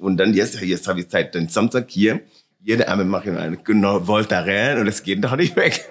Und 0.00 0.16
dann 0.16 0.34
jetzt, 0.34 0.60
jetzt 0.60 0.88
habe 0.88 1.00
ich 1.00 1.08
Zeit, 1.08 1.34
den 1.34 1.48
Samstag 1.48 1.86
hier, 1.88 2.20
jede 2.62 2.88
Arme 2.88 3.04
mache 3.04 3.30
ich 3.30 3.36
eine 3.36 3.58
Voltaren 4.06 4.80
und 4.80 4.86
es 4.88 5.02
geht 5.02 5.22
doch 5.24 5.36
nicht 5.36 5.56
weg. 5.56 5.88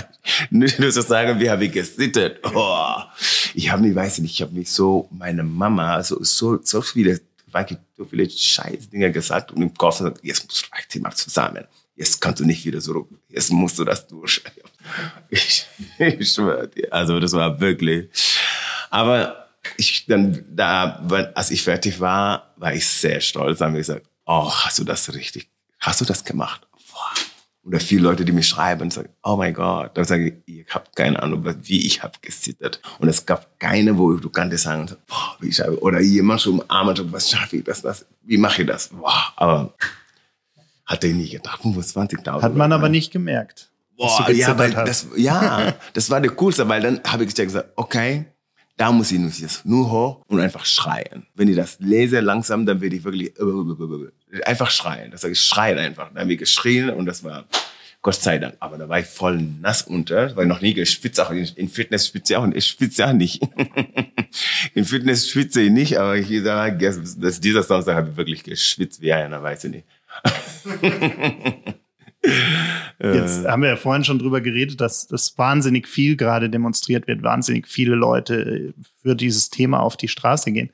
Nur 0.50 0.68
zu 0.68 1.02
sagen, 1.02 1.40
wie 1.40 1.50
habe 1.50 1.64
ich 1.64 1.72
gesittert? 1.72 2.40
Oh, 2.54 2.96
ich 3.54 3.70
habe 3.70 3.82
mich, 3.82 3.94
weiß 3.94 4.18
nicht, 4.18 4.32
ich 4.32 4.42
habe 4.42 4.52
mich 4.52 4.70
so, 4.70 5.08
meine 5.10 5.42
Mama, 5.42 6.02
so, 6.02 6.22
so, 6.22 6.60
so 6.62 6.80
viele, 6.80 7.20
so 7.96 8.04
viele 8.04 8.30
scheiß 8.30 8.90
Dinge 8.90 9.10
gesagt 9.10 9.52
und 9.52 9.62
im 9.62 9.74
Kopf, 9.74 10.02
jetzt 10.22 10.44
muss 10.44 10.64
ich 10.94 11.00
mal 11.00 11.12
zusammen 11.12 11.64
jetzt 11.96 12.20
kannst 12.20 12.40
du 12.40 12.44
nicht 12.44 12.64
wieder 12.64 12.80
zurück. 12.80 13.08
Jetzt 13.28 13.52
musst 13.52 13.78
du 13.78 13.84
das 13.84 14.06
durch. 14.06 14.42
Ich, 15.30 15.64
ich 15.98 16.30
schwöre 16.30 16.68
dir. 16.68 16.92
Also 16.92 17.18
das 17.18 17.32
war 17.32 17.60
wirklich. 17.60 18.10
Aber 18.90 19.48
ich 19.76 20.04
dann 20.06 20.44
da, 20.50 21.02
als 21.34 21.50
ich 21.50 21.62
fertig 21.62 22.00
war, 22.00 22.52
war 22.56 22.74
ich 22.74 22.86
sehr 22.86 23.20
stolz. 23.20 23.58
Dann 23.58 23.68
habe 23.68 23.80
ich 23.80 23.86
gesagt, 23.86 24.06
oh, 24.26 24.50
hast 24.50 24.78
du 24.78 24.84
das 24.84 25.12
richtig, 25.14 25.48
hast 25.78 26.00
du 26.00 26.04
das 26.04 26.24
gemacht? 26.24 26.66
Boah. 26.92 27.12
oder 27.64 27.80
viele 27.80 28.02
Leute, 28.02 28.24
die 28.24 28.32
mir 28.32 28.42
schreiben 28.42 28.82
und 28.82 28.92
sagen, 28.92 29.10
oh 29.22 29.36
mein 29.36 29.54
Gott, 29.54 29.96
dann 29.96 30.04
sage 30.04 30.28
ich, 30.28 30.54
ihr 30.54 30.64
habt 30.68 30.94
keine 30.96 31.22
Ahnung, 31.22 31.44
wie 31.62 31.86
ich 31.86 32.02
habe 32.02 32.18
gezittert. 32.20 32.80
Und 32.98 33.08
es 33.08 33.24
gab 33.24 33.58
keine, 33.58 33.96
wo 33.96 34.12
du 34.14 34.28
kannst 34.28 34.58
sagen, 34.58 34.90
boah, 35.06 35.36
wie 35.40 35.48
ich, 35.48 35.62
oder 35.62 36.00
jemand 36.00 36.42
schon 36.42 36.60
umarmt, 36.60 37.12
was 37.12 37.30
schaffe 37.30 37.58
ich 37.58 37.64
das, 37.64 37.82
das, 37.82 38.04
wie 38.22 38.36
mache 38.36 38.62
ich 38.62 38.68
das? 38.68 38.88
Boah, 38.88 39.32
aber 39.36 39.74
hatte 40.86 41.06
ich 41.06 41.14
nie 41.14 41.28
gedacht, 41.28 41.60
25.000. 41.62 42.42
Hat 42.42 42.56
man 42.56 42.72
aber 42.72 42.88
nicht 42.88 43.12
gemerkt. 43.12 43.70
Boah, 43.96 44.30
ja, 44.30 44.58
weil 44.58 44.72
das, 44.72 45.06
ja, 45.16 45.74
das 45.92 46.10
war 46.10 46.20
der 46.20 46.32
coolste, 46.32 46.68
weil 46.68 46.80
dann 46.80 47.00
habe 47.04 47.24
ich 47.24 47.34
gesagt, 47.34 47.72
okay, 47.76 48.24
da 48.76 48.90
muss 48.90 49.12
ich 49.12 49.18
nur, 49.18 49.30
jetzt 49.30 49.64
nur 49.66 49.90
hoch 49.90 50.24
und 50.26 50.40
einfach 50.40 50.64
schreien. 50.64 51.26
Wenn 51.34 51.48
ich 51.48 51.56
das 51.56 51.76
lese 51.78 52.20
langsam, 52.20 52.66
dann 52.66 52.80
werde 52.80 52.96
ich 52.96 53.04
wirklich 53.04 53.32
einfach 54.44 54.70
schreien. 54.70 55.10
Das 55.10 55.20
sage 55.20 55.32
ich, 55.32 55.42
schreien 55.42 55.78
einfach. 55.78 56.08
Dann 56.08 56.22
habe 56.22 56.32
ich 56.32 56.38
geschrien 56.38 56.90
und 56.90 57.06
das 57.06 57.22
war 57.22 57.44
Gott 58.00 58.16
sei 58.16 58.38
Dank. 58.38 58.56
Aber 58.58 58.78
da 58.78 58.88
war 58.88 58.98
ich 58.98 59.06
voll 59.06 59.40
nass 59.60 59.82
unter, 59.82 60.34
weil 60.36 60.46
noch 60.46 60.60
nie 60.60 60.74
geschwitzt. 60.74 61.20
Auch 61.20 61.30
in 61.30 61.68
Fitness 61.68 62.08
schwitze 62.08 62.32
ich 62.32 62.36
auch, 62.36 62.48
ich 62.52 62.66
schwitze 62.66 63.06
auch 63.06 63.12
nicht. 63.12 63.40
in 64.74 64.84
Fitness 64.84 65.28
schwitze 65.28 65.60
ich 65.60 65.70
nicht, 65.70 65.98
aber 65.98 66.16
hier, 66.16 66.42
das, 66.42 67.40
dieser 67.40 67.62
Samstag 67.62 67.94
habe 67.94 68.10
ich 68.10 68.16
wirklich 68.16 68.42
geschwitzt 68.42 69.00
wie 69.00 69.12
einer, 69.12 69.42
weiß 69.42 69.64
ich 69.64 69.70
nicht. 69.70 69.86
Jetzt 73.02 73.46
haben 73.46 73.62
wir 73.62 73.70
ja 73.70 73.76
vorhin 73.76 74.04
schon 74.04 74.18
drüber 74.20 74.40
geredet, 74.40 74.80
dass 74.80 75.08
das 75.08 75.36
wahnsinnig 75.36 75.88
viel 75.88 76.16
gerade 76.16 76.48
demonstriert 76.48 77.08
wird, 77.08 77.22
wahnsinnig 77.22 77.66
viele 77.66 77.96
Leute 77.96 78.74
für 79.02 79.16
dieses 79.16 79.50
Thema 79.50 79.80
auf 79.80 79.96
die 79.96 80.08
Straße 80.08 80.52
gehen. 80.52 80.70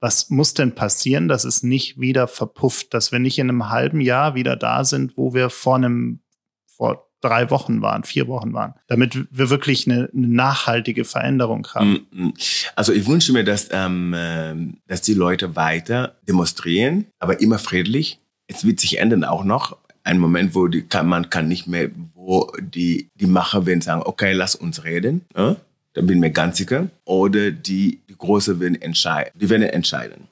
Was 0.00 0.30
muss 0.30 0.54
denn 0.54 0.74
passieren, 0.74 1.28
dass 1.28 1.44
es 1.44 1.62
nicht 1.62 2.00
wieder 2.00 2.28
verpufft, 2.28 2.94
dass 2.94 3.12
wir 3.12 3.18
nicht 3.18 3.38
in 3.38 3.50
einem 3.50 3.68
halben 3.70 4.00
Jahr 4.00 4.34
wieder 4.34 4.56
da 4.56 4.84
sind, 4.84 5.16
wo 5.16 5.34
wir 5.34 5.50
vor 5.50 5.76
einem, 5.76 6.20
vor 6.66 7.06
drei 7.20 7.50
Wochen 7.50 7.82
waren, 7.82 8.04
vier 8.04 8.28
Wochen 8.28 8.52
waren, 8.52 8.74
damit 8.88 9.26
wir 9.30 9.50
wirklich 9.50 9.86
eine, 9.86 10.10
eine 10.14 10.28
nachhaltige 10.28 11.04
Veränderung 11.04 11.66
haben? 11.74 12.06
Mm, 12.10 12.26
mm. 12.26 12.34
Also 12.74 12.92
ich 12.92 13.06
wünsche 13.06 13.32
mir, 13.32 13.44
dass, 13.44 13.68
ähm, 13.72 14.14
ähm, 14.16 14.78
dass 14.86 15.02
die 15.02 15.14
Leute 15.14 15.56
weiter 15.56 16.16
demonstrieren, 16.28 17.06
aber 17.18 17.40
immer 17.40 17.58
friedlich. 17.58 18.20
Es 18.46 18.64
wird 18.64 18.80
sich 18.80 18.98
ändern 18.98 19.24
auch 19.24 19.44
noch 19.44 19.76
ein 20.06 20.18
Moment, 20.18 20.54
wo 20.54 20.68
die 20.68 20.82
kann, 20.82 21.08
man 21.08 21.30
kann 21.30 21.48
nicht 21.48 21.66
mehr, 21.66 21.90
wo 22.14 22.50
die, 22.60 23.10
die 23.16 23.26
Macher 23.26 23.66
werden 23.66 23.80
sagen, 23.80 24.02
okay, 24.04 24.32
lass 24.32 24.54
uns 24.54 24.84
reden. 24.84 25.22
Ja? 25.36 25.56
Da 25.94 26.00
bin 26.00 26.16
ich 26.16 26.20
mir 26.20 26.30
ganz 26.30 26.58
sicher. 26.58 26.88
Oder 27.04 27.50
die, 27.50 28.00
die 28.08 28.16
Große 28.16 28.60
werden 28.60 28.80
entscheiden. 28.80 29.32
Die 29.34 29.50
werden 29.50 29.64
entscheiden. 29.64 30.28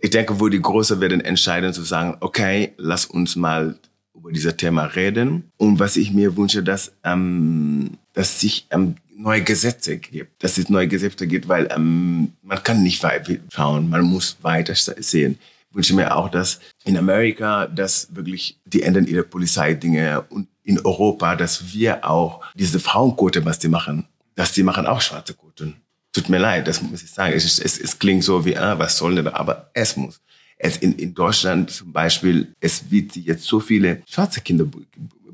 Ich 0.00 0.10
denke, 0.10 0.38
wo 0.38 0.48
die 0.48 0.62
Große 0.62 1.00
werden 1.00 1.20
entscheiden, 1.20 1.72
zu 1.72 1.82
sagen, 1.82 2.16
okay, 2.20 2.72
lass 2.76 3.06
uns 3.06 3.34
mal 3.34 3.76
über 4.14 4.30
dieses 4.30 4.56
Thema 4.56 4.84
reden. 4.84 5.50
Und 5.56 5.80
was 5.80 5.96
ich 5.96 6.12
mir 6.12 6.36
wünsche, 6.36 6.62
dass, 6.62 6.92
ähm, 7.02 7.98
dass 8.12 8.40
sich 8.40 8.66
ähm, 8.70 8.94
neue 9.16 9.42
Gesetze 9.42 9.96
gibt, 9.96 10.42
dass 10.42 10.58
es 10.58 10.68
neue 10.68 10.86
Gesetze 10.86 11.26
gibt, 11.26 11.48
weil 11.48 11.68
ähm, 11.74 12.32
man 12.42 12.62
kann 12.62 12.82
nicht 12.82 13.02
weiter 13.02 13.34
schauen, 13.52 13.88
man 13.90 14.02
muss 14.02 14.36
weiter 14.42 14.74
sehen 14.74 15.38
wünsche 15.72 15.94
mir 15.94 16.16
auch, 16.16 16.28
dass 16.28 16.60
in 16.84 16.96
Amerika, 16.96 17.66
dass 17.66 18.14
wirklich 18.14 18.58
die 18.64 18.82
ändern 18.82 19.06
ihre 19.06 19.22
Polizeidinge 19.22 20.22
und 20.28 20.48
in 20.62 20.80
Europa, 20.84 21.36
dass 21.36 21.72
wir 21.72 22.08
auch 22.08 22.42
diese 22.54 22.80
Frauenquote, 22.80 23.44
was 23.44 23.58
die 23.58 23.68
machen, 23.68 24.06
dass 24.34 24.52
die 24.52 24.62
machen 24.62 24.86
auch 24.86 25.00
schwarze 25.00 25.34
Quoten. 25.34 25.76
Tut 26.12 26.28
mir 26.28 26.38
leid, 26.38 26.68
das 26.68 26.82
muss 26.82 27.02
ich 27.02 27.10
sagen. 27.10 27.34
Es, 27.34 27.58
es, 27.58 27.78
es 27.78 27.98
klingt 27.98 28.22
so 28.22 28.44
wie, 28.44 28.56
ah, 28.56 28.78
was 28.78 28.98
soll 28.98 29.14
denn, 29.14 29.28
aber 29.28 29.70
es 29.74 29.96
muss. 29.96 30.20
Es 30.58 30.76
in, 30.76 30.92
in 30.92 31.12
Deutschland 31.12 31.70
zum 31.70 31.92
Beispiel, 31.92 32.54
es 32.60 32.88
wird 32.88 33.16
jetzt 33.16 33.44
so 33.44 33.58
viele 33.58 34.02
schwarze 34.08 34.40
Kinder 34.40 34.66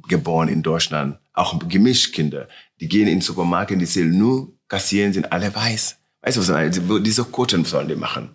geboren 0.08 0.48
in 0.48 0.62
Deutschland, 0.62 1.18
auch 1.34 1.58
Gemischkinder. 1.68 2.48
Die 2.80 2.88
gehen 2.88 3.08
in 3.08 3.16
den 3.16 3.20
Supermarkt, 3.20 3.72
die 3.72 3.84
sehen 3.84 4.16
nur 4.16 4.50
kassieren, 4.68 5.12
sind 5.12 5.30
alle 5.30 5.54
weiß. 5.54 5.96
Weißt 6.22 6.36
du, 6.36 6.40
was 6.40 6.48
ich 6.48 6.54
meine? 6.54 7.02
Diese 7.02 7.24
Quoten 7.24 7.64
sollen 7.66 7.88
die 7.88 7.96
machen. 7.96 8.30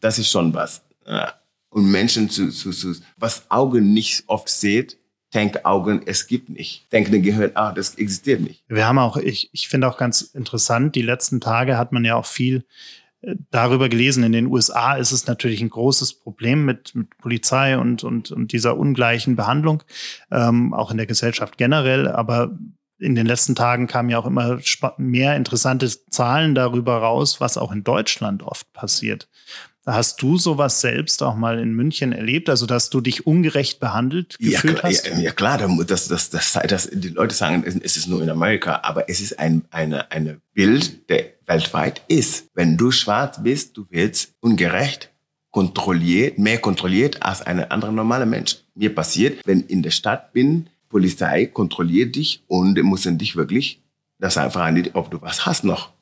Das 0.00 0.18
ist 0.18 0.30
schon 0.30 0.54
was 0.54 0.82
und 1.70 1.90
Menschen 1.90 2.30
zu, 2.30 2.50
zu, 2.50 2.70
zu 2.70 2.94
was 3.16 3.50
Augen 3.50 3.92
nicht 3.92 4.24
oft 4.26 4.48
sieht, 4.48 4.98
denkt 5.34 5.66
Augen, 5.66 6.02
es 6.06 6.26
gibt 6.26 6.48
nicht. 6.48 6.90
Denkt 6.92 7.12
ein 7.12 7.22
Gehirn, 7.22 7.52
ah, 7.54 7.72
das 7.72 7.96
existiert 7.96 8.40
nicht. 8.40 8.62
Wir 8.68 8.86
haben 8.86 8.98
auch, 8.98 9.16
ich, 9.16 9.50
ich 9.52 9.68
finde 9.68 9.88
auch 9.88 9.98
ganz 9.98 10.22
interessant, 10.22 10.94
die 10.94 11.02
letzten 11.02 11.40
Tage 11.40 11.76
hat 11.76 11.92
man 11.92 12.04
ja 12.04 12.16
auch 12.16 12.26
viel 12.26 12.64
äh, 13.20 13.34
darüber 13.50 13.88
gelesen. 13.88 14.22
In 14.22 14.32
den 14.32 14.46
USA 14.46 14.94
ist 14.94 15.12
es 15.12 15.26
natürlich 15.26 15.60
ein 15.60 15.70
großes 15.70 16.14
Problem 16.14 16.64
mit, 16.64 16.94
mit 16.94 17.16
Polizei 17.18 17.76
und, 17.76 18.04
und, 18.04 18.30
und 18.30 18.52
dieser 18.52 18.78
ungleichen 18.78 19.36
Behandlung, 19.36 19.82
ähm, 20.30 20.72
auch 20.72 20.90
in 20.90 20.96
der 20.96 21.06
Gesellschaft 21.06 21.58
generell. 21.58 22.08
Aber 22.08 22.56
in 22.98 23.14
den 23.14 23.26
letzten 23.26 23.54
Tagen 23.54 23.86
kamen 23.86 24.10
ja 24.10 24.18
auch 24.18 24.26
immer 24.26 24.58
mehr 24.96 25.36
interessante 25.36 25.88
Zahlen 26.10 26.54
darüber 26.54 26.96
raus, 26.96 27.40
was 27.40 27.56
auch 27.56 27.70
in 27.70 27.84
Deutschland 27.84 28.42
oft 28.42 28.72
passiert. 28.72 29.28
Hast 29.88 30.20
du 30.20 30.36
sowas 30.36 30.82
selbst 30.82 31.22
auch 31.22 31.34
mal 31.34 31.58
in 31.58 31.72
München 31.72 32.12
erlebt? 32.12 32.50
Also, 32.50 32.66
dass 32.66 32.90
du 32.90 33.00
dich 33.00 33.26
ungerecht 33.26 33.80
behandelt 33.80 34.36
gefühlt 34.38 34.78
ja, 34.78 34.82
hast? 34.82 35.06
Ja, 35.06 35.18
ja 35.18 35.32
klar, 35.32 35.58
das, 35.86 36.08
das, 36.08 36.28
das, 36.28 36.52
das, 36.52 36.90
die 36.92 37.08
Leute 37.08 37.34
sagen, 37.34 37.64
es 37.64 37.96
ist 37.96 38.06
nur 38.06 38.22
in 38.22 38.28
Amerika, 38.28 38.80
aber 38.82 39.08
es 39.08 39.20
ist 39.20 39.38
ein 39.38 39.64
eine, 39.70 40.10
eine 40.10 40.40
Bild, 40.52 41.08
der 41.08 41.24
weltweit 41.46 42.02
ist. 42.08 42.48
Wenn 42.54 42.76
du 42.76 42.90
schwarz 42.90 43.42
bist, 43.42 43.76
du 43.76 43.86
wirst 43.90 44.34
ungerecht 44.40 45.10
kontrolliert, 45.50 46.38
mehr 46.38 46.58
kontrolliert 46.58 47.22
als 47.22 47.42
ein 47.42 47.70
anderer 47.70 47.92
normaler 47.92 48.26
Mensch. 48.26 48.58
Mir 48.74 48.94
passiert, 48.94 49.40
wenn 49.46 49.60
ich 49.60 49.70
in 49.70 49.82
der 49.82 49.90
Stadt 49.90 50.32
bin, 50.32 50.68
Polizei 50.88 51.46
kontrolliert 51.46 52.16
dich 52.16 52.42
und 52.46 52.74
müssen 52.82 53.18
dich 53.18 53.36
wirklich, 53.36 53.82
das 54.18 54.36
einfach 54.36 54.70
nicht, 54.70 54.94
ob 54.94 55.10
du 55.10 55.20
was 55.20 55.46
hast 55.46 55.64
noch. 55.64 55.92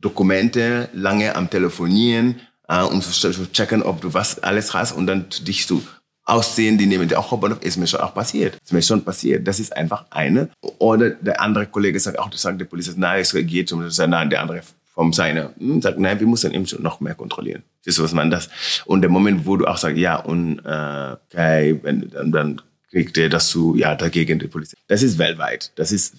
Dokumente, 0.00 0.88
lange 0.92 1.36
am 1.36 1.48
Telefonieren, 1.48 2.40
äh, 2.68 2.82
um 2.82 3.00
zu 3.02 3.52
checken, 3.52 3.82
ob 3.82 4.00
du 4.00 4.14
was 4.14 4.42
alles 4.42 4.74
hast 4.74 4.92
und 4.92 5.06
dann 5.06 5.26
dich 5.42 5.66
zu 5.66 5.82
aussehen, 6.24 6.78
die 6.78 6.86
nehmen 6.86 7.08
dir 7.08 7.18
auch 7.18 7.30
Hauptbahnhof, 7.30 7.62
ist 7.62 7.76
mir 7.76 7.86
schon 7.86 8.00
auch 8.00 8.14
passiert. 8.14 8.56
Ist 8.62 8.72
mir 8.72 8.82
schon 8.82 9.02
passiert. 9.04 9.46
Das 9.46 9.58
ist 9.58 9.76
einfach 9.76 10.06
eine. 10.10 10.50
Oder 10.78 11.10
der 11.10 11.40
andere 11.40 11.66
Kollege 11.66 11.98
sagt 11.98 12.18
auch, 12.18 12.32
sagt 12.32 12.60
der 12.60 12.66
Polizist, 12.66 12.98
nein, 12.98 13.20
es 13.20 13.32
geht. 13.32 13.72
Das 13.72 13.96
sagt, 13.96 14.10
nein, 14.10 14.30
der 14.30 14.40
andere 14.40 14.62
vom 14.94 15.12
seiner 15.12 15.52
hm, 15.58 15.80
sagt, 15.80 15.98
nein, 15.98 16.20
wir 16.20 16.26
müssen 16.26 16.52
eben 16.52 16.66
schon 16.66 16.82
noch 16.82 17.00
mehr 17.00 17.14
kontrollieren. 17.14 17.62
Siehst 17.80 17.98
du, 17.98 18.02
was 18.02 18.12
man 18.12 18.30
das? 18.30 18.50
Und 18.84 19.00
der 19.00 19.10
Moment, 19.10 19.46
wo 19.46 19.56
du 19.56 19.66
auch 19.66 19.78
sagst, 19.78 19.96
ja, 19.96 20.16
und 20.16 20.58
äh, 20.64 21.16
okay, 21.28 21.80
wenn, 21.82 22.10
dann, 22.10 22.32
dann 22.32 22.62
kriegt 22.92 23.16
er 23.16 23.30
das 23.30 23.48
zu, 23.48 23.74
ja, 23.74 23.94
dagegen 23.94 24.38
die 24.38 24.48
Polizei. 24.48 24.76
Das 24.86 25.02
ist 25.02 25.18
weltweit. 25.18 25.72
Das 25.76 25.92
ist 25.92 26.14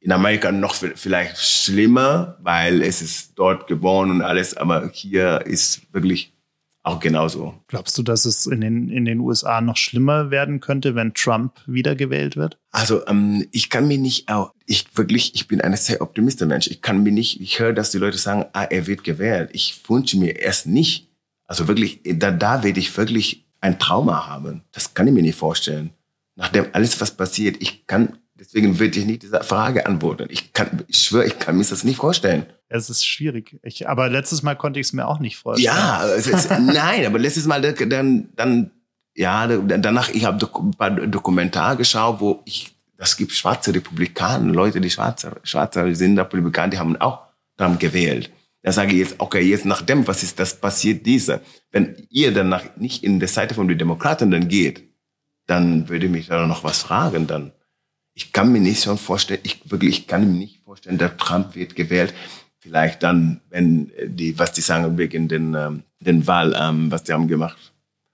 in 0.00 0.12
Amerika 0.12 0.50
noch 0.50 0.74
vielleicht 0.74 1.36
schlimmer, 1.38 2.38
weil 2.40 2.82
es 2.82 3.02
ist 3.02 3.32
dort 3.36 3.66
geboren 3.66 4.10
und 4.10 4.22
alles, 4.22 4.56
aber 4.56 4.90
hier 4.92 5.44
ist 5.44 5.82
wirklich 5.92 6.32
auch 6.82 7.00
genauso. 7.00 7.54
Glaubst 7.66 7.98
du, 7.98 8.02
dass 8.02 8.24
es 8.24 8.46
in 8.46 8.60
den, 8.62 8.88
in 8.88 9.04
den 9.04 9.20
USA 9.20 9.60
noch 9.60 9.76
schlimmer 9.76 10.30
werden 10.30 10.60
könnte, 10.60 10.94
wenn 10.94 11.12
Trump 11.12 11.52
wiedergewählt 11.66 12.36
wird? 12.36 12.56
Also 12.70 13.06
ähm, 13.08 13.46
ich 13.50 13.68
kann 13.68 13.86
mir 13.86 13.98
nicht 13.98 14.30
auch, 14.30 14.54
ich 14.66 14.86
wirklich, 14.96 15.34
ich 15.34 15.48
bin 15.48 15.60
ein 15.60 15.76
sehr 15.76 16.00
optimistischer 16.00 16.46
Mensch. 16.46 16.68
Ich 16.68 16.80
kann 16.80 17.02
mir 17.02 17.12
nicht, 17.12 17.40
ich 17.40 17.58
höre, 17.58 17.72
dass 17.72 17.90
die 17.90 17.98
Leute 17.98 18.18
sagen, 18.18 18.46
ah, 18.52 18.64
er 18.64 18.86
wird 18.86 19.04
gewählt. 19.04 19.50
Ich 19.52 19.82
wünsche 19.88 20.16
mir 20.16 20.38
erst 20.38 20.66
nicht. 20.66 21.08
Also 21.46 21.68
wirklich, 21.68 22.00
da, 22.04 22.30
da 22.30 22.62
werde 22.62 22.80
ich 22.80 22.96
wirklich 22.96 23.44
ein 23.60 23.78
Trauma 23.78 24.28
haben. 24.28 24.62
Das 24.72 24.94
kann 24.94 25.08
ich 25.08 25.12
mir 25.12 25.22
nicht 25.22 25.36
vorstellen 25.36 25.90
nachdem 26.36 26.66
alles, 26.72 27.00
was 27.00 27.16
passiert, 27.16 27.56
ich 27.60 27.86
kann, 27.86 28.18
deswegen 28.34 28.78
würde 28.78 28.98
ich 28.98 29.06
nicht 29.06 29.22
diese 29.22 29.42
Frage 29.42 29.86
antworten. 29.86 30.28
Ich 30.30 30.52
kann, 30.52 30.84
ich 30.86 30.98
schwöre, 30.98 31.26
ich 31.26 31.38
kann 31.38 31.56
mir 31.56 31.64
das 31.64 31.82
nicht 31.82 31.96
vorstellen. 31.96 32.46
Es 32.68 32.90
ist 32.90 33.04
schwierig. 33.04 33.58
Ich, 33.62 33.88
aber 33.88 34.08
letztes 34.08 34.42
Mal 34.42 34.54
konnte 34.54 34.78
ich 34.78 34.86
es 34.86 34.92
mir 34.92 35.08
auch 35.08 35.18
nicht 35.18 35.36
vorstellen. 35.36 35.74
Ja, 35.74 36.04
ist, 36.04 36.50
nein, 36.60 37.06
aber 37.06 37.18
letztes 37.18 37.46
Mal 37.46 37.60
dann, 37.60 38.28
dann, 38.36 38.70
ja, 39.14 39.46
danach, 39.46 40.10
ich 40.10 40.24
habe 40.24 40.46
ein 40.46 40.70
paar 40.72 40.90
Dokumentar 40.90 41.76
geschaut, 41.76 42.20
wo 42.20 42.42
ich, 42.44 42.74
das 42.96 43.16
gibt 43.16 43.32
schwarze 43.32 43.74
Republikaner, 43.74 44.52
Leute, 44.52 44.80
die 44.80 44.90
schwarze, 44.90 45.32
schwarze 45.42 45.94
sind 45.94 46.18
Republikaner, 46.18 46.70
die 46.70 46.78
haben 46.78 46.96
auch 46.96 47.22
daran 47.56 47.78
gewählt. 47.78 48.30
Da 48.62 48.72
sage 48.72 48.92
ich 48.92 48.98
jetzt, 48.98 49.14
okay, 49.18 49.40
jetzt 49.40 49.64
nach 49.64 49.80
dem, 49.80 50.06
was 50.08 50.22
ist 50.22 50.40
das 50.40 50.60
passiert, 50.60 51.06
diese. 51.06 51.40
Wenn 51.70 51.94
ihr 52.10 52.34
danach 52.34 52.64
nicht 52.76 53.04
in 53.04 53.20
der 53.20 53.28
Seite 53.28 53.54
von 53.54 53.68
den 53.68 53.78
Demokraten 53.78 54.32
dann 54.32 54.48
geht, 54.48 54.82
dann 55.46 55.88
würde 55.88 56.08
mich 56.08 56.28
da 56.28 56.46
noch 56.46 56.64
was 56.64 56.82
fragen. 56.82 57.26
Dann, 57.26 57.52
ich 58.14 58.32
kann 58.32 58.52
mir 58.52 58.60
nicht 58.60 58.82
schon 58.82 58.98
vorstellen, 58.98 59.40
ich 59.42 59.70
wirklich, 59.70 60.00
ich 60.00 60.06
kann 60.06 60.26
mir 60.26 60.38
nicht 60.38 60.62
vorstellen, 60.64 60.98
der 60.98 61.16
Trump 61.16 61.54
wird 61.54 61.76
gewählt. 61.76 62.14
Vielleicht 62.58 63.02
dann, 63.02 63.40
wenn 63.50 63.92
die, 64.04 64.38
was 64.38 64.52
die 64.52 64.60
sagen 64.60 64.98
wegen 64.98 65.28
den, 65.28 65.54
ähm, 65.54 65.84
den 66.00 66.26
Wahl, 66.26 66.56
ähm, 66.58 66.90
was 66.90 67.04
die 67.04 67.12
haben 67.12 67.28
gemacht 67.28 67.72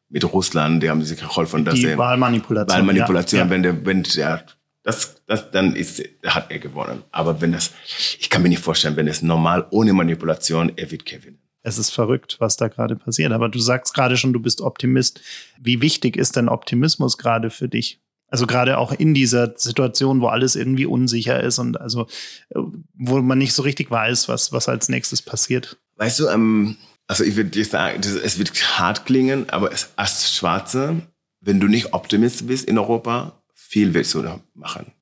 mit 0.08 0.30
Russland, 0.30 0.82
die 0.82 0.90
haben 0.90 1.02
sich 1.02 1.18
geholfen, 1.18 1.64
dass 1.64 1.74
die 1.74 1.86
er, 1.86 1.96
Wahlmanipulation, 1.96 2.76
Wahlmanipulation, 2.76 3.40
ja. 3.40 3.50
wenn 3.50 3.62
der, 3.62 3.86
wenn 3.86 4.02
der, 4.02 4.44
das, 4.82 5.22
das, 5.26 5.50
dann 5.50 5.74
ist, 5.74 6.02
hat 6.26 6.50
er 6.50 6.58
gewonnen. 6.58 7.02
Aber 7.10 7.40
wenn 7.40 7.52
das, 7.52 7.72
ich 8.20 8.28
kann 8.28 8.42
mir 8.42 8.50
nicht 8.50 8.62
vorstellen, 8.62 8.96
wenn 8.96 9.08
es 9.08 9.22
normal 9.22 9.66
ohne 9.70 9.94
Manipulation, 9.94 10.72
er 10.76 10.90
wird 10.90 11.06
gewinnen 11.06 11.41
es 11.62 11.78
ist 11.78 11.90
verrückt, 11.90 12.36
was 12.38 12.56
da 12.56 12.68
gerade 12.68 12.96
passiert. 12.96 13.32
Aber 13.32 13.48
du 13.48 13.58
sagst 13.58 13.94
gerade 13.94 14.16
schon, 14.16 14.32
du 14.32 14.40
bist 14.40 14.60
Optimist. 14.60 15.20
Wie 15.60 15.80
wichtig 15.80 16.16
ist 16.16 16.36
denn 16.36 16.48
Optimismus 16.48 17.18
gerade 17.18 17.50
für 17.50 17.68
dich? 17.68 18.00
Also 18.28 18.46
gerade 18.46 18.78
auch 18.78 18.92
in 18.92 19.12
dieser 19.12 19.54
Situation, 19.58 20.22
wo 20.22 20.28
alles 20.28 20.56
irgendwie 20.56 20.86
unsicher 20.86 21.42
ist 21.42 21.58
und 21.58 21.78
also 21.80 22.06
äh, 22.48 22.60
wo 22.94 23.20
man 23.20 23.38
nicht 23.38 23.52
so 23.52 23.62
richtig 23.62 23.90
weiß, 23.90 24.28
was, 24.28 24.52
was 24.52 24.68
als 24.68 24.88
nächstes 24.88 25.20
passiert. 25.20 25.76
Weißt 25.96 26.18
du, 26.18 26.28
ähm, 26.28 26.76
also 27.06 27.24
ich 27.24 27.36
würde 27.36 27.50
dir 27.50 27.64
sagen, 27.64 28.00
es 28.02 28.38
wird 28.38 28.78
hart 28.78 29.04
klingen, 29.04 29.50
aber 29.50 29.70
als 29.96 30.34
Schwarze, 30.34 31.02
wenn 31.42 31.60
du 31.60 31.68
nicht 31.68 31.92
Optimist 31.92 32.46
bist 32.46 32.66
in 32.66 32.78
Europa, 32.78 33.32
viel 33.54 33.92
willst 33.92 34.14
du 34.14 34.22
machen. 34.54 34.92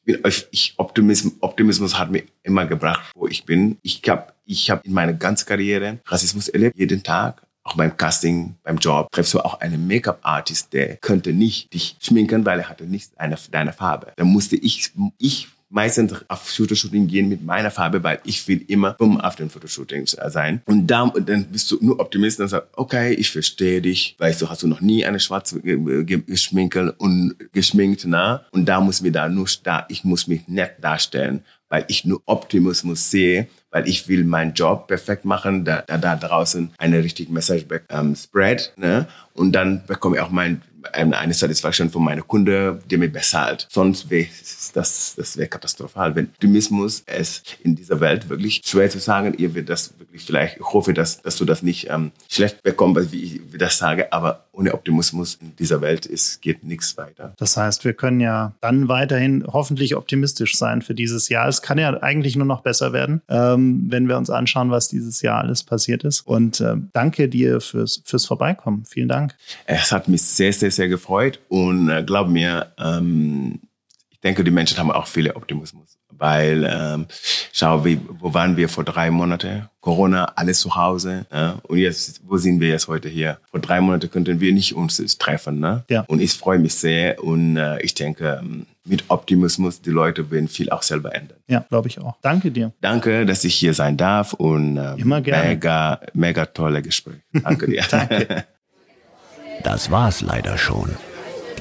Ich, 0.51 0.75
Optimismus, 0.77 1.35
Optimismus 1.41 1.99
hat 1.99 2.11
mir 2.11 2.25
immer 2.43 2.67
gebracht, 2.67 3.13
wo 3.15 3.29
ich 3.29 3.45
bin. 3.45 3.79
Ich 3.83 4.03
habe 4.09 4.33
ich 4.51 4.70
hab 4.70 4.84
in 4.84 4.92
meiner 4.92 5.12
ganzen 5.12 5.46
Karriere 5.46 5.98
Rassismus 6.07 6.48
erlebt, 6.48 6.76
jeden 6.76 7.03
Tag. 7.03 7.42
Auch 7.62 7.76
beim 7.76 7.96
Casting, 7.96 8.57
beim 8.62 8.78
Job 8.78 9.11
triffst 9.12 9.34
du 9.34 9.40
auch 9.40 9.61
einen 9.61 9.86
Make-up-Artist, 9.86 10.72
der 10.72 10.96
könnte 10.96 11.32
nicht 11.32 11.72
dich 11.72 11.96
schminken, 12.01 12.44
weil 12.44 12.59
er 12.59 12.68
hatte 12.68 12.84
nicht 12.84 13.12
eine, 13.18 13.36
deine 13.51 13.72
Farbe. 13.72 14.12
Da 14.16 14.24
musste 14.24 14.57
ich, 14.57 14.92
ich 15.18 15.48
meistens 15.68 16.14
auf 16.26 16.40
Fotoshooting 16.40 17.07
gehen 17.07 17.28
mit 17.28 17.44
meiner 17.44 17.70
Farbe, 17.70 18.03
weil 18.03 18.18
ich 18.24 18.48
will 18.48 18.64
immer 18.66 18.94
bumm 18.94 19.20
auf 19.20 19.36
den 19.36 19.51
Fotoshootings 19.51 20.16
sein. 20.28 20.62
Und 20.64 20.88
da, 20.88 21.12
dann 21.24 21.44
bist 21.44 21.70
du 21.70 21.78
nur 21.80 22.01
Optimist 22.01 22.40
und 22.40 22.48
sagst, 22.48 22.68
okay, 22.72 23.12
ich 23.12 23.30
verstehe 23.30 23.80
dich. 23.80 24.16
Weißt 24.18 24.42
du, 24.42 24.48
hast 24.48 24.62
du 24.62 24.66
noch 24.66 24.80
nie 24.80 25.05
eine 25.05 25.20
schwarze 25.20 25.61
geschminkt 25.61 26.76
und 26.98 27.34
geschminkt, 27.53 28.05
na? 28.07 28.44
Und 28.51 28.64
da 28.64 28.80
muss 28.80 29.01
mir 29.01 29.12
da 29.12 29.28
nur, 29.28 29.46
da, 29.62 29.86
ich 29.88 30.03
muss 30.03 30.26
mich 30.26 30.48
nett 30.48 30.72
darstellen, 30.80 31.44
weil 31.68 31.84
ich 31.86 32.05
nur 32.05 32.20
Optimismus 32.26 33.11
sehe, 33.11 33.46
weil 33.71 33.89
ich 33.89 34.09
will 34.09 34.25
meinen 34.25 34.55
Job 34.55 34.89
perfekt 34.89 35.25
machen, 35.25 35.64
da, 35.64 35.83
da, 35.87 35.99
da 35.99 36.16
draußen 36.16 36.71
eine 36.79 37.03
richtige 37.03 37.33
Message 37.33 37.66
ähm, 37.89 38.16
spread, 38.16 38.73
ne? 38.77 39.07
Und 39.35 39.53
dann 39.53 39.87
bekomme 39.87 40.16
ich 40.16 40.23
auch 40.23 40.31
mein 40.31 40.62
eine 40.93 41.35
Satisfaction 41.35 41.91
von 41.91 42.03
meiner 42.03 42.23
Kunde, 42.23 42.81
der 42.91 42.99
mir 42.99 43.11
bezahlt. 43.11 43.66
Sonst 43.71 44.11
wäre 44.11 44.29
das, 44.75 45.14
das 45.16 45.37
wäre 45.37 45.49
katastrophal. 45.49 46.14
Wenn 46.14 46.27
Optimismus 46.27 47.03
es 47.07 47.43
in 47.62 47.75
dieser 47.75 48.01
Welt 48.01 48.29
wirklich 48.29 48.62
schwer 48.64 48.91
zu 48.91 48.99
sagen, 48.99 49.35
ihr 49.37 49.55
wird 49.55 49.68
das 49.68 49.99
wirklich 49.99 50.25
vielleicht, 50.25 50.57
ich 50.57 50.64
hoffe, 50.64 50.95
dass, 50.95 51.21
dass 51.23 51.37
du 51.37 51.45
das 51.45 51.62
nicht 51.62 51.89
ähm, 51.91 52.12
schlecht 52.29 52.62
bekommst, 52.62 53.12
wie 53.12 53.23
ich 53.23 53.41
das 53.59 53.79
sage, 53.79 54.12
aber 54.12 54.47
ohne 54.53 54.75
Optimismus 54.75 55.39
in 55.41 55.55
dieser 55.57 55.81
Welt 55.81 56.07
ist, 56.07 56.43
geht 56.43 56.64
nichts 56.64 56.97
weiter. 56.97 57.35
Das 57.39 57.57
heißt, 57.57 57.85
wir 57.85 57.95
können 57.95 58.21
ja 58.21 58.53
dann 58.61 58.89
weiterhin 58.89 59.45
hoffentlich 59.47 59.97
optimistisch 59.97 60.57
sein 60.57 60.83
für 60.83 60.95
dieses 60.95 61.29
Jahr. 61.29 61.49
Es 61.49 61.62
kann 61.62 61.79
ja 61.79 62.03
eigentlich 62.03 62.37
nur 62.37 62.47
noch 62.47 62.62
besser 62.62 62.93
werden, 62.93 63.23
ähm, 63.29 63.60
wenn 63.61 64.09
wir 64.09 64.17
uns 64.17 64.31
anschauen, 64.31 64.71
was 64.71 64.89
dieses 64.89 65.23
Jahr 65.23 65.41
alles 65.41 65.63
passiert 65.63 66.05
ist. 66.05 66.21
Und 66.23 66.61
äh, 66.61 66.77
danke 66.93 67.29
dir 67.29 67.61
fürs, 67.61 68.03
fürs 68.05 68.27
Vorbeikommen. 68.27 68.85
Vielen 68.85 69.09
Dank. 69.09 69.35
Es 69.67 69.93
hat 69.93 70.09
mich 70.09 70.23
sehr, 70.23 70.53
sehr, 70.53 70.71
sehr 70.71 70.89
gefreut 70.89 71.41
und 71.49 71.89
äh, 71.89 72.03
glaub 72.03 72.29
mir, 72.29 72.73
ähm, 72.79 73.61
ich 74.11 74.21
denke, 74.21 74.45
die 74.45 74.51
Menschen 74.51 74.79
haben 74.79 74.91
auch 74.91 75.07
viele 75.07 75.35
Optimismus. 75.37 75.97
Weil, 76.21 76.69
ähm, 76.71 77.07
schau, 77.51 77.83
wie, 77.87 77.99
wo 78.07 78.35
waren 78.35 78.55
wir 78.55 78.69
vor 78.69 78.85
drei 78.85 79.11
Monaten? 79.11 79.71
Corona, 79.81 80.27
alles 80.37 80.61
zu 80.61 80.75
Hause. 80.75 81.25
Ja? 81.33 81.59
Und 81.63 81.79
jetzt, 81.79 82.21
wo 82.27 82.37
sind 82.37 82.61
wir 82.61 82.69
jetzt 82.69 82.89
heute 82.89 83.09
hier? 83.09 83.39
Vor 83.51 83.61
drei 83.61 83.81
Monaten 83.81 84.11
könnten 84.11 84.39
wir 84.39 84.53
nicht 84.53 84.75
uns 84.75 84.99
treffen. 85.17 85.61
Ne? 85.61 85.85
Ja. 85.89 86.03
Und 86.09 86.21
ich 86.21 86.35
freue 86.35 86.59
mich 86.59 86.75
sehr 86.75 87.25
und 87.25 87.57
äh, 87.57 87.81
ich 87.81 87.95
denke, 87.95 88.39
ähm, 88.43 88.67
mit 88.85 89.05
Optimismus, 89.09 89.83
die 89.83 89.91
Leute 89.91 90.31
werden 90.31 90.49
viel 90.49 90.70
auch 90.70 90.83
selber 90.83 91.14
ändern. 91.14 91.39
Ja, 91.49 91.64
glaube 91.68 91.89
ich 91.89 91.99
auch. 92.01 92.16
Danke 92.22 92.51
dir. 92.51 92.72
Danke, 92.81 93.26
dass 93.26 93.45
ich 93.45 93.55
hier 93.55 93.74
sein 93.74 93.97
darf 93.97 94.33
und 94.33 94.76
äh, 94.78 94.95
Immer 94.95 95.20
gerne. 95.20 95.49
mega, 95.51 96.01
mega 96.14 96.47
tolle 96.47 96.81
Gespräch. 96.83 97.20
Danke 97.33 97.66
dir. 97.66 97.83
Danke. 97.91 98.45
Das 99.62 99.91
war's 99.91 100.22
leider 100.22 100.57
schon. 100.57 100.91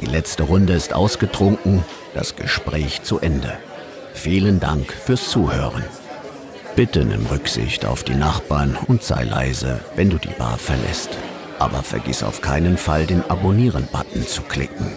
Die 0.02 0.06
letzte 0.06 0.44
Runde 0.44 0.74
ist 0.74 0.94
ausgetrunken, 0.94 1.84
das 2.14 2.36
Gespräch 2.38 3.02
zu 3.04 3.20
Ende. 3.20 3.54
Vielen 4.14 4.60
Dank 4.62 4.92
fürs 4.94 5.30
Zuhören. 5.30 5.84
Bitte 6.76 7.04
nimm 7.04 7.26
Rücksicht 7.26 7.84
auf 7.86 8.04
die 8.04 8.16
Nachbarn 8.16 8.78
und 8.88 9.04
sei 9.04 9.26
leise, 9.26 9.82
wenn 9.96 10.10
du 10.10 10.18
die 10.18 10.30
Bar 10.38 10.58
verlässt. 10.58 11.10
Aber 11.58 11.84
vergiss 11.84 12.24
auf 12.24 12.40
keinen 12.40 12.78
Fall, 12.78 13.06
den 13.06 13.22
Abonnieren-Button 13.30 14.26
zu 14.26 14.44
klicken. 14.44 14.94